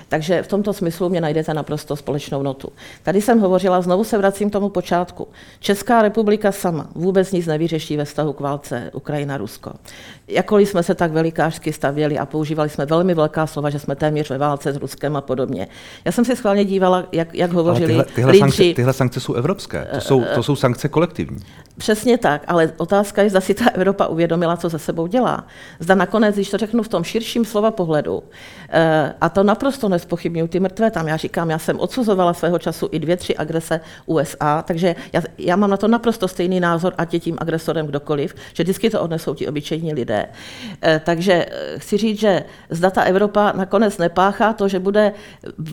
Takže 0.10 0.44
v 0.44 0.48
tomto 0.48 0.74
smyslu 0.74 1.10
mě 1.10 1.22
najdete 1.22 1.54
naprosto 1.54 1.96
společnou 1.96 2.44
notu. 2.44 2.70
Tady 3.04 3.22
jsem 3.22 3.40
hovořila, 3.40 3.82
znovu 3.82 4.04
se 4.04 4.18
vracím 4.18 4.50
k 4.50 4.54
tomu 4.54 4.70
počátku. 4.70 5.28
Česká 5.60 6.02
republika 6.02 6.52
sama 6.52 6.88
vůbec 6.96 7.32
nic 7.32 7.48
nevyřeší 7.48 7.98
ve 7.98 8.06
vztahu 8.06 8.34
k 8.34 8.40
válce 8.40 8.92
Ukrajina-Rusko. 8.94 9.72
Jakkoliv 10.28 10.70
jsme 10.70 10.84
se 10.84 10.96
tak 10.96 11.12
velikářsky 11.12 11.74
stavěli 11.74 12.18
a 12.18 12.26
používali 12.26 12.70
jsme 12.70 12.86
velmi 12.86 13.14
velká 13.14 13.48
slova, 13.48 13.70
že 13.70 13.80
jsme 13.80 13.96
téměř 13.96 14.30
ve 14.30 14.38
válce 14.38 14.74
s 14.74 14.76
Ruskem 14.76 15.16
a 15.16 15.22
podobně. 15.22 15.68
Já 16.06 16.12
jsem 16.12 16.26
si 16.26 16.36
schválně 16.36 16.66
dívala, 16.66 17.06
jak, 17.12 17.36
jak 17.36 17.52
hovořili 17.52 17.88
tyhle, 17.88 18.06
tyhle, 18.06 18.32
lídři. 18.32 18.40
sankce, 18.40 18.74
tyhle 18.76 18.94
sankce 18.94 19.20
jsou 19.20 19.34
evropské, 19.34 19.88
to 19.94 20.02
jsou, 20.02 20.24
to 20.36 20.44
jsou 20.44 20.56
sankce 20.56 20.90
kolektivní. 20.90 21.40
Přesně 21.78 22.18
tak, 22.18 22.44
ale 22.48 22.74
otázka 22.78 23.22
je, 23.22 23.30
zda 23.30 23.42
si 23.42 23.54
ta 23.54 23.70
Evropa 23.70 24.08
uvědomila, 24.08 24.58
co 24.58 24.70
se 24.70 24.80
sebou 24.80 25.08
dělá. 25.08 25.48
Zda 25.80 25.96
nakonec, 25.96 26.36
když 26.36 26.50
to 26.50 26.58
řeknu 26.58 26.84
v 26.84 26.88
tom 26.88 27.04
širším 27.04 27.46
slova 27.46 27.72
pohledu, 27.72 28.24
eh, 28.70 29.14
a 29.22 29.30
to 29.30 29.44
naprosto 29.44 29.90
nespochybnuju 30.00 30.48
ty 30.48 30.60
mrtvé 30.60 30.92
tam, 30.92 31.08
já 31.08 31.18
říkám, 31.18 31.50
já 31.50 31.60
jsem 31.60 31.80
odsuzovala 31.80 32.34
svého 32.34 32.60
času 32.60 32.90
i 32.92 33.00
dvě, 33.00 33.18
tři 33.18 33.36
agrese 33.36 33.82
USA, 34.06 34.62
takže 34.62 34.96
já, 35.14 35.22
já 35.38 35.56
mám 35.56 35.70
na 35.70 35.78
to 35.78 35.88
naprosto 35.88 36.28
stejný 36.28 36.60
názor, 36.60 36.94
ať 36.98 37.14
je 37.14 37.20
tím 37.20 37.38
agresorem 37.38 37.88
kdokoliv, 37.88 38.36
že 38.54 38.64
vždycky 38.64 38.90
to 38.90 39.02
odnesou 39.02 39.34
ti 39.34 39.48
obyčejní 39.48 39.94
lidé. 39.94 40.26
Eh, 40.82 41.02
takže 41.06 41.34
eh, 41.34 41.80
chci 41.80 41.98
říct, 41.98 42.20
že 42.20 42.44
zda 42.70 42.90
ta 42.90 43.02
Evropa 43.02 43.52
nakonec 43.52 43.98
nepáchá 43.98 44.54
to, 44.54 44.68
že 44.68 44.80
bude 44.80 45.14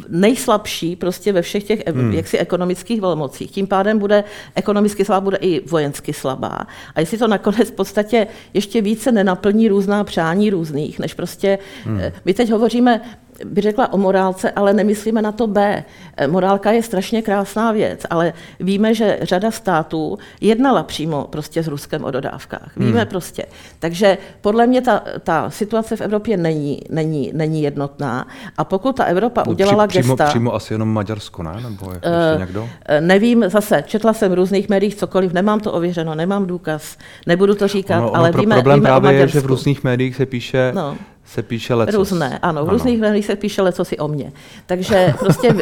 nejslabší 0.09 0.97
prostě 0.97 1.33
ve 1.33 1.43
všech 1.43 1.65
těch 1.65 1.87
hmm. 1.87 2.13
jaksi 2.13 2.39
ekonomických 2.39 3.01
velmocích. 3.01 3.51
Tím 3.51 3.67
pádem 3.67 3.99
bude 3.99 4.25
ekonomicky 4.55 5.05
slabá, 5.05 5.21
bude 5.21 5.37
i 5.37 5.69
vojensky 5.69 6.13
slabá. 6.13 6.67
A 6.95 7.01
jestli 7.01 7.19
to 7.19 7.29
nakonec 7.29 7.71
v 7.71 7.73
podstatě 7.73 8.27
ještě 8.55 8.81
více 8.81 9.13
nenaplní 9.13 9.69
různá 9.69 10.05
přání 10.05 10.51
různých, 10.51 10.99
než 10.99 11.15
prostě, 11.15 11.59
hmm. 11.85 12.01
Eh, 12.01 12.13
my 12.25 12.35
teď 12.35 12.51
hovoříme 12.51 13.01
by 13.45 13.61
řekla 13.61 13.93
o 13.93 13.99
morálce, 13.99 14.51
ale 14.51 14.73
nemyslíme 14.73 15.23
na 15.23 15.33
to 15.33 15.47
B. 15.47 15.85
Morálka 16.27 16.71
je 16.73 16.83
strašně 16.83 17.23
krásná 17.23 17.73
věc, 17.73 18.07
ale 18.11 18.33
víme, 18.61 18.95
že 18.95 19.19
řada 19.23 19.51
států 19.51 20.19
jednala 20.41 20.83
přímo 20.83 21.25
prostě 21.31 21.63
s 21.63 21.67
Ruskem 21.67 22.05
o 22.05 22.11
dodávkách. 22.11 22.77
Víme 22.77 23.01
hmm. 23.01 23.09
prostě. 23.09 23.47
Takže 23.79 24.19
podle 24.41 24.67
mě 24.67 24.83
ta, 24.83 25.03
ta 25.23 25.51
situace 25.51 25.97
v 25.97 26.01
Evropě 26.01 26.37
není, 26.37 26.81
není, 26.91 27.31
není 27.35 27.63
jednotná. 27.63 28.27
A 28.57 28.65
pokud 28.65 28.97
ta 28.97 29.05
Evropa 29.05 29.43
no, 29.47 29.53
udělala 29.53 29.87
při, 29.87 29.99
přímo, 29.99 30.17
gesta... 30.17 30.31
Přímo 30.31 30.55
asi 30.55 30.75
jenom 30.75 30.89
Maďarsko, 30.89 31.43
ne? 31.43 31.53
Nebo 31.63 31.93
je 31.93 31.97
uh, 31.97 32.41
někdo? 32.41 32.69
Nevím, 33.01 33.45
zase 33.49 33.85
četla 33.87 34.13
jsem 34.13 34.31
v 34.31 34.35
různých 34.35 34.69
médiích 34.69 34.95
cokoliv, 34.95 35.33
nemám 35.33 35.61
to 35.61 35.73
ověřeno, 35.73 36.15
nemám 36.15 36.47
důkaz, 36.47 36.97
nebudu 37.27 37.55
to 37.55 37.69
říkat, 37.69 37.99
ono, 37.99 38.11
ono 38.11 38.17
ale 38.17 38.33
pro, 38.33 38.41
víme, 38.41 38.55
problém 38.55 38.79
víme 38.79 38.87
právě 38.87 39.13
je, 39.13 39.29
že 39.29 39.41
v 39.41 39.47
různých 39.47 39.85
médiích 39.85 40.17
se 40.17 40.27
píše 40.27 40.73
no 40.75 40.97
se 41.27 41.43
píše 41.43 41.75
lecos. 41.75 41.95
Různé, 41.95 42.39
ano, 42.43 42.65
v 42.65 42.69
různých 42.69 43.01
médiích 43.01 43.27
se 43.27 43.37
píše 43.37 43.63
leco 43.63 43.85
si 43.85 43.99
o 43.99 44.09
mě. 44.09 44.33
Takže 44.67 45.15
prostě 45.19 45.55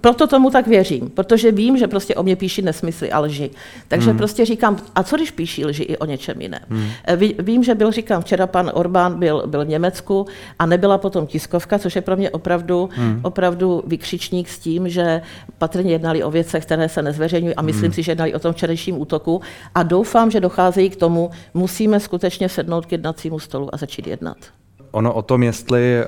proto 0.00 0.26
tomu 0.26 0.50
tak 0.50 0.66
věřím, 0.66 1.10
protože 1.10 1.52
vím, 1.52 1.78
že 1.78 1.88
prostě 1.88 2.14
o 2.14 2.22
mě 2.22 2.36
píší 2.36 2.62
nesmysly 2.62 3.12
a 3.12 3.18
lži. 3.18 3.50
Takže 3.88 4.10
hmm. 4.10 4.18
prostě 4.18 4.44
říkám, 4.44 4.76
a 4.94 5.02
co 5.02 5.16
když 5.16 5.30
píší 5.30 5.64
lži 5.64 5.82
i 5.82 5.96
o 5.96 6.04
něčem 6.04 6.40
jiném? 6.40 6.60
Hmm. 6.68 6.88
Vím, 7.38 7.64
že 7.64 7.74
byl, 7.74 7.92
říkám, 7.92 8.22
včera 8.22 8.46
pan 8.46 8.70
Orbán 8.74 9.18
byl, 9.18 9.42
byl 9.46 9.64
v 9.64 9.68
Německu 9.68 10.26
a 10.58 10.66
nebyla 10.66 10.98
potom 10.98 11.26
tiskovka, 11.26 11.78
což 11.78 11.96
je 11.96 12.02
pro 12.02 12.16
mě 12.16 12.30
opravdu, 12.30 12.90
hmm. 12.92 13.20
opravdu 13.22 13.82
vykřičník 13.86 14.48
s 14.48 14.58
tím, 14.58 14.88
že 14.88 15.22
patrně 15.58 15.92
jednali 15.92 16.24
o 16.24 16.30
věcech, 16.30 16.64
které 16.64 16.88
se 16.88 17.02
nezveřejňují 17.02 17.54
a 17.54 17.62
myslím 17.62 17.84
hmm. 17.84 17.92
si, 17.92 18.02
že 18.02 18.12
jednali 18.12 18.34
o 18.34 18.38
tom 18.38 18.52
včerejším 18.52 19.00
útoku 19.00 19.40
a 19.74 19.82
doufám, 19.82 20.30
že 20.30 20.40
docházejí 20.40 20.90
k 20.90 20.96
tomu, 20.96 21.30
musíme 21.54 22.00
skutečně 22.00 22.48
sednout 22.48 22.86
k 22.86 22.92
jednacímu 22.92 23.38
stolu 23.38 23.74
a 23.74 23.76
začít 23.76 24.06
jednat 24.06 24.36
ono 24.92 25.12
o 25.12 25.22
tom, 25.22 25.42
jestli, 25.42 25.98
eh, 25.98 26.06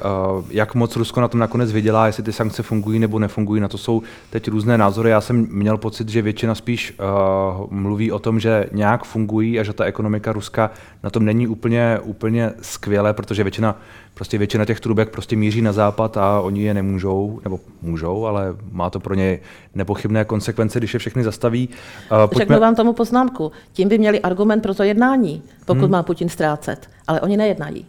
jak 0.50 0.74
moc 0.74 0.96
Rusko 0.96 1.20
na 1.20 1.28
tom 1.28 1.40
nakonec 1.40 1.72
vydělá, 1.72 2.06
jestli 2.06 2.22
ty 2.22 2.32
sankce 2.32 2.62
fungují 2.62 2.98
nebo 2.98 3.18
nefungují, 3.18 3.60
na 3.60 3.68
to 3.68 3.78
jsou 3.78 4.02
teď 4.30 4.48
různé 4.48 4.78
názory. 4.78 5.10
Já 5.10 5.20
jsem 5.20 5.46
měl 5.50 5.76
pocit, 5.78 6.08
že 6.08 6.22
většina 6.22 6.54
spíš 6.54 6.94
uh, 6.98 7.66
mluví 7.70 8.12
o 8.12 8.18
tom, 8.18 8.40
že 8.40 8.66
nějak 8.72 9.04
fungují 9.04 9.60
a 9.60 9.62
že 9.62 9.72
ta 9.72 9.84
ekonomika 9.84 10.32
Ruska 10.32 10.70
na 11.02 11.10
tom 11.10 11.24
není 11.24 11.46
úplně, 11.46 11.98
úplně 12.02 12.52
skvěle, 12.62 13.12
protože 13.12 13.42
většina, 13.42 13.76
prostě 14.14 14.38
většina 14.38 14.64
těch 14.64 14.80
trubek 14.80 15.08
prostě 15.08 15.36
míří 15.36 15.62
na 15.62 15.72
západ 15.72 16.16
a 16.16 16.40
oni 16.40 16.62
je 16.62 16.74
nemůžou, 16.74 17.40
nebo 17.44 17.60
můžou, 17.82 18.26
ale 18.26 18.56
má 18.72 18.90
to 18.90 19.00
pro 19.00 19.14
ně 19.14 19.38
nepochybné 19.74 20.24
konsekvence, 20.24 20.78
když 20.78 20.94
je 20.94 21.00
všechny 21.00 21.24
zastaví. 21.24 21.68
Uh, 21.68 22.18
pojďme... 22.18 22.38
Řeknu 22.38 22.60
vám 22.60 22.74
tomu 22.74 22.92
poznámku. 22.92 23.52
Tím 23.72 23.88
by 23.88 23.98
měli 23.98 24.20
argument 24.20 24.60
pro 24.60 24.74
to 24.74 24.82
jednání, 24.82 25.42
pokud 25.66 25.82
hmm. 25.82 25.90
má 25.90 26.02
Putin 26.02 26.28
ztrácet, 26.28 26.90
ale 27.06 27.20
oni 27.20 27.36
nejednají. 27.36 27.86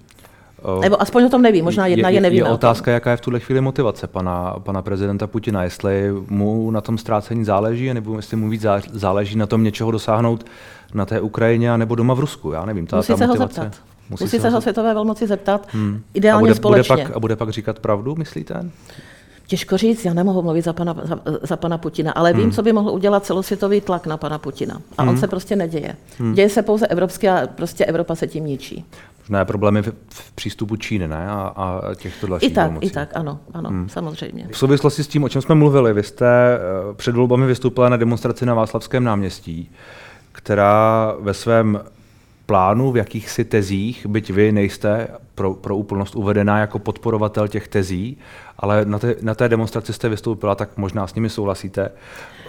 Nebo 0.82 1.02
aspoň 1.02 1.24
o 1.24 1.30
tom 1.30 1.42
nevím, 1.42 1.66
možná 1.66 1.88
jedna 1.88 2.10
je, 2.10 2.16
je 2.16 2.22
nevím. 2.22 2.38
Je 2.38 2.50
otázka, 2.50 2.92
jaká 2.92 3.12
je 3.12 3.18
v 3.18 3.22
tuhle 3.22 3.40
chvíli 3.40 3.62
motivace 3.62 4.08
pana, 4.08 4.56
pana 4.60 4.82
prezidenta 4.82 5.28
Putina, 5.28 5.64
jestli 5.64 6.12
mu 6.30 6.72
na 6.72 6.82
tom 6.82 6.98
ztrácení 6.98 7.46
záleží, 7.46 7.94
nebo 7.94 8.16
jestli 8.16 8.38
mu 8.38 8.50
víc 8.50 8.66
záleží 8.92 9.38
na 9.38 9.46
tom 9.46 9.64
něčeho 9.64 9.92
dosáhnout 9.92 10.46
na 10.94 11.06
té 11.06 11.22
Ukrajině, 11.22 11.78
nebo 11.78 11.96
doma 11.96 12.14
v 12.14 12.20
Rusku, 12.20 12.52
já 12.52 12.66
nevím. 12.66 12.88
Ta, 12.88 12.98
Musí 12.98 13.08
ta 13.08 13.18
se 13.18 13.28
motivace. 13.28 13.62
ho 13.62 13.66
zeptat. 13.66 13.82
Musí, 14.10 14.24
Musí 14.24 14.40
se 14.40 14.50
ho 14.50 14.62
světové 14.62 14.94
velmoci 14.94 15.28
zeptat, 15.28 15.68
hmm. 15.72 16.02
ideálně 16.14 16.40
a 16.40 16.40
bude, 16.40 16.56
společně. 16.56 16.96
Bude 16.96 17.06
pak, 17.06 17.16
a 17.16 17.20
bude 17.20 17.36
pak 17.36 17.50
říkat 17.50 17.80
pravdu, 17.80 18.16
myslíte? 18.16 18.70
Těžko 19.48 19.78
říct, 19.78 20.06
já 20.06 20.14
nemohu 20.14 20.42
mluvit 20.42 20.62
za 20.62 20.74
pana, 20.74 20.96
za, 21.04 21.20
za 21.42 21.58
pana 21.58 21.78
Putina, 21.78 22.12
ale 22.12 22.34
vím, 22.34 22.44
hmm. 22.44 22.52
co 22.52 22.64
by 22.64 22.74
mohl 22.74 22.90
udělat 22.90 23.26
celosvětový 23.26 23.82
tlak 23.82 24.08
na 24.08 24.18
pana 24.18 24.38
Putina. 24.38 24.82
A 24.98 25.02
hmm. 25.02 25.10
on 25.10 25.18
se 25.18 25.28
prostě 25.28 25.56
neděje. 25.56 25.96
Hmm. 26.20 26.34
Děje 26.34 26.50
se 26.50 26.62
pouze 26.62 26.88
evropský 26.88 27.30
a 27.30 27.48
prostě 27.56 27.86
Evropa 27.86 28.16
se 28.16 28.28
tím 28.28 28.46
ničí. 28.46 28.86
Možná 29.30 29.46
problémy 29.46 29.82
v, 29.82 29.94
v 30.10 30.32
přístupu 30.32 30.76
Číny 30.76 31.08
ne? 31.08 31.28
A, 31.28 31.54
a 31.56 31.96
těchto 31.96 32.28
dalších 32.28 32.52
I 32.52 32.54
tak, 32.54 32.68
pomocí. 32.68 32.88
i 32.88 32.90
tak, 32.90 33.10
ano, 33.16 33.40
ano, 33.54 33.70
hmm. 33.70 33.90
samozřejmě. 33.90 34.48
V 34.52 34.58
souvislosti 34.58 35.04
s 35.04 35.08
tím, 35.08 35.24
o 35.24 35.30
čem 35.30 35.42
jsme 35.42 35.56
mluvili, 35.56 35.94
vy 35.94 36.04
jste 36.04 36.28
eh, 36.28 36.94
před 36.94 37.16
volbami 37.16 37.48
vystoupila 37.48 37.90
na 37.90 37.98
demonstraci 37.98 38.46
na 38.46 38.54
Václavském 38.54 39.04
náměstí, 39.04 39.72
která 40.32 41.14
ve 41.20 41.34
svém 41.34 41.80
plánu, 42.46 42.92
v 42.92 42.98
jakýchsi 42.98 43.46
tezích, 43.46 44.06
byť 44.06 44.32
vy 44.32 44.52
nejste 44.52 45.08
pro, 45.36 45.54
pro 45.54 45.78
úplnost 45.78 46.16
uvedená 46.16 46.60
jako 46.60 46.80
podporovatel 46.80 47.48
těch 47.48 47.68
tezí, 47.68 48.18
ale 48.60 48.86
na 48.86 49.00
té, 49.00 49.16
na 49.22 49.36
té 49.36 49.50
demonstraci 49.50 49.94
jste 49.94 50.10
vystoupila, 50.10 50.56
tak 50.56 50.70
možná 50.78 51.08
s 51.08 51.16
nimi 51.16 51.30
souhlasíte. 51.30 51.92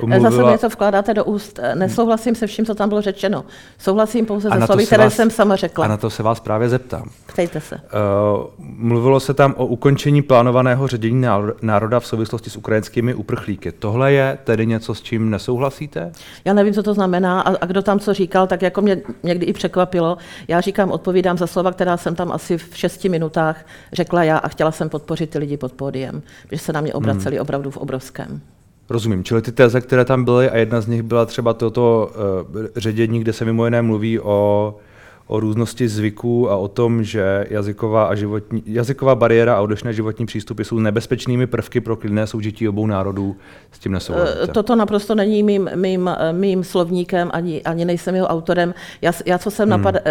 Mluvila... 0.00 0.30
Zase 0.30 0.52
něco 0.52 0.68
vkládáte 0.68 1.14
do 1.14 1.24
úst. 1.24 1.60
Nesouhlasím 1.74 2.34
se 2.34 2.46
vším, 2.46 2.66
co 2.66 2.74
tam 2.74 2.88
bylo 2.88 3.00
řečeno. 3.00 3.44
Souhlasím 3.78 4.26
pouze 4.26 4.50
se 4.50 4.66
slovy, 4.66 4.86
které 4.86 5.04
vás, 5.04 5.14
jsem 5.14 5.30
sama 5.30 5.56
řekla. 5.56 5.84
A 5.84 5.88
na 5.88 5.96
to 5.96 6.10
se 6.10 6.22
vás 6.22 6.40
právě 6.40 6.68
zeptám. 6.68 7.10
Ptejte 7.26 7.60
se. 7.60 7.74
Uh, 7.74 7.80
mluvilo 8.58 9.20
se 9.20 9.34
tam 9.34 9.54
o 9.56 9.66
ukončení 9.66 10.22
plánovaného 10.22 10.86
ředění 10.86 11.26
národa 11.62 12.00
v 12.00 12.06
souvislosti 12.06 12.50
s 12.50 12.56
ukrajinskými 12.56 13.14
uprchlíky. 13.14 13.72
Tohle 13.72 14.12
je 14.12 14.38
tedy 14.44 14.66
něco, 14.66 14.94
s 14.94 15.02
čím 15.02 15.30
nesouhlasíte? 15.30 16.12
Já 16.44 16.54
nevím, 16.54 16.74
co 16.74 16.82
to 16.82 16.94
znamená 16.94 17.40
a, 17.40 17.56
a 17.60 17.66
kdo 17.66 17.82
tam 17.82 18.00
co 18.00 18.14
říkal, 18.14 18.46
tak 18.46 18.62
jako 18.62 18.82
mě 18.82 19.00
někdy 19.22 19.46
i 19.46 19.52
překvapilo. 19.52 20.18
Já 20.48 20.60
říkám, 20.60 20.90
odpovídám 20.90 21.38
za 21.38 21.46
slova, 21.46 21.72
která 21.72 21.96
jsem 21.96 22.14
tam 22.14 22.32
asi 22.32 22.58
v 22.58 22.76
šesti 22.76 23.08
minutách 23.08 23.66
řekla 23.92 24.24
já 24.24 24.38
a 24.38 24.48
chtěla 24.48 24.72
jsem 24.72 24.88
podpořit 24.88 25.30
ty 25.30 25.38
lidi 25.38 25.56
pod 25.56 25.72
pódiem, 25.96 26.22
že 26.52 26.58
se 26.58 26.72
na 26.72 26.80
mě 26.80 26.94
obraceli 26.94 27.36
hmm. 27.36 27.42
opravdu 27.42 27.70
v 27.70 27.76
obrovském. 27.76 28.40
Rozumím. 28.90 29.24
Čili 29.24 29.42
ty 29.42 29.52
teze, 29.52 29.80
které 29.80 30.04
tam 30.04 30.24
byly, 30.24 30.50
a 30.50 30.56
jedna 30.56 30.80
z 30.80 30.86
nich 30.86 31.02
byla 31.02 31.26
třeba 31.26 31.54
toto 31.54 32.12
uh, 32.54 32.66
ředění, 32.76 33.20
kde 33.20 33.32
se 33.32 33.44
mimo 33.44 33.64
jiné 33.64 33.82
mluví 33.82 34.20
o 34.20 34.76
o 35.26 35.40
různosti 35.40 35.88
zvyků 35.88 36.50
a 36.50 36.56
o 36.56 36.68
tom, 36.68 37.04
že 37.04 37.46
jazyková, 37.50 38.04
a 38.04 38.14
životní, 38.14 38.62
jazyková 38.66 39.14
bariéra 39.14 39.56
a 39.56 39.60
odlišné 39.60 39.92
životní 39.92 40.26
přístupy 40.26 40.62
jsou 40.62 40.78
nebezpečnými 40.78 41.46
prvky 41.46 41.80
pro 41.80 41.96
klidné 41.96 42.26
soužití 42.26 42.68
obou 42.68 42.86
národů. 42.86 43.36
S 43.72 43.78
tím 43.78 43.92
nesouhlasíte? 43.92 44.46
Toto 44.46 44.76
naprosto 44.76 45.14
není 45.14 45.42
mým, 45.42 45.70
mým, 45.74 46.10
mým 46.32 46.64
slovníkem, 46.64 47.30
ani, 47.32 47.62
ani 47.62 47.84
nejsem 47.84 48.14
jeho 48.14 48.26
autorem. 48.26 48.74
Já, 49.02 49.12
já 49.26 49.38
co, 49.38 49.50
jsem 49.50 49.70
hmm. 49.70 49.82
napad, 49.82 50.02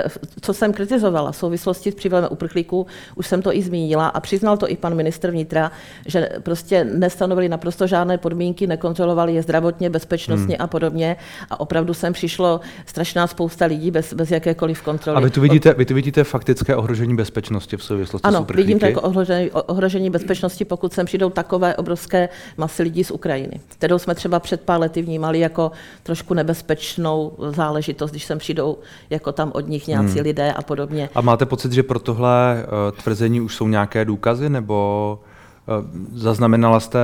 co 0.41 0.53
jsem 0.53 0.73
kritizovala 0.73 1.31
v 1.31 1.35
souvislosti 1.35 1.91
s 1.91 1.95
přívalem 1.95 2.27
uprchlíků, 2.31 2.87
už 3.15 3.27
jsem 3.27 3.41
to 3.41 3.55
i 3.55 3.61
zmínila 3.61 4.07
a 4.07 4.19
přiznal 4.19 4.57
to 4.57 4.69
i 4.69 4.77
pan 4.77 4.95
ministr 4.95 5.31
vnitra, 5.31 5.71
že 6.05 6.29
prostě 6.43 6.83
nestanovili 6.83 7.49
naprosto 7.49 7.87
žádné 7.87 8.17
podmínky, 8.17 8.67
nekontrolovali 8.67 9.33
je 9.33 9.41
zdravotně, 9.41 9.89
bezpečnostně 9.89 10.55
hmm. 10.55 10.63
a 10.63 10.67
podobně. 10.67 11.15
A 11.49 11.59
opravdu 11.59 11.93
sem 11.93 12.13
přišlo 12.13 12.59
strašná 12.85 13.27
spousta 13.27 13.65
lidí 13.65 13.91
bez, 13.91 14.13
bez 14.13 14.31
jakékoliv 14.31 14.81
kontroly 14.81 15.04
kontroly. 15.05 15.23
A 15.23 15.25
vy 15.25 15.31
tu 15.31 15.41
vidíte, 15.41 15.73
vy 15.73 15.85
tu 15.85 15.93
vidíte 15.93 16.23
faktické 16.23 16.75
ohrožení 16.75 17.15
bezpečnosti 17.15 17.77
v 17.77 17.83
souvislosti 17.83 18.27
ano, 18.27 18.37
s 18.37 18.41
uprchlíky? 18.41 18.67
vidím 18.67 18.79
to 18.79 18.85
jako 18.85 19.01
ohrožení, 19.01 19.51
ohrožení 19.51 20.09
bezpečnosti, 20.09 20.65
pokud 20.65 20.93
sem 20.93 21.05
přijdou 21.05 21.29
takové 21.29 21.75
obrovské 21.75 22.29
masy 22.57 22.83
lidí 22.83 23.03
z 23.03 23.11
Ukrajiny, 23.11 23.59
kterou 23.67 23.99
jsme 23.99 24.15
třeba 24.15 24.39
před 24.39 24.61
pár 24.61 24.79
lety 24.79 25.01
vnímali 25.01 25.39
jako 25.39 25.71
trošku 26.03 26.33
nebezpečnou 26.33 27.31
záležitost, 27.49 28.11
když 28.11 28.25
sem 28.25 28.37
přijdou 28.37 28.77
jako 29.09 29.31
tam 29.31 29.51
od 29.55 29.67
nich 29.67 29.87
nějací 29.87 30.13
hmm. 30.13 30.23
lidé 30.23 30.51
a 30.51 30.61
podobně. 30.61 31.09
A 31.15 31.21
máte 31.21 31.45
pocit, 31.45 31.71
že 31.71 31.83
pro 31.83 31.99
tohle 31.99 32.63
uh, 32.63 33.01
tvrzení 33.01 33.41
už 33.41 33.55
jsou 33.55 33.67
nějaké 33.67 34.05
důkazy, 34.05 34.49
nebo 34.49 35.19
uh, 35.67 36.19
zaznamenala 36.19 36.79
jste 36.79 36.99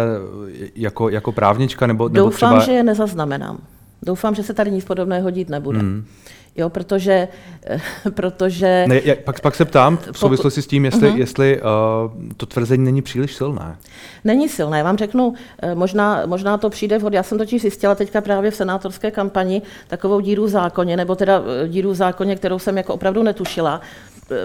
jako, 0.75 1.09
jako 1.09 1.31
právnička? 1.31 1.87
Nebo, 1.87 2.09
nebo 2.09 2.25
Doufám, 2.25 2.49
třeba... 2.49 2.65
že 2.65 2.71
je 2.71 2.83
nezaznamenám. 2.83 3.57
Doufám, 4.03 4.35
že 4.35 4.43
se 4.43 4.53
tady 4.53 4.71
nic 4.71 4.85
podobného 4.85 5.29
dít 5.29 5.49
nebude. 5.49 5.79
Hmm. 5.79 6.05
Jo, 6.55 6.69
protože, 6.69 7.27
protože... 8.09 8.85
Ne, 8.87 9.01
jak, 9.03 9.19
pak, 9.19 9.39
pak 9.39 9.55
se 9.55 9.65
ptám 9.65 9.97
v 10.11 10.17
souvislosti 10.17 10.61
s 10.61 10.67
tím, 10.67 10.85
jestli, 10.85 11.09
uh-huh. 11.09 11.17
jestli 11.17 11.61
uh, 11.61 12.33
to 12.37 12.45
tvrzení 12.45 12.85
není 12.85 13.01
příliš 13.01 13.35
silné. 13.35 13.77
Není 14.23 14.49
silné. 14.49 14.77
Já 14.77 14.83
vám 14.83 14.97
řeknu, 14.97 15.33
eh, 15.61 15.75
možná, 15.75 16.25
možná 16.25 16.57
to 16.57 16.69
přijde 16.69 16.97
vhod. 16.97 17.13
Já 17.13 17.23
jsem 17.23 17.37
totiž 17.37 17.61
zjistila 17.61 17.95
teďka 17.95 18.21
právě 18.21 18.51
v 18.51 18.55
senátorské 18.55 19.11
kampani 19.11 19.61
takovou 19.87 20.19
díru 20.19 20.45
v 20.45 20.49
zákoně, 20.49 20.97
nebo 20.97 21.15
teda 21.15 21.41
eh, 21.63 21.67
díru 21.67 21.91
v 21.91 21.95
zákoně, 21.95 22.35
kterou 22.35 22.59
jsem 22.59 22.77
jako 22.77 22.93
opravdu 22.93 23.23
netušila, 23.23 23.81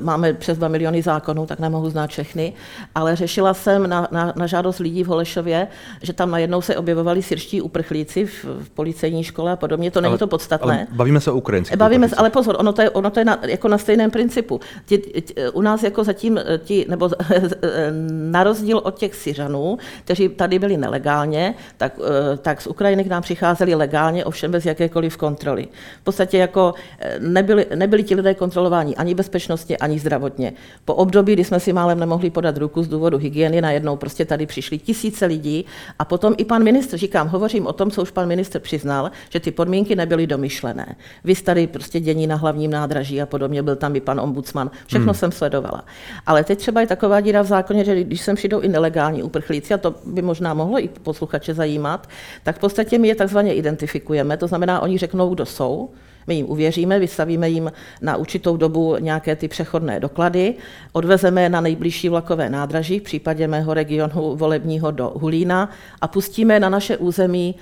máme 0.01 0.33
přes 0.33 0.59
2 0.59 0.69
miliony 0.69 1.03
zákonů, 1.03 1.47
tak 1.47 1.59
nemohu 1.59 1.91
znát 1.91 2.11
všechny, 2.11 2.53
ale 2.95 3.17
řešila 3.17 3.55
jsem 3.55 3.89
na, 3.89 4.09
na, 4.11 4.33
na 4.37 4.47
žádost 4.47 4.79
lidí 4.79 5.05
v 5.05 5.07
Holešově, 5.07 5.69
že 6.03 6.13
tam 6.13 6.31
najednou 6.31 6.61
se 6.61 6.77
objevovali 6.77 7.23
syrští 7.23 7.63
uprchlíci 7.63 8.27
v, 8.27 8.45
v 8.45 8.71
policejní 8.71 9.25
škole 9.25 9.53
a 9.53 9.57
podobně. 9.57 9.91
To 9.91 10.01
není 10.01 10.13
ale, 10.13 10.19
to 10.19 10.27
podstatné. 10.27 10.79
Ale 10.79 10.97
bavíme 10.97 11.21
se 11.21 11.31
o 11.31 11.37
ukrajinských 11.37 11.77
Bavíme 11.79 12.09
se, 12.09 12.17
ale 12.17 12.31
pozor, 12.31 12.57
ono 12.59 12.73
to 12.73 12.83
je, 12.83 12.91
ono 12.91 13.11
to 13.11 13.21
je 13.21 13.25
na, 13.25 13.39
jako 13.43 13.69
na 13.69 13.79
stejném 13.79 14.11
principu. 14.11 14.61
Ti, 14.87 14.99
ti, 14.99 15.35
u 15.53 15.61
nás 15.61 15.83
jako 15.83 16.05
zatím 16.05 16.41
ti, 16.59 16.87
nebo 16.89 17.11
na 18.31 18.45
rozdíl 18.45 18.79
od 18.79 18.99
těch 18.99 19.15
Syřanů, 19.15 19.79
kteří 20.05 20.29
tady 20.29 20.59
byli 20.59 20.77
nelegálně, 20.77 21.55
tak, 21.77 21.99
eh, 21.99 22.37
tak 22.37 22.61
z 22.61 22.67
Ukrajiny 22.67 23.05
k 23.05 23.07
nám 23.07 23.23
přicházeli 23.23 23.75
legálně, 23.75 24.25
ovšem 24.25 24.51
bez 24.51 24.67
jakékoliv 24.67 25.17
kontroly. 25.17 25.69
V 26.01 26.05
podstatě 26.05 26.39
jako 26.39 26.75
eh, 26.99 27.17
nebyli, 27.21 27.67
nebyli 27.75 28.03
ti 28.03 28.15
lidé 28.15 28.35
kontrolováni 28.35 28.97
ani 28.97 29.15
bezpečnostně, 29.15 29.76
ani 29.79 29.99
zdravotně. 29.99 30.53
Po 30.85 30.95
období, 30.95 31.33
kdy 31.33 31.45
jsme 31.45 31.61
si 31.61 31.73
málem 31.73 32.01
nemohli 32.01 32.31
podat 32.31 32.57
ruku 32.57 32.83
z 32.83 32.89
důvodu 32.89 33.19
hygieny, 33.19 33.61
najednou 33.61 33.97
prostě 33.97 34.25
tady 34.25 34.47
přišli 34.47 34.79
tisíce 34.79 35.27
lidí 35.27 35.65
a 35.99 36.05
potom 36.05 36.35
i 36.39 36.45
pan 36.45 36.63
ministr, 36.63 36.97
říkám, 36.97 37.29
hovořím 37.29 37.67
o 37.67 37.73
tom, 37.73 37.91
co 37.91 38.03
už 38.03 38.11
pan 38.11 38.29
ministr 38.29 38.61
přiznal, 38.61 39.11
že 39.31 39.41
ty 39.41 39.51
podmínky 39.51 39.97
nebyly 39.97 40.27
domyšlené. 40.27 40.97
Vy 41.25 41.35
tady 41.35 41.67
prostě 41.67 42.01
dění 42.01 42.27
na 42.27 42.37
hlavním 42.37 42.71
nádraží 42.71 43.23
a 43.23 43.27
podobně, 43.27 43.63
byl 43.63 43.77
tam 43.77 43.97
i 43.97 44.01
pan 44.01 44.21
ombudsman, 44.21 44.71
všechno 44.87 45.13
hmm. 45.13 45.15
jsem 45.15 45.33
sledovala. 45.33 45.85
Ale 46.27 46.45
teď 46.45 46.59
třeba 46.59 46.81
je 46.81 46.87
taková 46.87 47.21
díra 47.21 47.43
v 47.43 47.47
zákoně, 47.47 47.85
že 47.85 48.05
když 48.05 48.21
sem 48.21 48.37
přijdou 48.37 48.61
i 48.61 48.69
nelegální 48.69 49.23
uprchlíci, 49.23 49.75
a 49.75 49.79
to 49.79 49.95
by 50.05 50.23
možná 50.23 50.55
mohlo 50.55 50.85
i 50.85 50.89
posluchače 50.89 51.55
zajímat, 51.55 52.09
tak 52.43 52.57
v 52.57 52.59
podstatě 52.59 52.99
my 52.99 53.09
je 53.09 53.15
takzvaně 53.15 53.55
identifikujeme, 53.55 54.37
to 54.37 54.47
znamená, 54.47 54.81
oni 54.81 54.99
řeknou, 54.99 55.35
kdo 55.35 55.47
jsou, 55.47 55.91
my 56.27 56.35
jim 56.35 56.51
uvěříme, 56.51 56.99
vystavíme 56.99 57.49
jim 57.49 57.73
na 58.03 58.17
určitou 58.17 58.57
dobu 58.57 58.97
nějaké 58.99 59.37
ty 59.37 59.49
přechodné 59.49 60.01
doklady, 60.01 60.55
odvezeme 60.93 61.43
je 61.43 61.49
na 61.49 61.61
nejbližší 61.61 62.09
vlakové 62.09 62.51
nádraží, 62.51 62.99
v 62.99 63.03
případě 63.03 63.49
mého 63.49 63.75
regionu 63.75 64.37
volebního 64.37 64.91
do 64.91 65.13
Hulína 65.17 65.71
a 66.01 66.09
pustíme 66.09 66.61
na 66.61 66.69
naše 66.69 66.97
území 66.97 67.55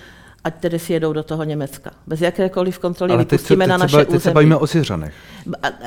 ať 0.44 0.54
tedy 0.60 0.78
si 0.78 0.92
jedou 0.92 1.12
do 1.12 1.22
toho 1.22 1.44
Německa. 1.44 1.90
Bez 2.06 2.20
jakékoliv 2.20 2.78
kontroly 2.78 3.12
ale 3.12 3.22
vypustíme 3.22 3.64
teď, 3.64 3.70
na 3.70 3.76
naše 3.76 3.96
teď 3.96 4.08
území. 4.08 4.18
Teď 4.18 4.22
se 4.22 4.30
bavíme 4.30 4.56
o 4.56 4.66
Syřanech. 4.66 5.14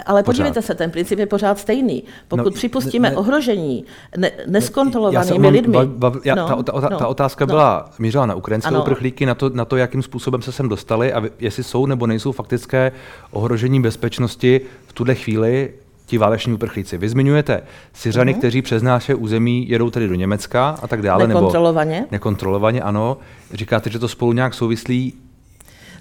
Ale 0.05 0.24
pořád. 0.24 0.26
podívejte 0.26 0.62
se, 0.62 0.76
ten 0.76 0.91
princip 0.91 1.20
je 1.20 1.26
pořád 1.26 1.60
stejný. 1.60 2.03
Pokud 2.28 2.45
no, 2.45 2.51
připustíme 2.51 3.10
ne, 3.10 3.16
ohrožení 3.16 3.86
ne, 4.18 4.32
neskontrolovanými 4.47 5.49
lidmi. 5.49 5.78
Ba, 5.78 5.86
ba, 5.86 6.20
já, 6.24 6.36
no, 6.36 6.47
ta, 6.47 6.64
ta, 6.64 6.89
no, 6.89 6.97
ta 6.97 7.08
otázka 7.08 7.45
no. 7.45 7.47
byla 7.47 7.89
mířila 7.99 8.26
na 8.26 8.36
ukrajinské 8.36 8.70
ano. 8.70 8.82
uprchlíky, 8.82 9.26
na 9.26 9.36
to, 9.36 9.49
na 9.49 9.66
to, 9.66 9.78
jakým 9.78 10.03
způsobem 10.03 10.41
se 10.41 10.51
sem 10.51 10.70
dostali 10.70 11.14
a 11.14 11.24
jestli 11.39 11.64
jsou 11.64 11.86
nebo 11.86 12.08
nejsou 12.08 12.32
faktické 12.32 12.91
ohrožení 13.32 13.82
bezpečnosti 13.82 14.62
v 14.88 14.93
tuhle 14.93 15.16
chvíli 15.16 15.74
ti 16.08 16.18
váleční 16.18 16.53
uprchlíci. 16.53 16.97
Vy 16.97 17.10
zmiňujete 17.10 17.62
Syřany, 17.93 18.34
uh-huh. 18.34 18.38
kteří 18.38 18.62
přes 18.62 18.84
naše 18.84 19.16
území 19.16 19.70
jedou 19.70 19.89
tedy 19.89 20.08
do 20.08 20.16
Německa 20.16 20.76
a 20.82 20.88
tak 20.88 21.01
dále. 21.01 21.28
Nekontrolovaně. 21.28 21.95
Nebo 21.95 22.08
nekontrolovaně, 22.12 22.82
ano. 22.82 23.18
Říkáte, 23.53 23.89
že 23.89 23.99
to 23.99 24.08
spolu 24.08 24.34
nějak 24.34 24.53
souvislí 24.53 25.14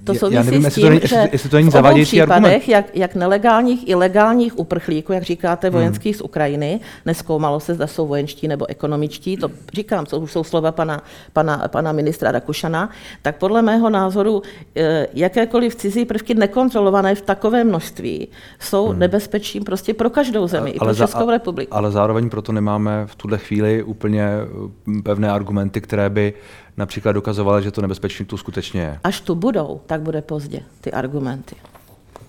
to 0.07 0.15
souvisí 0.15 0.35
já 0.35 0.43
nevím, 0.43 0.71
s 0.71 0.75
tím, 0.75 0.83
to 0.83 0.89
není, 0.89 1.01
že 1.05 1.29
jestli 1.33 1.49
to 1.49 1.57
není 1.57 1.71
v 1.71 1.75
obou 1.75 2.03
případech, 2.03 2.69
jak, 2.69 2.97
jak 2.97 3.15
nelegálních 3.15 3.89
i 3.89 3.95
legálních 3.95 4.59
uprchlíků, 4.59 5.13
jak 5.13 5.23
říkáte, 5.23 5.67
hmm. 5.67 5.73
vojenských 5.73 6.15
hmm. 6.15 6.19
z 6.19 6.23
Ukrajiny, 6.23 6.81
neskoumalo 7.07 7.61
se, 7.61 7.75
zda 7.75 7.87
jsou 7.87 8.07
vojenští 8.07 8.49
nebo 8.49 8.71
ekonomičtí, 8.71 9.37
to 9.37 9.51
říkám, 9.73 10.07
jsou, 10.07 10.27
jsou 10.27 10.45
slova 10.45 10.73
pana, 10.73 11.03
pana, 11.33 11.69
pana 11.69 11.93
ministra 11.93 12.33
Rakušana, 12.33 12.91
tak 13.23 13.37
podle 13.37 13.63
mého 13.63 13.91
názoru 13.91 14.43
eh, 14.77 15.07
jakékoliv 15.15 15.75
cizí 15.75 16.05
prvky 16.05 16.35
nekontrolované 16.35 17.15
v 17.15 17.23
takovém 17.23 17.69
množství 17.69 18.29
jsou 18.59 18.89
hmm. 18.89 18.99
nebezpečím 18.99 19.65
prostě 19.65 19.95
pro 19.95 20.11
každou 20.11 20.47
zemi, 20.47 20.71
ale, 20.71 20.77
i 20.77 20.79
pro 20.79 20.95
za, 20.95 21.07
Českou 21.07 21.31
republiku. 21.31 21.75
Ale 21.75 21.91
zároveň 21.91 22.31
proto 22.31 22.53
nemáme 22.53 23.07
v 23.07 23.15
tuhle 23.15 23.39
chvíli 23.39 23.83
úplně 23.83 24.25
eh, 24.25 25.03
pevné 25.03 25.31
argumenty, 25.31 25.81
které 25.81 26.11
by 26.11 26.35
například 26.77 27.13
dokazovala, 27.13 27.61
že 27.61 27.71
to 27.71 27.83
nebezpečí 27.83 28.25
tu 28.25 28.37
skutečně 28.37 28.81
je. 28.81 28.99
Až 29.05 29.21
tu 29.21 29.35
budou, 29.35 29.81
tak 29.87 30.01
bude 30.01 30.23
pozdě 30.23 30.61
ty 30.81 30.93
argumenty. 30.93 31.57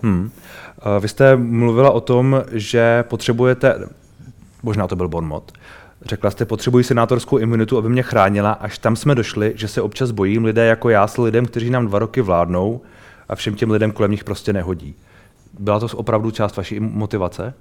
Hmm. 0.02 0.30
Vy 1.00 1.08
jste 1.08 1.36
mluvila 1.36 1.90
o 1.90 2.00
tom, 2.00 2.42
že 2.52 3.04
potřebujete, 3.08 3.88
možná 4.62 4.86
to 4.86 4.96
byl 4.96 5.08
bonmot, 5.08 5.52
Řekla 6.02 6.30
jste, 6.30 6.44
potřebuji 6.44 6.84
senátorskou 6.84 7.38
imunitu, 7.38 7.78
aby 7.78 7.88
mě 7.88 8.02
chránila, 8.02 8.52
až 8.52 8.78
tam 8.78 8.96
jsme 8.96 9.14
došli, 9.14 9.52
že 9.56 9.68
se 9.68 9.82
občas 9.82 10.10
bojím 10.10 10.44
lidé 10.44 10.66
jako 10.66 10.90
já 10.90 11.06
s 11.06 11.16
lidem, 11.18 11.46
kteří 11.46 11.70
nám 11.70 11.86
dva 11.86 11.98
roky 11.98 12.20
vládnou 12.20 12.80
a 13.28 13.34
všem 13.34 13.54
těm 13.54 13.70
lidem 13.70 13.92
kolem 13.92 14.10
nich 14.10 14.24
prostě 14.24 14.52
nehodí. 14.52 14.94
Byla 15.58 15.80
to 15.80 15.86
opravdu 15.94 16.30
část 16.30 16.56
vaší 16.56 16.80
motivace? 16.80 17.54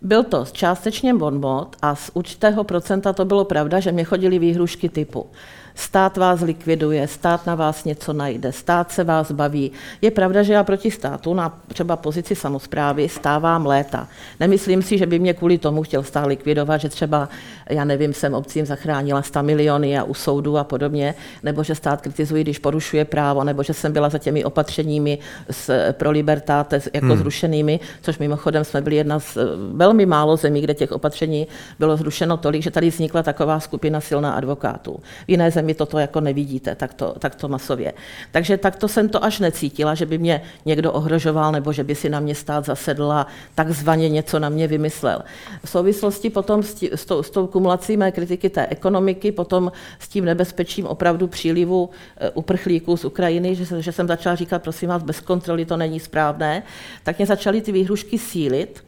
Byl 0.00 0.24
to 0.24 0.44
částečně 0.52 1.14
bonmot 1.14 1.76
a 1.82 1.94
z 1.94 2.10
určitého 2.14 2.64
procenta 2.64 3.12
to 3.12 3.24
bylo 3.24 3.44
pravda, 3.44 3.80
že 3.80 3.92
mě 3.92 4.04
chodili 4.04 4.38
výhrušky 4.38 4.88
typu 4.88 5.26
Stát 5.74 6.16
vás 6.16 6.40
likviduje, 6.40 7.08
stát 7.08 7.46
na 7.46 7.54
vás 7.54 7.84
něco 7.84 8.12
najde, 8.12 8.52
stát 8.52 8.92
se 8.92 9.04
vás 9.04 9.32
baví. 9.32 9.72
Je 10.02 10.10
pravda, 10.10 10.42
že 10.42 10.52
já 10.52 10.64
proti 10.64 10.90
státu 10.90 11.34
na 11.34 11.58
třeba 11.68 11.96
pozici 11.96 12.34
samozprávy 12.34 13.08
stávám 13.08 13.66
léta. 13.66 14.08
Nemyslím 14.40 14.82
si, 14.82 14.98
že 14.98 15.06
by 15.06 15.18
mě 15.18 15.34
kvůli 15.34 15.58
tomu 15.58 15.82
chtěl 15.82 16.02
stát 16.02 16.26
likvidovat, 16.26 16.76
že 16.76 16.88
třeba, 16.88 17.28
já 17.70 17.84
nevím, 17.84 18.12
jsem 18.12 18.34
obcím 18.34 18.66
zachránila 18.66 19.22
100 19.22 19.42
miliony 19.42 19.98
a 19.98 20.04
u 20.04 20.14
soudu 20.14 20.58
a 20.58 20.64
podobně, 20.64 21.14
nebo 21.42 21.64
že 21.64 21.74
stát 21.74 22.00
kritizuje, 22.00 22.42
když 22.42 22.58
porušuje 22.58 23.04
právo, 23.04 23.44
nebo 23.44 23.62
že 23.62 23.74
jsem 23.74 23.92
byla 23.92 24.08
za 24.08 24.18
těmi 24.18 24.44
opatřeními 24.44 25.18
s, 25.50 25.92
pro 25.92 26.10
libertáte 26.10 26.80
jako 26.92 27.06
hmm. 27.06 27.18
zrušenými, 27.18 27.80
což 28.02 28.18
mimochodem 28.18 28.64
jsme 28.64 28.80
byli 28.80 28.96
jedna 28.96 29.20
z 29.20 29.38
velmi 29.72 30.06
málo 30.06 30.36
zemí, 30.36 30.60
kde 30.60 30.74
těch 30.74 30.92
opatření 30.92 31.46
bylo 31.78 31.96
zrušeno 31.96 32.36
tolik, 32.36 32.62
že 32.62 32.70
tady 32.70 32.90
vznikla 32.90 33.22
taková 33.22 33.60
skupina 33.60 34.00
silná 34.00 34.32
advokátů. 34.32 35.00
V 35.26 35.30
jiné 35.30 35.50
zemi 35.50 35.61
zemi 35.62 35.74
toto 35.74 35.98
jako 35.98 36.20
nevidíte 36.20 36.74
takto, 36.74 37.14
takto 37.18 37.48
masově. 37.48 37.92
Takže 38.30 38.58
takto 38.58 38.88
jsem 38.88 39.08
to 39.08 39.24
až 39.24 39.38
necítila, 39.38 39.94
že 39.94 40.06
by 40.06 40.18
mě 40.18 40.42
někdo 40.66 40.92
ohrožoval 40.92 41.52
nebo 41.52 41.72
že 41.72 41.84
by 41.84 41.94
si 41.94 42.10
na 42.10 42.20
mě 42.20 42.34
stát 42.34 42.66
zasedl 42.66 43.12
a 43.12 43.26
takzvaně 43.54 44.08
něco 44.08 44.38
na 44.38 44.48
mě 44.48 44.66
vymyslel. 44.66 45.22
V 45.64 45.68
souvislosti 45.68 46.30
potom 46.30 46.62
s, 46.62 46.74
tí, 46.74 46.90
s, 46.90 47.04
tou, 47.06 47.22
s 47.22 47.30
tou 47.30 47.46
kumulací 47.46 47.96
mé 47.96 48.10
kritiky 48.12 48.50
té 48.50 48.66
ekonomiky, 48.66 49.32
potom 49.32 49.72
s 49.98 50.08
tím 50.08 50.24
nebezpečím 50.24 50.86
opravdu 50.86 51.26
přílivu 51.26 51.90
eh, 51.90 52.30
uprchlíků 52.30 52.96
z 52.96 53.04
Ukrajiny, 53.04 53.54
že, 53.54 53.82
že 53.82 53.92
jsem 53.92 54.08
začala 54.08 54.36
říkat, 54.36 54.62
prosím 54.62 54.88
vás, 54.88 55.02
bez 55.02 55.20
kontroly 55.20 55.64
to 55.64 55.76
není 55.76 56.00
správné, 56.00 56.62
tak 57.02 57.18
mě 57.18 57.26
začaly 57.26 57.60
ty 57.60 57.72
výhrušky 57.72 58.18
sílit. 58.18 58.82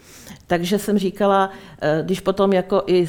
Takže 0.54 0.78
jsem 0.78 0.98
říkala, 0.98 1.50
eh, 1.80 2.02
když 2.04 2.20
potom 2.20 2.52
jako 2.52 2.82
i 2.86 3.06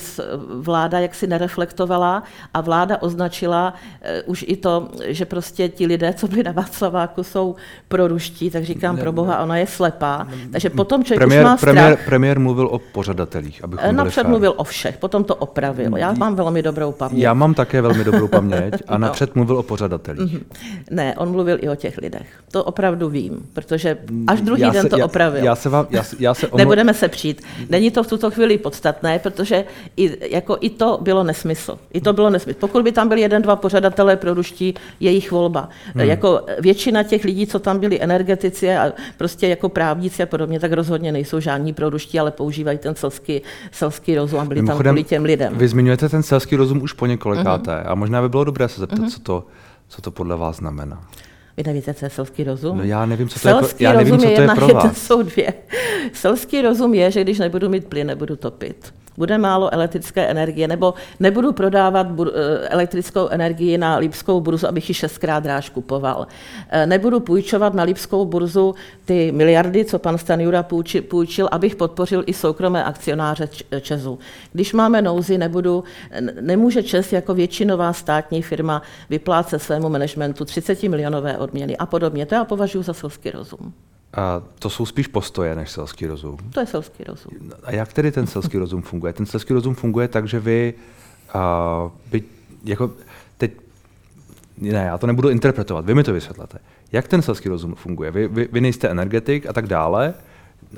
vláda 0.60 1.00
jaksi 1.00 1.28
nereflektovala 1.28 2.24
a 2.54 2.62
vláda 2.62 3.02
označila 3.02 3.74
eh, 4.02 4.22
už 4.22 4.46
i 4.48 4.56
to, 4.56 4.90
že 5.06 5.26
prostě 5.26 5.70
ti 5.70 5.86
lidé, 5.86 6.14
co 6.14 6.28
byli 6.28 6.44
na 6.44 6.52
Václaváku, 6.52 7.24
jsou 7.24 7.56
proruští, 7.88 8.50
tak 8.50 8.64
říkám, 8.64 8.98
pro 8.98 9.12
boha, 9.12 9.44
ona 9.44 9.58
je 9.58 9.68
slepá. 9.68 10.28
Takže 10.52 10.70
potom 10.70 11.04
člověk 11.04 11.20
premiér, 11.20 11.42
už 11.42 11.46
má 11.46 11.58
strach. 11.58 11.74
Premiér, 11.74 11.98
premiér 12.06 12.40
mluvil 12.40 12.68
o 12.68 12.80
pořadatelích, 12.80 13.64
abychom 13.64 13.90
eh, 13.90 13.94
Napřed 13.94 14.28
mluvil 14.28 14.54
o 14.58 14.64
všech, 14.64 14.98
potom 14.98 15.24
to 15.24 15.36
opravil. 15.36 15.98
Já 15.98 16.14
mám 16.14 16.36
velmi 16.36 16.62
dobrou 16.62 16.92
paměť. 16.92 17.22
Já 17.22 17.34
mám 17.34 17.54
také 17.54 17.82
velmi 17.82 18.04
dobrou 18.04 18.28
paměť 18.28 18.74
a 18.88 18.98
no. 18.98 19.08
napřed 19.08 19.36
no. 19.36 19.40
mluvil 19.40 19.58
o 19.58 19.64
pořadatelích. 19.64 20.34
Mhm. 20.34 20.46
Ne, 20.92 21.16
on 21.18 21.32
mluvil 21.32 21.58
i 21.62 21.70
o 21.70 21.76
těch 21.76 21.98
lidech. 21.98 22.28
To 22.52 22.64
opravdu 22.64 23.10
vím, 23.10 23.46
protože 23.54 23.98
až 24.28 24.42
druhý 24.42 24.62
já 24.62 24.70
den 24.70 24.82
se, 24.82 24.90
to 24.90 24.98
já, 24.98 25.06
opravil. 25.06 25.44
Já 25.44 25.56
se 25.56 25.70
vám, 25.70 25.88
já, 25.90 26.04
já 26.20 26.34
se 26.34 26.48
oml... 26.52 26.58
Nebudeme 26.58 26.94
se 26.94 27.08
přijít. 27.08 27.35
Není 27.70 27.92
to 27.92 28.04
v 28.04 28.08
tuto 28.08 28.32
chvíli 28.32 28.58
podstatné, 28.58 29.20
protože 29.20 29.66
i, 29.98 30.34
jako 30.36 30.58
i 30.62 30.70
to 30.70 31.00
bylo 31.02 31.24
nesmysl. 31.24 31.80
I 31.94 32.02
to 32.02 32.14
bylo 32.14 32.30
nesmysl. 32.30 32.60
Pokud 32.60 32.84
by 32.84 32.92
tam 32.92 33.10
byli 33.10 33.22
jeden, 33.22 33.42
dva 33.42 33.56
pořadatelé 33.56 34.16
pro 34.16 34.34
ruští, 34.34 34.74
jejich 35.00 35.32
volba. 35.32 35.70
Hmm. 35.96 36.08
Jako 36.08 36.42
většina 36.60 37.04
těch 37.04 37.24
lidí, 37.24 37.48
co 37.48 37.60
tam 37.60 37.80
byli 37.80 38.02
energetici 38.02 38.76
a 38.76 38.94
prostě 39.18 39.48
jako 39.48 39.70
právníci 39.70 40.24
a 40.24 40.26
podobně, 40.26 40.60
tak 40.60 40.72
rozhodně 40.72 41.12
nejsou 41.12 41.40
žádní 41.40 41.74
proruští, 41.74 42.20
ale 42.20 42.32
používají 42.32 42.78
ten 42.78 42.96
selský, 42.96 43.42
selský 43.72 44.16
rozum 44.16 44.40
a 44.40 44.46
byli 44.46 44.62
Mimochodem, 44.62 44.84
tam 44.84 44.94
kvůli 44.94 45.04
těm 45.04 45.24
lidem. 45.24 45.54
Vy 45.58 45.68
zmiňujete 45.68 46.10
ten 46.10 46.24
selský 46.24 46.56
rozum 46.56 46.82
už 46.82 46.94
po 46.94 47.06
několikáté 47.06 47.72
uh-huh. 47.72 47.92
a 47.92 47.96
možná 47.96 48.22
by 48.22 48.30
bylo 48.30 48.44
dobré 48.44 48.68
se 48.68 48.80
zeptat, 48.80 49.00
uh-huh. 49.00 49.10
co, 49.10 49.20
to, 49.20 49.44
co 49.88 50.02
to 50.02 50.12
podle 50.12 50.36
vás 50.36 50.56
znamená. 50.56 51.08
Vy 51.58 51.64
nevíte, 51.64 51.94
co 51.94 52.06
je 52.06 52.10
selský 52.10 52.44
rozum? 52.44 52.78
No 52.78 52.84
já 52.84 53.06
nevím, 53.06 53.30
co 53.30 53.34
to 53.34 53.40
selský 53.40 53.84
je, 53.84 53.90
pro, 53.90 53.98
já 54.00 54.04
nevím, 54.04 54.20
co 54.20 54.26
to 54.26 54.32
je, 54.32 54.42
je 54.42 54.48
pro 54.56 54.68
vás. 54.68 54.98
jsou 54.98 55.22
dvě. 55.22 55.54
Selský 56.14 56.62
rozum 56.62 56.94
je, 56.94 57.12
že 57.12 57.22
když 57.22 57.40
nebudu 57.40 57.70
mít 57.70 57.86
plyn, 57.86 58.08
nebudu 58.08 58.36
topit. 58.36 58.94
Bude 59.18 59.38
málo 59.38 59.74
elektrické 59.74 60.26
energie, 60.26 60.68
nebo 60.68 60.94
nebudu 61.20 61.52
prodávat 61.54 62.08
eh, 62.08 62.68
elektrickou 62.68 63.28
energii 63.28 63.78
na 63.78 63.98
Lipskou 63.98 64.42
burzu, 64.42 64.68
abych 64.68 64.90
ji 64.90 64.96
šestkrát 64.96 65.44
dráž 65.44 65.70
kupoval. 65.70 66.28
Eh, 66.70 66.86
nebudu 66.86 67.20
půjčovat 67.20 67.74
na 67.74 67.84
Lipskou 67.84 68.26
burzu 68.26 68.76
ty 69.06 69.32
miliardy, 69.32 69.86
co 69.86 70.00
pan 70.00 70.18
Stanjura 70.18 70.66
půjčil, 71.10 71.50
abych 71.52 71.76
podpořil 71.76 72.24
i 72.26 72.34
soukromé 72.34 72.84
akcionáře 72.84 73.50
Česu. 73.82 74.20
Když 74.54 74.74
máme 74.74 75.02
nouzi, 75.02 75.38
nebudu, 75.38 75.84
nemůže 76.42 76.84
Čes 76.84 77.14
jako 77.14 77.34
většinová 77.34 77.94
státní 77.94 78.42
firma 78.42 78.82
vyplácet 79.10 79.62
svému 79.62 79.90
managementu 79.90 80.46
30 80.46 80.84
milionové 80.84 81.38
odměny 81.38 81.78
a 81.78 81.86
podobně. 81.86 82.26
To 82.26 82.36
já 82.36 82.46
považuji 82.46 82.84
za 82.84 82.94
selský 82.94 83.32
rozum. 83.32 83.74
A 84.16 84.42
to 84.60 84.70
jsou 84.70 84.86
spíš 84.86 85.08
postoje 85.08 85.56
než 85.56 85.72
selský 85.72 86.06
rozum. 86.06 86.38
To 86.54 86.60
je 86.60 86.66
selský 86.66 87.04
rozum. 87.04 87.52
A 87.64 87.72
jak 87.72 87.94
tedy 87.94 88.12
ten 88.12 88.28
selský 88.28 88.58
rozum 88.58 88.82
funguje? 88.82 89.14
Ten 89.14 89.26
selský 89.26 89.54
rozum 89.54 89.76
funguje 89.76 90.08
tak, 90.08 90.28
že 90.28 90.40
vy, 90.40 90.74
uh, 91.36 91.92
by, 92.12 92.24
jako 92.64 92.92
teď, 93.38 93.52
ne, 94.58 94.86
já 94.86 94.98
to 94.98 95.08
nebudu 95.08 95.30
interpretovat, 95.30 95.86
vy 95.86 95.96
mi 95.96 96.04
to 96.04 96.14
vysvětlete. 96.14 96.60
Jak 96.92 97.08
ten 97.08 97.22
selský 97.22 97.50
rozum 97.50 97.76
funguje? 97.76 98.12
Vy, 98.12 98.28
vy, 98.28 98.50
vy 98.52 98.62
nejste 98.62 98.90
energetik 98.90 99.46
a 99.46 99.54
tak 99.54 99.68
dále, 99.68 100.14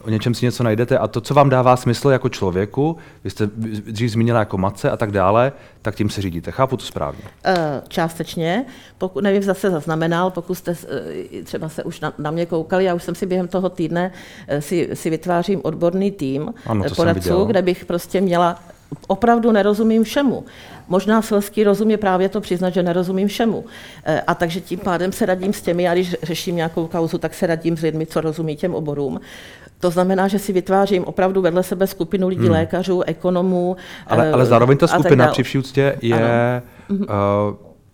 o 0.01 0.09
něčem 0.09 0.33
si 0.33 0.45
něco 0.45 0.63
najdete 0.63 0.97
a 0.97 1.07
to, 1.07 1.21
co 1.21 1.33
vám 1.33 1.49
dává 1.49 1.75
smysl 1.75 2.09
jako 2.09 2.29
člověku, 2.29 2.97
vy 3.23 3.29
jste 3.29 3.47
dřív 3.87 4.11
zmínila 4.11 4.39
jako 4.39 4.57
matce 4.57 4.91
a 4.91 4.97
tak 4.97 5.11
dále, 5.11 5.51
tak 5.81 5.95
tím 5.95 6.09
se 6.09 6.21
řídíte. 6.21 6.51
Chápu 6.51 6.77
to 6.77 6.85
správně? 6.85 7.21
Eh, 7.45 7.81
částečně. 7.87 8.65
Pokud, 8.97 9.23
nevím, 9.23 9.43
zase 9.43 9.71
zaznamenal, 9.71 10.31
pokud 10.31 10.55
jste 10.55 10.75
eh, 11.39 11.43
třeba 11.43 11.69
se 11.69 11.83
už 11.83 11.99
na, 11.99 12.13
na 12.17 12.31
mě 12.31 12.45
koukali, 12.45 12.83
já 12.83 12.93
už 12.93 13.03
jsem 13.03 13.15
si 13.15 13.25
během 13.25 13.47
toho 13.47 13.69
týdne 13.69 14.11
eh, 14.47 14.61
si, 14.61 14.89
si 14.93 15.09
vytvářím 15.09 15.61
odborný 15.63 16.11
tým 16.11 16.53
ano, 16.65 16.83
poradců, 16.95 17.45
kde 17.45 17.61
bych 17.61 17.85
prostě 17.85 18.21
měla 18.21 18.59
opravdu 19.07 19.51
nerozumím 19.51 20.03
všemu. 20.03 20.45
Možná 20.87 21.21
selský 21.21 21.63
rozum 21.63 21.91
je 21.91 21.97
právě 21.97 22.29
to 22.29 22.41
přiznat, 22.41 22.69
že 22.69 22.83
nerozumím 22.83 23.27
všemu. 23.27 23.65
A 24.27 24.35
takže 24.35 24.61
tím 24.61 24.79
pádem 24.79 25.11
se 25.11 25.25
radím 25.25 25.53
s 25.53 25.61
těmi, 25.61 25.89
a 25.89 25.93
když 25.93 26.15
řeším 26.23 26.55
nějakou 26.55 26.87
kauzu, 26.87 27.17
tak 27.17 27.33
se 27.33 27.47
radím 27.47 27.77
s 27.77 27.81
lidmi, 27.81 28.05
co 28.05 28.21
rozumí 28.21 28.55
těm 28.55 28.75
oborům. 28.75 29.19
To 29.79 29.91
znamená, 29.91 30.27
že 30.27 30.39
si 30.39 30.53
vytvářím 30.53 31.03
opravdu 31.03 31.41
vedle 31.41 31.63
sebe 31.63 31.87
skupinu 31.87 32.27
lidí, 32.27 32.41
hmm. 32.41 32.51
lékařů, 32.51 33.01
ekonomů. 33.01 33.77
Ale, 34.07 34.31
ale 34.31 34.45
zároveň 34.45 34.77
ta 34.77 34.87
skupina 34.87 35.27
při 35.27 35.43
vší 35.43 35.57
úctě 35.57 35.97
je, 36.01 36.61
uh, 36.89 37.07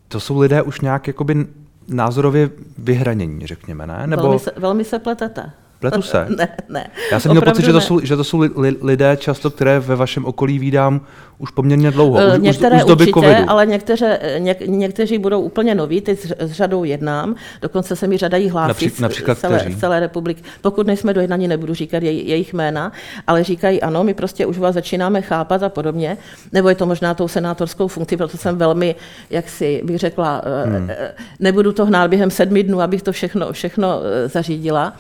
to 0.07 0.19
jsou 0.19 0.39
lidé 0.39 0.61
už 0.61 0.81
nějak 0.81 1.07
jakoby 1.07 1.47
názorově 1.87 2.49
vyhranění, 2.77 3.47
řekněme, 3.47 3.87
ne? 3.87 4.07
Nebo... 4.07 4.21
Velmi, 4.21 4.39
se, 4.39 4.51
velmi 4.57 4.83
se 4.83 4.99
pletete. 4.99 5.51
Pletu 5.79 6.01
se? 6.01 6.27
ne, 6.37 6.47
ne. 6.69 6.89
Já 7.11 7.19
jsem 7.19 7.31
měl 7.31 7.41
pocit, 7.41 7.65
že 7.65 7.71
to, 7.71 7.81
jsou, 7.81 7.99
že 7.99 8.15
to 8.15 8.23
jsou 8.23 8.43
lidé 8.81 9.17
často, 9.17 9.49
které 9.49 9.79
ve 9.79 9.95
vašem 9.95 10.25
okolí 10.25 10.59
vídám 10.59 11.01
už 11.43 11.51
poměrně 11.51 11.91
dlouho. 11.91 12.19
Už, 12.27 12.39
Některé 12.39 12.75
už, 12.75 12.83
už 12.83 12.91
určitě, 12.91 13.11
covidu. 13.11 13.43
ale 13.47 13.65
někteře, 13.65 14.19
něk, 14.37 14.67
někteří 14.67 15.17
budou 15.17 15.41
úplně 15.41 15.75
noví, 15.75 16.01
teď 16.01 16.19
s, 16.19 16.33
s 16.39 16.51
řadou 16.51 16.83
jednám, 16.83 17.35
dokonce 17.61 17.95
se 17.95 18.07
mi 18.07 18.17
řadají 18.17 18.49
hlásit 18.49 18.85
Napří, 18.85 19.01
například 19.01 19.37
z 19.37 19.41
celé, 19.41 19.65
z 19.69 19.79
celé 19.79 19.99
republiky. 19.99 20.41
Pokud 20.61 20.87
nejsme 20.87 21.13
dojednaní, 21.13 21.47
nebudu 21.47 21.73
říkat 21.73 22.03
jej, 22.03 22.27
jejich 22.27 22.53
jména, 22.53 22.91
ale 23.27 23.43
říkají 23.43 23.81
ano, 23.81 24.03
my 24.03 24.13
prostě 24.13 24.45
už 24.45 24.57
vás 24.57 24.73
začínáme 24.73 25.21
chápat 25.21 25.63
a 25.63 25.69
podobně, 25.69 26.17
nebo 26.51 26.69
je 26.69 26.75
to 26.75 26.85
možná 26.85 27.13
tou 27.13 27.27
senátorskou 27.27 27.87
funkcí, 27.87 28.17
proto 28.17 28.37
jsem 28.37 28.57
velmi, 28.57 28.95
jak 29.29 29.49
si 29.49 29.81
bych 29.83 29.97
řekla, 29.97 30.41
eh, 30.45 30.69
hmm. 30.69 30.89
Eh, 30.89 31.13
nebudu 31.39 31.71
to 31.71 31.85
hnát 31.85 32.09
během 32.09 32.31
sedmi 32.31 32.63
dnů, 32.63 32.81
abych 32.81 33.01
to 33.01 33.11
všechno, 33.11 33.53
všechno 33.53 34.01
eh, 34.03 34.27
zařídila, 34.27 34.93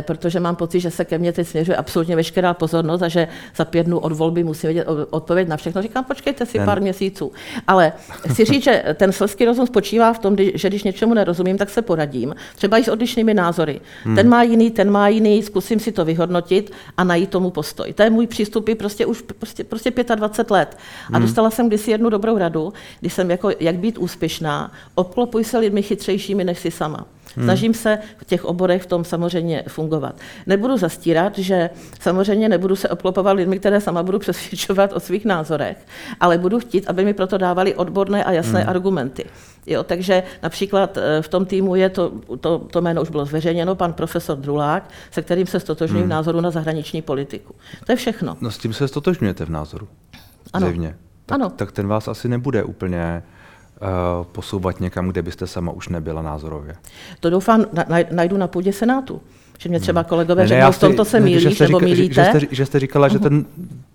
protože 0.00 0.40
mám 0.40 0.56
pocit, 0.56 0.80
že 0.80 0.90
se 0.90 1.04
ke 1.04 1.18
mně 1.18 1.32
teď 1.32 1.48
směřuje 1.48 1.76
absolutně 1.76 2.16
veškerá 2.16 2.54
pozornost 2.54 3.02
a 3.02 3.08
že 3.08 3.28
za 3.56 3.64
pět 3.64 3.86
dnů 3.86 3.98
od 3.98 4.12
volby 4.12 4.44
musím 4.44 4.68
vědět 4.68 4.86
odpověď 5.10 5.48
na 5.48 5.56
všechno. 5.56 5.75
Říkám, 5.82 6.04
počkejte 6.04 6.46
si 6.46 6.58
pár 6.58 6.80
měsíců. 6.80 7.32
Ale 7.66 7.92
chci 8.28 8.44
říct, 8.44 8.64
že 8.64 8.84
ten 8.94 9.12
selský 9.12 9.44
rozum 9.44 9.66
spočívá 9.66 10.12
v 10.12 10.18
tom, 10.18 10.36
že 10.54 10.68
když 10.68 10.82
něčemu 10.82 11.14
nerozumím, 11.14 11.58
tak 11.58 11.70
se 11.70 11.82
poradím. 11.82 12.34
Třeba 12.56 12.78
i 12.78 12.84
s 12.84 12.88
odlišnými 12.88 13.34
názory. 13.34 13.80
Hmm. 14.04 14.16
Ten 14.16 14.28
má 14.28 14.42
jiný, 14.42 14.70
ten 14.70 14.90
má 14.90 15.08
jiný, 15.08 15.42
zkusím 15.42 15.80
si 15.80 15.92
to 15.92 16.04
vyhodnotit 16.04 16.72
a 16.96 17.04
najít 17.04 17.30
tomu 17.30 17.50
postoj. 17.50 17.92
To 17.92 18.02
je 18.02 18.10
můj 18.10 18.26
přístup 18.26 18.70
prostě 18.78 19.06
už 19.06 19.22
prostě, 19.22 19.64
prostě 19.64 19.90
25 20.14 20.50
let. 20.50 20.78
A 21.12 21.16
hmm. 21.16 21.26
dostala 21.26 21.50
jsem 21.50 21.68
kdysi 21.68 21.90
jednu 21.90 22.10
dobrou 22.10 22.38
radu, 22.38 22.72
když 23.00 23.12
jsem 23.12 23.30
jako, 23.30 23.50
jak 23.60 23.76
být 23.76 23.98
úspěšná, 23.98 24.72
obklopuj 24.94 25.44
se 25.44 25.58
lidmi 25.58 25.82
chytřejšími 25.82 26.44
než 26.44 26.58
si 26.58 26.70
sama. 26.70 27.06
Hmm. 27.36 27.44
Snažím 27.44 27.74
se 27.74 27.98
v 28.16 28.24
těch 28.24 28.44
oborech 28.44 28.82
v 28.82 28.86
tom 28.86 29.04
samozřejmě 29.04 29.62
fungovat. 29.68 30.16
Nebudu 30.46 30.76
zastírat, 30.76 31.38
že 31.38 31.70
samozřejmě 32.00 32.48
nebudu 32.48 32.76
se 32.76 32.88
obklopovat 32.88 33.36
lidmi, 33.36 33.58
které 33.58 33.80
sama 33.80 34.02
budu 34.02 34.18
přesvědčovat 34.24 34.92
o 34.92 35.00
svých 35.00 35.24
názorech, 35.24 35.86
ale 36.20 36.38
budu 36.38 36.60
chtít, 36.60 36.88
aby 36.88 37.04
mi 37.04 37.14
proto 37.14 37.38
dávali 37.38 37.74
odborné 37.74 38.24
a 38.24 38.32
jasné 38.32 38.60
hmm. 38.60 38.70
argumenty. 38.70 39.24
Jo, 39.66 39.82
takže 39.82 40.22
například 40.42 40.98
eh, 40.98 41.22
v 41.22 41.28
tom 41.28 41.46
týmu 41.46 41.74
je 41.74 41.90
to, 41.90 42.12
to, 42.40 42.58
to 42.58 42.80
jméno 42.80 43.02
už 43.02 43.10
bylo 43.10 43.26
zveřejněno, 43.26 43.74
pan 43.74 43.92
profesor 43.92 44.38
Drulák, 44.38 44.90
se 45.10 45.22
kterým 45.22 45.46
se 45.46 45.60
stotožňuji 45.60 46.00
hmm. 46.00 46.08
v 46.08 46.10
názoru 46.10 46.40
na 46.40 46.50
zahraniční 46.50 47.02
politiku. 47.02 47.54
To 47.86 47.92
je 47.92 47.96
všechno. 47.96 48.36
No 48.40 48.50
s 48.50 48.58
tím 48.58 48.72
se 48.72 48.88
stotožňujete 48.88 49.44
v 49.44 49.50
názoru. 49.50 49.88
Ano. 50.52 50.66
Zjevně. 50.66 50.96
Tak, 51.26 51.40
ano. 51.40 51.50
tak 51.50 51.72
ten 51.72 51.86
vás 51.86 52.08
asi 52.08 52.28
nebude 52.28 52.64
úplně 52.64 53.22
posouvat 54.32 54.80
někam, 54.80 55.08
kde 55.08 55.22
byste 55.22 55.46
sama 55.46 55.72
už 55.72 55.88
nebyla 55.88 56.22
názorově. 56.22 56.76
To 57.20 57.30
doufám, 57.30 57.64
na, 57.72 57.84
najdu 58.10 58.36
na 58.36 58.48
půdě 58.48 58.72
Senátu. 58.72 59.20
Že 59.58 59.68
mě 59.68 59.80
třeba 59.80 60.04
kolegové 60.04 60.42
ne, 60.42 60.48
řeknou, 60.48 60.72
v 60.72 60.78
tomto 60.78 61.04
se 61.04 61.20
mílíš, 61.20 61.58
nebo 61.58 61.80
mílíte. 61.80 62.14
Že, 62.14 62.24
že, 62.24 62.46
jste, 62.46 62.54
že 62.54 62.66
jste 62.66 62.80
říkala, 62.80 63.08
uh-huh. 63.08 63.12
že 63.12 63.18
ten 63.18 63.44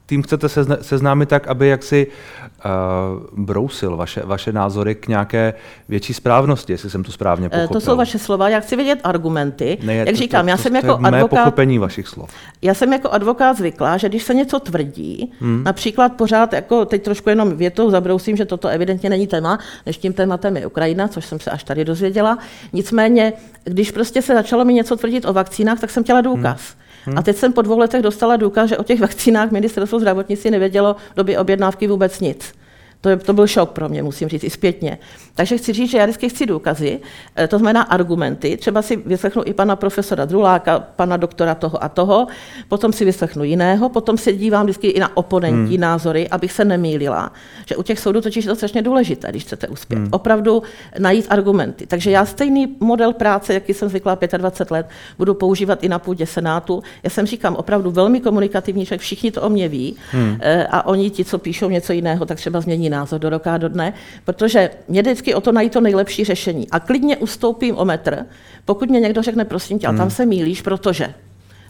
tým 0.05 0.23
chcete 0.23 0.49
seznámit 0.81 1.29
tak, 1.29 1.47
aby 1.47 1.67
jaksi 1.67 2.07
uh, 2.07 3.45
brousil 3.45 3.97
vaše, 3.97 4.21
vaše 4.25 4.51
názory 4.51 4.95
k 4.95 5.07
nějaké 5.07 5.53
větší 5.89 6.13
správnosti, 6.13 6.73
jestli 6.73 6.89
jsem 6.89 7.03
to 7.03 7.11
správně 7.11 7.49
pochopil. 7.49 7.65
Eh, 7.65 7.73
to 7.73 7.81
jsou 7.81 7.97
vaše 7.97 8.19
slova, 8.19 8.49
já 8.49 8.59
chci 8.59 8.75
vědět 8.75 8.99
argumenty. 9.03 9.77
Ne, 9.83 9.95
Jak 9.95 10.09
to, 10.09 10.15
říkám, 10.15 10.45
to, 10.45 10.49
já 10.49 10.57
to, 10.57 10.63
jsem 10.63 10.71
to 10.71 10.75
jako 10.77 10.87
je 10.87 11.07
advokát... 11.07 11.39
pochopení 11.39 11.79
vašich 11.79 12.07
slov. 12.07 12.29
Já 12.61 12.73
jsem 12.73 12.93
jako 12.93 13.09
advokát 13.09 13.57
zvyklá, 13.57 13.97
že 13.97 14.09
když 14.09 14.23
se 14.23 14.33
něco 14.33 14.59
tvrdí, 14.59 15.31
hmm. 15.39 15.63
například 15.63 16.13
pořád, 16.13 16.53
jako 16.53 16.85
teď 16.85 17.03
trošku 17.03 17.29
jenom 17.29 17.57
větou 17.57 17.89
zabrousím, 17.89 18.37
že 18.37 18.45
toto 18.45 18.67
evidentně 18.67 19.09
není 19.09 19.27
téma, 19.27 19.59
než 19.85 19.97
tím 19.97 20.13
tématem 20.13 20.57
je 20.57 20.65
Ukrajina, 20.65 21.07
což 21.07 21.25
jsem 21.25 21.39
se 21.39 21.51
až 21.51 21.63
tady 21.63 21.85
dozvěděla. 21.85 22.37
Nicméně, 22.73 23.33
když 23.63 23.91
prostě 23.91 24.21
se 24.21 24.33
začalo 24.33 24.65
mi 24.65 24.73
něco 24.73 24.95
tvrdit 24.95 25.25
o 25.25 25.33
vakcínách, 25.33 25.79
tak 25.79 25.89
jsem 25.89 26.03
chtěla 26.03 26.21
důkaz. 26.21 26.59
Hmm. 26.59 26.80
Hmm. 27.05 27.17
A 27.17 27.21
teď 27.21 27.37
jsem 27.37 27.53
po 27.53 27.61
dvou 27.61 27.77
letech 27.77 28.01
dostala 28.01 28.35
důkaz, 28.35 28.69
že 28.69 28.77
o 28.77 28.83
těch 28.83 28.99
vakcínách 28.99 29.51
ministerstvo 29.51 29.99
zdravotnictví 29.99 30.51
nevědělo 30.51 30.95
v 31.11 31.15
době 31.15 31.39
objednávky 31.39 31.87
vůbec 31.87 32.19
nic. 32.19 32.53
To, 33.01 33.09
je, 33.09 33.17
to 33.17 33.33
byl 33.33 33.47
šok 33.47 33.71
pro 33.71 33.89
mě, 33.89 34.03
musím 34.03 34.29
říct, 34.29 34.43
i 34.43 34.49
zpětně. 34.49 34.97
Takže 35.35 35.57
chci 35.57 35.73
říct, 35.73 35.91
že 35.91 35.97
já 35.97 36.05
vždycky 36.05 36.29
chci 36.29 36.45
důkazy, 36.45 36.99
eh, 37.35 37.47
to 37.47 37.57
znamená 37.57 37.81
argumenty. 37.81 38.57
Třeba 38.57 38.81
si 38.81 38.95
vyslechnu 38.95 39.41
i 39.45 39.53
pana 39.53 39.75
profesora 39.75 40.25
Druláka, 40.25 40.79
pana 40.79 41.17
doktora 41.17 41.55
toho 41.55 41.83
a 41.83 41.89
toho, 41.89 42.27
potom 42.67 42.93
si 42.93 43.05
vyslechnu 43.05 43.43
jiného, 43.43 43.89
potom 43.89 44.17
se 44.17 44.33
dívám 44.33 44.63
vždycky 44.63 44.87
i 44.87 44.99
na 44.99 45.17
oponentní 45.17 45.75
hmm. 45.75 45.81
názory, 45.81 46.29
abych 46.29 46.51
se 46.51 46.65
nemýlila. 46.65 47.31
Že 47.65 47.75
u 47.75 47.83
těch 47.83 47.99
soudů 47.99 48.21
totiž 48.21 48.45
je 48.45 48.49
to 48.49 48.55
strašně 48.55 48.81
důležité, 48.81 49.27
když 49.29 49.43
chcete 49.43 49.67
uspět. 49.67 49.97
Hmm. 49.97 50.07
Opravdu 50.11 50.63
najít 50.99 51.25
argumenty. 51.29 51.85
Takže 51.87 52.11
já 52.11 52.25
stejný 52.25 52.75
model 52.79 53.13
práce, 53.13 53.53
jaký 53.53 53.73
jsem 53.73 53.89
zvykla 53.89 54.17
25 54.37 54.71
let, 54.71 54.89
budu 55.17 55.33
používat 55.33 55.83
i 55.83 55.89
na 55.89 55.99
půdě 55.99 56.25
Senátu. 56.25 56.83
Já 57.03 57.09
jsem 57.09 57.25
říkám 57.25 57.55
opravdu 57.55 57.91
velmi 57.91 58.19
komunikativní 58.19 58.85
člověk, 58.85 59.01
všichni 59.01 59.31
to 59.31 59.41
o 59.41 59.49
mě 59.49 59.67
ví 59.67 59.95
hmm. 60.11 60.37
Eh, 60.39 60.67
a 60.71 60.85
oni 60.85 61.09
ti, 61.09 61.25
co 61.25 61.37
píšou 61.37 61.69
něco 61.69 61.93
jiného, 61.93 62.25
tak 62.25 62.37
třeba 62.37 62.61
změní 62.61 62.90
názor 62.91 63.19
do 63.19 63.29
roka 63.29 63.57
do 63.57 63.69
dne, 63.69 63.93
protože 64.25 64.69
mě 64.87 65.01
vždycky 65.01 65.33
o 65.33 65.41
to 65.41 65.51
najít 65.51 65.73
to 65.73 65.81
nejlepší 65.81 66.23
řešení. 66.23 66.69
A 66.71 66.79
klidně 66.79 67.17
ustoupím 67.17 67.77
o 67.77 67.85
metr, 67.85 68.25
pokud 68.65 68.89
mě 68.89 68.99
někdo 68.99 69.21
řekne, 69.21 69.45
prosím 69.45 69.79
tě, 69.79 69.87
hmm. 69.87 69.97
tam 69.97 70.09
se 70.09 70.25
mílíš, 70.25 70.61
protože 70.61 71.13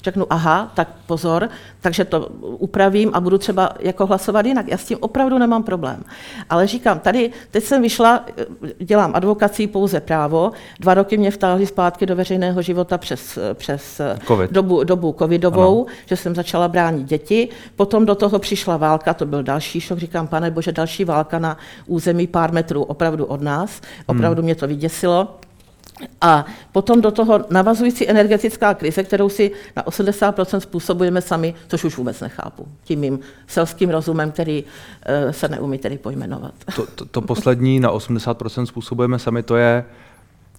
řeknu, 0.03 0.25
aha, 0.29 0.71
tak 0.73 0.87
pozor, 1.05 1.49
takže 1.81 2.05
to 2.05 2.27
upravím 2.41 3.11
a 3.13 3.19
budu 3.19 3.37
třeba 3.37 3.69
jako 3.79 4.05
hlasovat 4.05 4.45
jinak. 4.45 4.67
Já 4.67 4.77
s 4.77 4.85
tím 4.85 4.97
opravdu 5.01 5.37
nemám 5.37 5.63
problém. 5.63 6.03
Ale 6.49 6.67
říkám, 6.67 6.99
tady, 6.99 7.31
teď 7.51 7.63
jsem 7.63 7.81
vyšla, 7.81 8.25
dělám 8.79 9.11
advokací 9.15 9.67
pouze 9.67 9.99
právo, 9.99 10.51
dva 10.79 10.93
roky 10.93 11.17
mě 11.17 11.31
vtáhli 11.31 11.65
zpátky 11.65 12.05
do 12.05 12.15
veřejného 12.15 12.61
života 12.61 12.97
přes, 12.97 13.39
přes 13.53 14.01
COVID. 14.27 14.51
dobu, 14.51 14.83
dobu 14.83 15.15
covidovou, 15.19 15.85
ano. 15.87 15.95
že 16.05 16.15
jsem 16.15 16.35
začala 16.35 16.67
bránit 16.67 17.07
děti, 17.07 17.49
potom 17.75 18.05
do 18.05 18.15
toho 18.15 18.39
přišla 18.39 18.77
válka, 18.77 19.13
to 19.13 19.25
byl 19.25 19.43
další 19.43 19.81
šok, 19.81 19.99
říkám, 19.99 20.27
pane 20.27 20.51
bože, 20.51 20.71
další 20.71 21.05
válka 21.05 21.39
na 21.39 21.57
území 21.85 22.27
pár 22.27 22.53
metrů 22.53 22.83
opravdu 22.83 23.25
od 23.25 23.41
nás, 23.41 23.81
opravdu 24.05 24.41
hmm. 24.41 24.45
mě 24.45 24.55
to 24.55 24.67
vyděsilo. 24.67 25.39
A 26.21 26.45
potom 26.71 27.01
do 27.01 27.11
toho 27.11 27.45
navazující 27.49 28.09
energetická 28.09 28.73
krize, 28.73 29.03
kterou 29.03 29.29
si 29.29 29.51
na 29.75 29.83
80% 29.83 30.59
způsobujeme 30.59 31.21
sami, 31.21 31.53
což 31.67 31.83
už 31.83 31.97
vůbec 31.97 32.21
nechápu. 32.21 32.67
Tím 32.83 32.99
mým 32.99 33.19
selským 33.47 33.89
rozumem, 33.89 34.31
který 34.31 34.63
uh, 34.63 35.31
se 35.31 35.47
neumí 35.47 35.77
tedy 35.77 35.97
pojmenovat. 35.97 36.53
To, 36.75 36.85
to, 36.85 37.05
to 37.05 37.21
poslední 37.21 37.79
na 37.79 37.91
80% 37.91 38.65
způsobujeme 38.65 39.19
sami, 39.19 39.43
to 39.43 39.55
je 39.55 39.85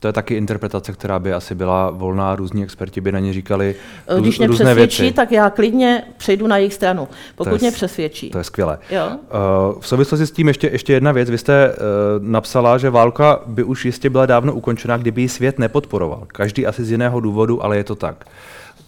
to 0.03 0.09
je 0.09 0.12
taky 0.12 0.34
interpretace, 0.34 0.92
která 0.92 1.18
by 1.18 1.32
asi 1.32 1.55
byla 1.55 1.90
volná, 1.90 2.36
různí 2.36 2.62
experti 2.62 3.00
by 3.00 3.12
na 3.12 3.18
ně 3.18 3.32
říkali 3.32 3.74
růz, 4.09 4.20
Když 4.22 4.38
mě 4.38 4.46
různé 4.46 4.64
přesvědčí, 4.64 5.03
věci. 5.03 5.16
tak 5.16 5.32
já 5.32 5.50
klidně 5.50 6.03
přejdu 6.16 6.46
na 6.46 6.57
jejich 6.57 6.74
stranu, 6.74 7.09
pokud 7.36 7.61
mě 7.61 7.70
přesvědčí. 7.70 8.30
To 8.30 8.38
je 8.38 8.44
skvělé. 8.44 8.78
Jo? 8.90 9.07
Uh, 9.07 9.80
v 9.80 9.86
souvislosti 9.86 10.26
s 10.26 10.30
tím 10.30 10.48
ještě, 10.48 10.68
ještě 10.72 10.92
jedna 10.92 11.12
věc. 11.12 11.30
Vy 11.30 11.38
jste 11.38 11.74
uh, 11.74 12.26
napsala, 12.28 12.78
že 12.78 12.90
válka 12.90 13.40
by 13.46 13.64
už 13.64 13.84
jistě 13.84 14.11
byla 14.11 14.26
dávno 14.26 14.53
ukončena, 14.53 14.96
kdyby 14.96 15.22
ji 15.22 15.28
svět 15.28 15.59
nepodporoval. 15.59 16.22
Každý 16.26 16.66
asi 16.66 16.84
z 16.84 16.90
jiného 16.90 17.20
důvodu, 17.20 17.64
ale 17.64 17.76
je 17.76 17.84
to 17.84 17.94
tak. 17.94 18.24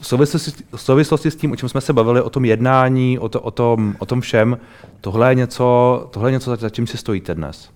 V 0.01 0.07
souvislosti, 0.07 0.65
v 0.77 0.81
souvislosti 0.81 1.31
s 1.31 1.37
tím, 1.37 1.53
o 1.53 1.57
čem 1.57 1.69
jsme 1.69 1.81
se 1.81 1.93
bavili, 1.93 2.23
o 2.23 2.31
tom 2.31 2.45
jednání, 2.45 3.19
o, 3.19 3.29
to, 3.29 3.41
o, 3.41 3.51
tom, 3.51 3.95
o 3.99 4.07
tom 4.07 4.21
všem, 4.21 4.59
tohle 5.01 5.31
je 5.31 5.35
něco, 5.35 6.09
tohle 6.11 6.29
je 6.29 6.33
něco, 6.33 6.57
za 6.57 6.71
čím 6.71 6.87
si 6.87 6.97
stojíte 6.97 7.35
dnes. 7.35 7.69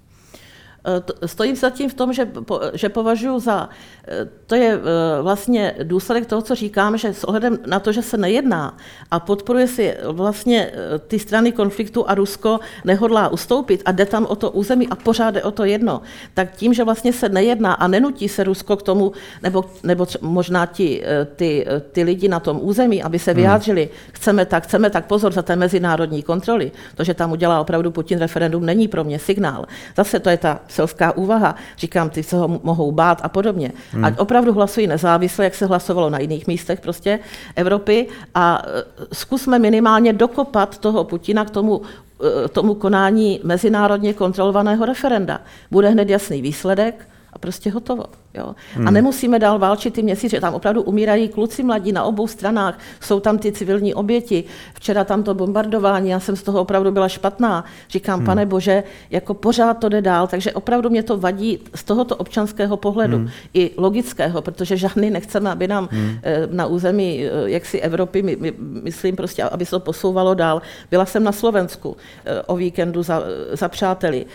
Eh, 0.88 1.28
stojím 1.28 1.56
za 1.56 1.70
tím 1.70 1.90
v 1.90 1.94
tom, 1.94 2.12
že, 2.12 2.28
že 2.72 2.88
považuji 2.88 3.38
za, 3.38 3.68
eh, 4.08 4.28
to 4.46 4.54
je 4.54 4.72
eh, 4.72 5.22
vlastně 5.22 5.74
důsledek 5.82 6.26
toho, 6.26 6.42
co 6.42 6.54
říkám, 6.54 6.96
že 6.98 7.14
s 7.14 7.24
ohledem 7.24 7.58
na 7.66 7.80
to, 7.80 7.92
že 7.92 8.02
se 8.02 8.16
nejedná 8.16 8.76
a 9.10 9.20
podporuje 9.20 9.66
si 9.66 9.94
vlastně 10.04 10.72
ty 11.06 11.18
strany 11.18 11.52
konfliktu 11.52 12.08
a 12.08 12.14
Rusko 12.14 12.60
nehodlá 12.84 13.28
ustoupit 13.28 13.82
a 13.84 13.92
jde 13.92 14.06
tam 14.06 14.26
o 14.26 14.36
to 14.36 14.50
území 14.50 14.88
a 14.88 14.96
pořád 14.96 15.34
je 15.34 15.42
o 15.42 15.50
to 15.50 15.64
jedno, 15.64 16.02
tak 16.34 16.56
tím, 16.56 16.74
že 16.74 16.84
vlastně 16.84 17.12
se 17.12 17.28
nejedná 17.28 17.72
a 17.72 17.88
nenutí 17.88 18.28
se 18.28 18.44
Rusko 18.44 18.76
k 18.76 18.82
tomu, 18.82 19.12
nebo, 19.42 19.64
nebo 19.82 20.06
možná 20.20 20.66
ti, 20.66 21.02
ty, 21.36 21.66
ty 21.92 22.02
lidi 22.02 22.28
na 22.28 22.40
tom 22.40 22.58
území, 22.62 23.02
aby 23.02 23.18
se 23.18 23.30
hmm. 23.30 23.36
vyjádřili, 23.36 23.82
hmm. 23.82 24.12
chceme 24.12 24.46
tak, 24.46 24.64
chceme 24.64 24.90
tak, 24.90 25.06
pozor 25.06 25.32
za 25.32 25.42
té 25.42 25.56
mezinárodní 25.56 26.22
kontroly, 26.22 26.72
to, 26.94 27.04
že 27.04 27.14
tam 27.14 27.32
udělá 27.32 27.60
opravdu 27.60 27.90
Putin 27.90 28.18
referendum, 28.18 28.66
není 28.66 28.88
pro 28.88 29.04
mě 29.04 29.18
signál. 29.18 29.66
Zase 29.96 30.20
to 30.20 30.30
je 30.30 30.36
ta 30.36 30.60
selská 30.78 31.16
úvaha. 31.16 31.54
Říkám, 31.78 32.10
ty 32.10 32.22
se 32.22 32.36
ho 32.36 32.48
mohou 32.62 32.92
bát 32.92 33.20
a 33.22 33.28
podobně. 33.28 33.72
Hmm. 33.92 34.04
Ať 34.04 34.18
opravdu 34.18 34.52
hlasují 34.52 34.86
nezávisle, 34.86 35.44
jak 35.44 35.54
se 35.54 35.66
hlasovalo 35.66 36.10
na 36.10 36.18
jiných 36.18 36.46
místech 36.46 36.80
prostě 36.80 37.18
Evropy 37.56 38.06
a 38.34 38.62
e, 38.62 38.84
zkusme 39.12 39.58
minimálně 39.58 40.12
dokopat 40.12 40.78
toho 40.78 41.04
Putina 41.04 41.44
k 41.44 41.50
tomu 41.50 41.82
e, 41.82 42.48
tomu 42.48 42.74
konání 42.74 43.40
mezinárodně 43.44 44.14
kontrolovaného 44.14 44.86
referenda. 44.86 45.40
Bude 45.70 45.88
hned 45.88 46.08
jasný 46.08 46.42
výsledek 46.42 47.08
a 47.32 47.38
prostě 47.38 47.70
hotovo. 47.70 48.04
Jo. 48.34 48.54
Hmm. 48.74 48.88
A 48.88 48.90
nemusíme 48.90 49.38
dál 49.38 49.58
válčit 49.58 49.94
ty 49.94 50.02
měsíce, 50.02 50.40
tam 50.40 50.54
opravdu 50.54 50.82
umírají 50.82 51.28
kluci 51.28 51.62
mladí 51.62 51.92
na 51.92 52.04
obou 52.04 52.26
stranách, 52.26 52.78
jsou 53.00 53.20
tam 53.20 53.38
ty 53.38 53.52
civilní 53.52 53.94
oběti. 53.94 54.44
Včera 54.74 55.04
tam 55.04 55.22
to 55.22 55.34
bombardování, 55.34 56.10
já 56.10 56.20
jsem 56.20 56.36
z 56.36 56.42
toho 56.42 56.60
opravdu 56.60 56.90
byla 56.90 57.08
špatná. 57.08 57.64
Říkám, 57.90 58.18
hmm. 58.18 58.26
pane 58.26 58.46
bože, 58.46 58.82
jako 59.10 59.34
pořád 59.34 59.74
to 59.74 59.88
jde 59.88 60.02
dál, 60.02 60.26
takže 60.26 60.52
opravdu 60.52 60.90
mě 60.90 61.02
to 61.02 61.18
vadí 61.18 61.58
z 61.74 61.84
tohoto 61.84 62.16
občanského 62.16 62.76
pohledu 62.76 63.16
hmm. 63.16 63.30
i 63.54 63.70
logického, 63.76 64.42
protože 64.42 64.76
žádný 64.76 65.10
nechceme, 65.10 65.50
aby 65.50 65.68
nám 65.68 65.88
hmm. 65.92 66.18
Eh, 66.22 66.48
na 66.50 66.66
území 66.66 67.24
eh, 67.24 67.30
jaksi 67.50 67.80
Evropy, 67.80 68.22
my, 68.22 68.36
my, 68.36 68.52
myslím 68.58 69.16
prostě, 69.16 69.42
aby 69.42 69.64
se 69.64 69.70
to 69.70 69.80
posouvalo 69.80 70.34
dál. 70.34 70.62
Byla 70.90 71.06
jsem 71.06 71.24
na 71.24 71.32
Slovensku 71.32 71.96
eh, 72.24 72.42
o 72.42 72.56
víkendu 72.56 73.02
za, 73.02 73.22
za 73.52 73.68
přáteli. 73.68 74.26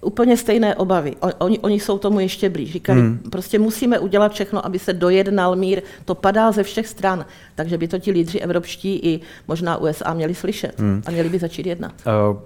Úplně 0.00 0.36
stejné 0.36 0.74
obavy. 0.74 1.16
Oni, 1.38 1.58
oni 1.58 1.80
jsou 1.80 1.98
tomu 1.98 2.20
ještě 2.20 2.50
blíž. 2.50 2.72
Říkali, 2.72 3.00
hmm 3.00 3.17
prostě 3.30 3.58
musíme 3.58 3.98
udělat 3.98 4.32
všechno, 4.32 4.66
aby 4.66 4.78
se 4.78 4.92
dojednal 4.92 5.56
mír. 5.56 5.82
To 6.04 6.14
padá 6.14 6.52
ze 6.52 6.62
všech 6.62 6.86
stran, 6.86 7.26
takže 7.54 7.78
by 7.78 7.88
to 7.88 7.98
ti 7.98 8.10
lídři 8.10 8.40
evropští 8.40 8.96
i 8.96 9.20
možná 9.48 9.76
USA 9.76 10.14
měli 10.14 10.34
slyšet 10.34 10.80
hmm. 10.80 11.02
a 11.06 11.10
měli 11.10 11.28
by 11.28 11.38
začít 11.38 11.66
jednat. 11.66 11.92
Uh, 12.30 12.38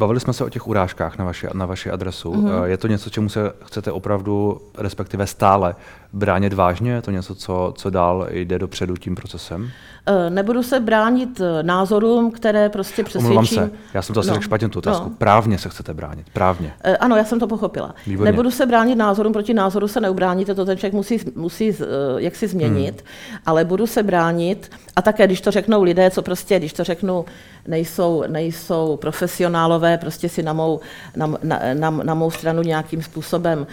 bavili 0.00 0.20
jsme 0.20 0.32
se 0.32 0.44
o 0.44 0.48
těch 0.48 0.66
urážkách 0.66 1.18
na 1.18 1.24
vaši, 1.24 1.46
na 1.54 1.66
vaši 1.66 1.90
adresu. 1.90 2.32
Uh-huh. 2.32 2.64
Je 2.64 2.76
to 2.76 2.86
něco, 2.88 3.10
čemu 3.10 3.28
se 3.28 3.52
chcete 3.64 3.92
opravdu, 3.92 4.60
respektive 4.78 5.26
stále 5.26 5.74
bránit 6.12 6.52
vážně? 6.52 6.92
Je 6.92 7.02
to 7.02 7.10
něco, 7.10 7.34
co, 7.34 7.74
co 7.76 7.90
dál 7.90 8.26
jde 8.30 8.58
dopředu 8.58 8.96
tím 8.96 9.14
procesem? 9.14 9.70
Eh, 10.06 10.30
nebudu 10.30 10.62
se 10.62 10.80
bránit 10.80 11.40
eh, 11.40 11.62
názorům, 11.62 12.30
které 12.30 12.68
prostě 12.68 13.04
přesvědčím. 13.04 13.38
Omlouvám 13.38 13.46
se, 13.46 13.70
já 13.94 14.02
jsem 14.02 14.14
to 14.14 14.20
asi 14.20 14.28
no. 14.28 14.34
řekl 14.34 14.44
špatně 14.44 14.68
tu 14.68 14.78
otázku. 14.78 15.08
No. 15.08 15.14
Právně 15.18 15.58
se 15.58 15.68
chcete 15.68 15.94
bránit, 15.94 16.26
právně. 16.32 16.72
Ano, 17.00 17.16
já 17.16 17.24
jsem 17.24 17.40
to 17.40 17.46
pochopila. 17.46 17.94
Výborně. 18.06 18.32
Nebudu 18.32 18.50
se 18.50 18.66
bránit 18.66 18.96
názorům, 18.96 19.32
proti 19.32 19.54
názoru 19.54 19.88
se 19.88 20.00
neubráníte, 20.00 20.54
to 20.54 20.64
ten 20.64 20.78
člověk 20.78 20.94
musí, 20.94 21.18
musí 21.34 21.76
jak 22.16 22.36
si 22.36 22.48
změnit, 22.48 23.04
hmm. 23.30 23.38
ale 23.46 23.64
budu 23.64 23.86
se 23.86 24.02
bránit, 24.02 24.70
a 24.96 25.02
také 25.02 25.26
když 25.26 25.40
to 25.40 25.50
řeknou 25.50 25.82
lidé, 25.82 26.10
co 26.10 26.22
prostě, 26.22 26.58
když 26.58 26.72
to 26.72 26.84
řeknu, 26.84 27.24
nejsou, 27.66 28.24
nejsou 28.26 28.96
profesionálové, 28.96 29.98
prostě 29.98 30.28
si 30.28 30.42
na 30.42 30.52
mou, 30.52 30.80
na, 31.16 31.26
na, 31.42 31.60
na, 31.74 31.90
na 31.90 32.14
mou 32.14 32.30
stranu 32.30 32.62
nějakým 32.62 33.02
způsobem 33.02 33.66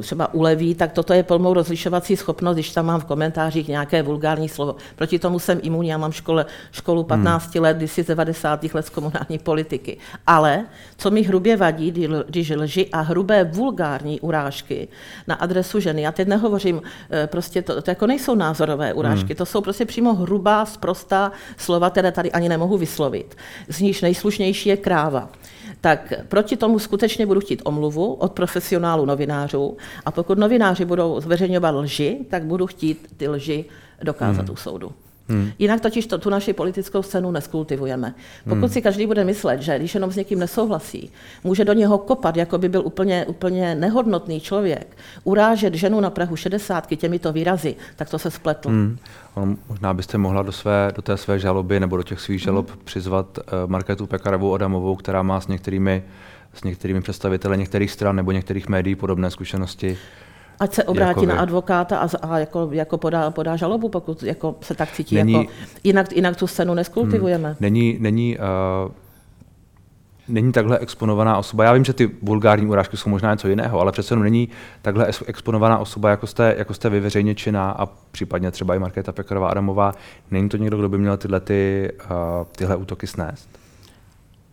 třeba 0.00 0.34
uleví, 0.34 0.74
tak 0.74 0.92
toto 0.92 1.12
je 1.12 1.22
plnou 1.22 1.54
rozlišovací 1.54 2.16
schopnost, 2.16 2.54
když 2.54 2.72
tam 2.72 2.86
mám 2.86 3.00
v 3.00 3.04
komentářích 3.04 3.68
nějaké 3.68 4.02
vulgární 4.02 4.48
slovo. 4.48 4.76
Proti 4.96 5.18
tomu 5.18 5.38
jsem 5.38 5.60
imunní, 5.62 5.88
já 5.88 5.98
mám 5.98 6.12
škole, 6.12 6.46
školu 6.72 7.04
15 7.04 7.54
hmm. 7.54 7.62
let, 7.62 7.76
když 7.76 7.92
si 7.92 8.04
90. 8.04 8.74
let 8.74 8.86
z 8.86 8.90
komunální 8.90 9.38
politiky. 9.42 9.98
Ale 10.26 10.64
co 10.96 11.10
mi 11.10 11.22
hrubě 11.22 11.56
vadí, 11.56 11.90
když 12.26 12.50
lži 12.50 12.88
a 12.92 13.00
hrubé 13.00 13.44
vulgární 13.44 14.20
urážky 14.20 14.88
na 15.26 15.34
adresu 15.34 15.80
ženy, 15.80 16.02
já 16.02 16.12
teď 16.12 16.28
nehovořím, 16.28 16.82
eh, 17.10 17.26
prostě 17.26 17.62
to, 17.62 17.82
to 17.82 17.90
jako 17.90 18.06
nejsou 18.06 18.34
názorové 18.34 18.92
urážky, 18.92 19.32
hmm. 19.32 19.36
to 19.36 19.46
jsou 19.46 19.60
prostě 19.60 19.84
přímo 19.84 20.14
hrubá, 20.14 20.66
sprostá 20.66 21.32
slova, 21.56 21.90
které 21.90 22.12
tady 22.12 22.32
ani 22.32 22.48
nemohu 22.48 22.78
vyslovit. 22.78 23.19
Z 23.68 23.80
níž 23.80 24.00
nejslušnější 24.02 24.68
je 24.68 24.76
kráva 24.76 25.30
tak 25.80 26.12
proti 26.28 26.56
tomu 26.56 26.78
skutečně 26.78 27.26
budu 27.26 27.40
chtít 27.40 27.62
omluvu 27.64 28.14
od 28.14 28.32
profesionálu 28.32 29.06
novinářů 29.06 29.76
a 30.04 30.10
pokud 30.10 30.38
novináři 30.38 30.84
budou 30.84 31.20
zveřejňovat 31.20 31.70
lži, 31.70 32.26
tak 32.30 32.44
budu 32.44 32.66
chtít 32.66 33.14
ty 33.16 33.28
lži 33.28 33.64
dokázat 34.02 34.42
hmm. 34.42 34.52
u 34.52 34.56
soudu. 34.56 34.92
Hmm. 35.30 35.52
Jinak 35.58 35.80
totiž 35.80 36.06
to, 36.06 36.18
tu 36.18 36.30
naši 36.30 36.52
politickou 36.52 37.02
scénu 37.02 37.30
neskultivujeme. 37.30 38.14
Pokud 38.44 38.56
hmm. 38.56 38.68
si 38.68 38.82
každý 38.82 39.06
bude 39.06 39.24
myslet, 39.24 39.62
že 39.62 39.78
když 39.78 39.94
jenom 39.94 40.10
s 40.10 40.16
někým 40.16 40.38
nesouhlasí, 40.38 41.10
může 41.44 41.64
do 41.64 41.72
něho 41.72 41.98
kopat, 41.98 42.36
jako 42.36 42.58
by 42.58 42.68
byl 42.68 42.82
úplně, 42.84 43.26
úplně 43.26 43.74
nehodnotný 43.74 44.40
člověk, 44.40 44.96
urážet 45.24 45.74
ženu 45.74 46.00
na 46.00 46.10
Prahu 46.10 46.36
60 46.36 46.86
těmito 46.96 47.32
výrazy, 47.32 47.76
tak 47.96 48.10
to 48.10 48.18
se 48.18 48.30
spletl. 48.30 48.68
Hmm. 48.68 48.98
On, 49.34 49.56
možná 49.68 49.94
byste 49.94 50.18
mohla 50.18 50.42
do, 50.42 50.52
své, 50.52 50.92
do 50.96 51.02
té 51.02 51.16
své 51.16 51.38
žaloby 51.38 51.80
nebo 51.80 51.96
do 51.96 52.02
těch 52.02 52.20
svých 52.20 52.42
žalob 52.42 52.70
hmm. 52.70 52.78
přizvat 52.84 53.38
uh, 53.38 53.44
Marketu 53.66 54.06
Pekarovou 54.06 54.54
Adamovou, 54.54 54.96
která 54.96 55.22
má 55.22 55.40
s 55.40 55.48
některými, 55.48 56.02
s 56.54 56.64
některými 56.64 57.00
představiteli 57.00 57.58
některých 57.58 57.90
stran 57.90 58.16
nebo 58.16 58.32
některých 58.32 58.68
médií 58.68 58.94
podobné 58.94 59.30
zkušenosti. 59.30 59.98
Ať 60.60 60.74
se 60.74 60.84
obrátí 60.84 61.20
jako 61.20 61.34
na 61.34 61.40
advokáta 61.40 61.98
a, 61.98 62.08
a 62.22 62.38
jako, 62.38 62.68
jako 62.72 62.98
podá, 62.98 63.30
podá 63.30 63.56
žalobu, 63.56 63.88
pokud 63.88 64.22
jako 64.22 64.54
se 64.60 64.74
tak 64.74 64.92
cítí. 64.92 65.14
Není, 65.14 65.32
jako, 65.32 65.50
jinak, 65.84 66.12
jinak 66.12 66.36
tu 66.36 66.46
scénu 66.46 66.74
neskultivujeme. 66.74 67.48
Hmm, 67.48 67.56
není, 67.60 67.96
není, 68.00 68.38
uh, 68.84 68.92
není 70.28 70.52
takhle 70.52 70.78
exponovaná 70.78 71.38
osoba. 71.38 71.64
Já 71.64 71.72
vím, 71.72 71.84
že 71.84 71.92
ty 71.92 72.10
vulgární 72.22 72.66
urážky 72.66 72.96
jsou 72.96 73.10
možná 73.10 73.30
něco 73.30 73.48
jiného, 73.48 73.80
ale 73.80 73.92
přece 73.92 74.16
není 74.16 74.48
takhle 74.82 75.10
exponovaná 75.26 75.78
osoba, 75.78 76.10
jako 76.10 76.26
jste, 76.26 76.54
jako 76.58 76.74
jste 76.74 76.90
vy 76.90 77.00
veřejně 77.00 77.34
činná 77.34 77.70
a 77.70 77.86
případně 78.10 78.50
třeba 78.50 78.74
i 78.74 78.78
Markéta 78.78 79.12
Pekarová 79.12 79.48
Adamová. 79.48 79.94
Není 80.30 80.48
to 80.48 80.56
někdo, 80.56 80.76
kdo 80.76 80.88
by 80.88 80.98
měl 80.98 81.16
tyhle, 81.16 81.40
ty, 81.40 81.92
uh, 82.10 82.46
tyhle 82.56 82.76
útoky 82.76 83.06
snést? 83.06 83.59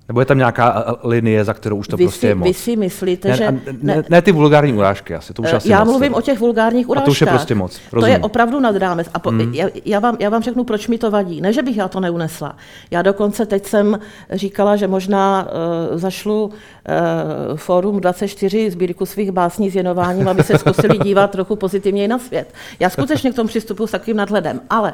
Nebo 0.07 0.19
je 0.19 0.25
tam 0.25 0.37
nějaká 0.37 0.95
linie, 1.03 1.45
za 1.45 1.53
kterou 1.53 1.75
už 1.75 1.87
to 1.87 1.97
vy 1.97 2.03
prostě 2.03 2.19
si, 2.19 2.27
je 2.27 2.35
moc? 2.35 2.47
Vy 2.47 2.53
si 2.53 2.75
myslíte, 2.75 3.27
ne, 3.27 3.35
že... 3.35 3.51
Ne, 3.51 3.61
ne, 3.81 4.03
ne 4.09 4.21
ty 4.21 4.31
vulgární 4.31 4.73
urážky 4.73 5.15
asi, 5.15 5.33
to 5.33 5.41
už 5.41 5.53
asi 5.53 5.69
Já 5.69 5.83
moc, 5.83 5.87
mluvím 5.87 6.13
o 6.13 6.21
těch 6.21 6.39
vulgárních 6.39 6.89
urážkách. 6.89 7.03
A 7.03 7.05
to 7.05 7.11
už 7.11 7.21
je 7.21 7.27
prostě 7.27 7.55
moc, 7.55 7.81
rozumím. 7.91 8.15
To 8.15 8.19
je 8.19 8.23
opravdu 8.23 8.59
nad 8.59 8.75
rámec. 8.75 9.07
A 9.13 9.19
po, 9.19 9.29
hmm. 9.29 9.53
já, 9.53 9.67
já, 9.85 9.99
vám, 9.99 10.17
já 10.19 10.29
vám 10.29 10.43
řeknu, 10.43 10.63
proč 10.63 10.87
mi 10.87 10.97
to 10.97 11.11
vadí. 11.11 11.41
Ne, 11.41 11.53
že 11.53 11.61
bych 11.61 11.77
já 11.77 11.87
to 11.87 11.99
neunesla. 11.99 12.55
Já 12.91 13.01
dokonce 13.01 13.45
teď 13.45 13.65
jsem 13.65 13.99
říkala, 14.31 14.75
že 14.75 14.87
možná 14.87 15.47
uh, 15.91 15.97
zašlu 15.99 16.45
uh, 16.45 17.57
Fórum 17.57 17.99
24 17.99 18.71
sbírku 18.71 19.05
svých 19.05 19.31
básní 19.31 19.69
s 19.69 19.73
věnováním, 19.73 20.27
aby 20.27 20.43
se 20.43 20.57
zkusili 20.57 20.97
dívat 20.97 21.31
trochu 21.31 21.55
pozitivněji 21.55 22.07
na 22.07 22.19
svět. 22.19 22.53
Já 22.79 22.89
skutečně 22.89 23.31
k 23.31 23.35
tomu 23.35 23.47
přistupuji 23.47 23.87
s 23.87 23.91
takovým 23.91 24.17
nadhledem. 24.17 24.61
Ale 24.69 24.93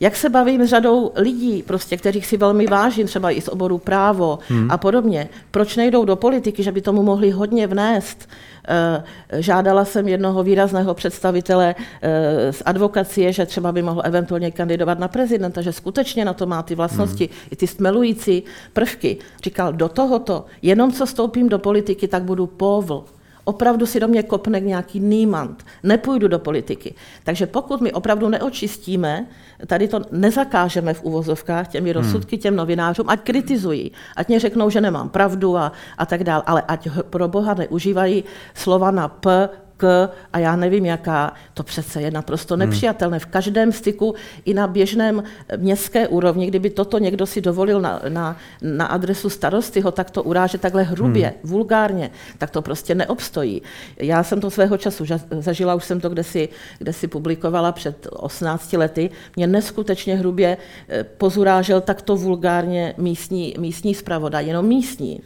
jak 0.00 0.16
se 0.16 0.28
bavím 0.28 0.66
s 0.66 0.68
řadou 0.68 1.12
lidí, 1.16 1.62
prostě, 1.62 1.96
kterých 1.96 2.26
si 2.26 2.36
velmi 2.36 2.66
vážím, 2.66 3.06
třeba 3.06 3.30
i 3.30 3.40
z 3.40 3.48
oboru 3.48 3.78
právo 3.78 4.38
hmm. 4.48 4.70
a 4.70 4.78
podobně, 4.78 5.28
proč 5.50 5.76
nejdou 5.76 6.04
do 6.04 6.16
politiky, 6.16 6.62
že 6.62 6.72
by 6.72 6.80
tomu 6.80 7.02
mohli 7.02 7.30
hodně 7.30 7.66
vnést? 7.66 8.28
Eh, 8.68 9.02
žádala 9.42 9.84
jsem 9.84 10.08
jednoho 10.08 10.42
výrazného 10.42 10.94
představitele 10.94 11.74
eh, 12.02 12.52
z 12.52 12.62
advokacie, 12.66 13.32
že 13.32 13.46
třeba 13.46 13.72
by 13.72 13.82
mohl 13.82 14.02
eventuálně 14.04 14.50
kandidovat 14.50 14.98
na 14.98 15.08
prezidenta, 15.08 15.62
že 15.62 15.72
skutečně 15.72 16.24
na 16.24 16.32
to 16.32 16.46
má 16.46 16.62
ty 16.62 16.74
vlastnosti, 16.74 17.24
hmm. 17.24 17.48
i 17.50 17.56
ty 17.56 17.66
stmelující 17.66 18.42
prvky. 18.72 19.16
Říkal, 19.42 19.72
do 19.72 19.88
tohoto, 19.88 20.44
jenom 20.62 20.92
co 20.92 21.06
stoupím 21.06 21.48
do 21.48 21.58
politiky, 21.58 22.08
tak 22.08 22.22
budu 22.22 22.46
povl 22.46 23.04
opravdu 23.46 23.86
si 23.86 24.00
do 24.00 24.08
mě 24.08 24.22
kopne 24.22 24.60
nějaký 24.60 25.00
nímant, 25.00 25.66
nepůjdu 25.82 26.28
do 26.28 26.38
politiky. 26.38 26.94
Takže 27.24 27.46
pokud 27.46 27.80
my 27.80 27.92
opravdu 27.92 28.28
neočistíme, 28.28 29.26
tady 29.66 29.88
to 29.88 30.00
nezakážeme 30.12 30.94
v 30.94 31.04
uvozovkách 31.04 31.68
těmi 31.68 31.92
hmm. 31.92 32.02
rozsudky 32.02 32.38
těm 32.38 32.56
novinářům, 32.56 33.06
ať 33.08 33.20
kritizují, 33.20 33.92
ať 34.16 34.28
mě 34.28 34.40
řeknou, 34.40 34.70
že 34.70 34.80
nemám 34.80 35.08
pravdu 35.08 35.56
a, 35.56 35.72
a 35.98 36.06
tak 36.06 36.24
dále, 36.24 36.42
ale 36.46 36.62
ať 36.68 36.88
pro 37.10 37.28
Boha 37.28 37.54
neužívají 37.54 38.24
slova 38.54 38.90
na 38.90 39.08
P, 39.08 39.48
k 39.76 40.08
a 40.32 40.38
já 40.38 40.56
nevím 40.56 40.86
jaká, 40.86 41.32
to 41.54 41.62
přece 41.62 42.02
je 42.02 42.10
naprosto 42.10 42.54
hmm. 42.54 42.58
nepřijatelné. 42.60 43.18
V 43.18 43.26
každém 43.26 43.72
styku 43.72 44.14
i 44.44 44.54
na 44.54 44.66
běžném 44.66 45.22
městské 45.56 46.08
úrovni, 46.08 46.46
kdyby 46.46 46.70
toto 46.70 46.98
někdo 46.98 47.26
si 47.26 47.40
dovolil 47.40 47.80
na, 47.80 48.00
na, 48.08 48.36
na 48.62 48.86
adresu 48.86 49.30
starosty 49.30 49.80
ho 49.80 49.92
takto 49.92 50.22
urážet 50.22 50.60
takhle 50.60 50.82
hrubě, 50.82 51.26
hmm. 51.26 51.50
vulgárně, 51.50 52.10
tak 52.38 52.50
to 52.50 52.62
prostě 52.62 52.94
neobstojí. 52.94 53.62
Já 53.96 54.22
jsem 54.22 54.40
to 54.40 54.50
svého 54.50 54.76
času 54.76 55.04
zažila, 55.38 55.74
už 55.74 55.84
jsem 55.84 56.00
to 56.00 56.08
kde 56.08 56.24
si, 56.24 56.48
kde 56.78 56.92
si 56.92 57.08
publikovala 57.08 57.72
před 57.72 58.06
18 58.10 58.72
lety. 58.72 59.10
Mě 59.36 59.46
neskutečně 59.46 60.16
hrubě 60.16 60.56
eh, 60.88 61.04
pozurážel 61.04 61.80
takto 61.80 62.16
vulgárně 62.16 62.94
místní, 62.98 63.54
místní 63.58 63.94
zpravodaj, 63.94 64.46
jenom 64.46 64.66
místní, 64.66 65.20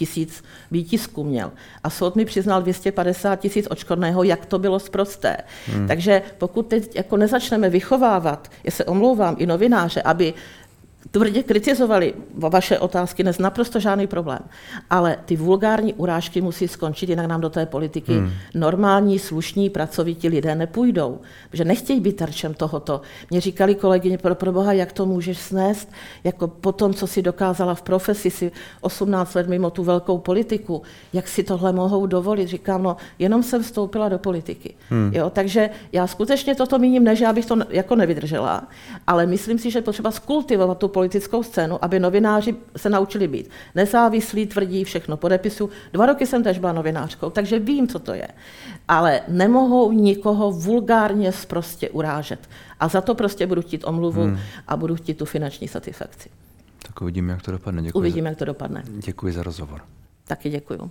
tisíc 0.00 0.44
výtisků 0.70 1.24
měl. 1.24 1.52
A 1.84 1.90
soud 1.90 2.16
mi 2.16 2.24
přiznal 2.24 2.62
250 2.62 3.36
tisíc 3.36 3.66
očkodného, 3.70 4.22
jak 4.22 4.46
to 4.46 4.58
bylo 4.58 4.80
zprosté. 4.80 5.36
Hmm. 5.66 5.88
Takže 5.88 6.22
pokud 6.38 6.66
teď 6.66 6.96
jako 6.96 7.16
nezačneme 7.16 7.70
vychovávat, 7.70 8.48
já 8.64 8.70
se 8.70 8.84
omlouvám, 8.84 9.36
i 9.38 9.46
novináře, 9.46 10.02
aby 10.02 10.34
tvrdě 11.10 11.42
kritizovali 11.42 12.14
vaše 12.34 12.78
otázky, 12.78 13.22
dnes 13.22 13.38
naprosto 13.38 13.80
žádný 13.80 14.06
problém. 14.06 14.38
Ale 14.90 15.16
ty 15.24 15.36
vulgární 15.36 15.94
urážky 15.94 16.40
musí 16.40 16.68
skončit, 16.68 17.08
jinak 17.08 17.26
nám 17.26 17.40
do 17.40 17.50
té 17.50 17.66
politiky 17.66 18.12
hmm. 18.12 18.30
normální, 18.54 19.18
slušní, 19.18 19.70
pracovití 19.70 20.28
lidé 20.28 20.54
nepůjdou. 20.54 21.18
Protože 21.50 21.64
nechtějí 21.64 22.00
být 22.00 22.16
terčem 22.16 22.54
tohoto. 22.54 23.00
Mě 23.30 23.40
říkali 23.40 23.74
kolegyně, 23.74 24.18
pro, 24.18 24.34
pro 24.34 24.52
boha, 24.52 24.72
jak 24.72 24.92
to 24.92 25.06
můžeš 25.06 25.38
snést, 25.38 25.92
jako 26.24 26.48
po 26.48 26.72
tom, 26.72 26.94
co 26.94 27.06
si 27.06 27.22
dokázala 27.22 27.74
v 27.74 27.82
profesi, 27.82 28.30
si 28.30 28.52
18 28.80 29.34
let 29.34 29.48
mimo 29.48 29.70
tu 29.70 29.84
velkou 29.84 30.18
politiku, 30.18 30.82
jak 31.12 31.28
si 31.28 31.42
tohle 31.42 31.72
mohou 31.72 32.06
dovolit. 32.06 32.48
Říkám, 32.48 32.82
no, 32.82 32.96
jenom 33.18 33.42
jsem 33.42 33.62
vstoupila 33.62 34.08
do 34.08 34.18
politiky. 34.18 34.74
Hmm. 34.90 35.10
Jo, 35.14 35.30
takže 35.30 35.70
já 35.92 36.06
skutečně 36.06 36.54
toto 36.54 36.78
míním, 36.78 37.04
ne, 37.04 37.16
že 37.16 37.26
abych 37.26 37.46
to 37.46 37.56
jako 37.68 37.96
nevydržela, 37.96 38.68
ale 39.06 39.26
myslím 39.26 39.58
si, 39.58 39.70
že 39.70 39.82
potřeba 39.82 40.10
skultivovat 40.10 40.78
tu 40.78 40.89
politickou 40.90 41.42
scénu, 41.42 41.84
aby 41.84 42.00
novináři 42.00 42.56
se 42.76 42.90
naučili 42.90 43.28
být 43.28 43.50
nezávislí, 43.74 44.46
tvrdí, 44.46 44.84
všechno 44.84 45.16
podepisu. 45.16 45.70
Dva 45.92 46.06
roky 46.06 46.26
jsem 46.26 46.42
tež 46.42 46.58
byla 46.58 46.72
novinářkou, 46.72 47.30
takže 47.30 47.58
vím, 47.58 47.88
co 47.88 47.98
to 47.98 48.14
je. 48.14 48.28
Ale 48.88 49.20
nemohou 49.28 49.92
nikoho 49.92 50.52
vulgárně 50.52 51.32
prostě 51.48 51.90
urážet. 51.90 52.48
A 52.80 52.88
za 52.88 53.00
to 53.00 53.14
prostě 53.14 53.46
budu 53.46 53.62
chtít 53.62 53.84
omluvu 53.84 54.22
hmm. 54.22 54.38
a 54.68 54.76
budu 54.76 54.96
chtít 54.96 55.14
tu 55.14 55.24
finanční 55.24 55.68
satisfakci. 55.68 56.28
Tak 56.86 57.02
uvidíme, 57.02 57.32
jak 57.32 57.42
to 57.42 57.50
dopadne. 57.50 57.82
Děkuji 57.82 57.98
uvidíme, 57.98 58.26
za... 58.26 58.28
jak 58.28 58.38
to 58.38 58.44
dopadne. 58.44 58.82
Děkuji 58.86 59.32
za 59.32 59.42
rozhovor. 59.42 59.80
Taky 60.26 60.50
děkuji. 60.50 60.90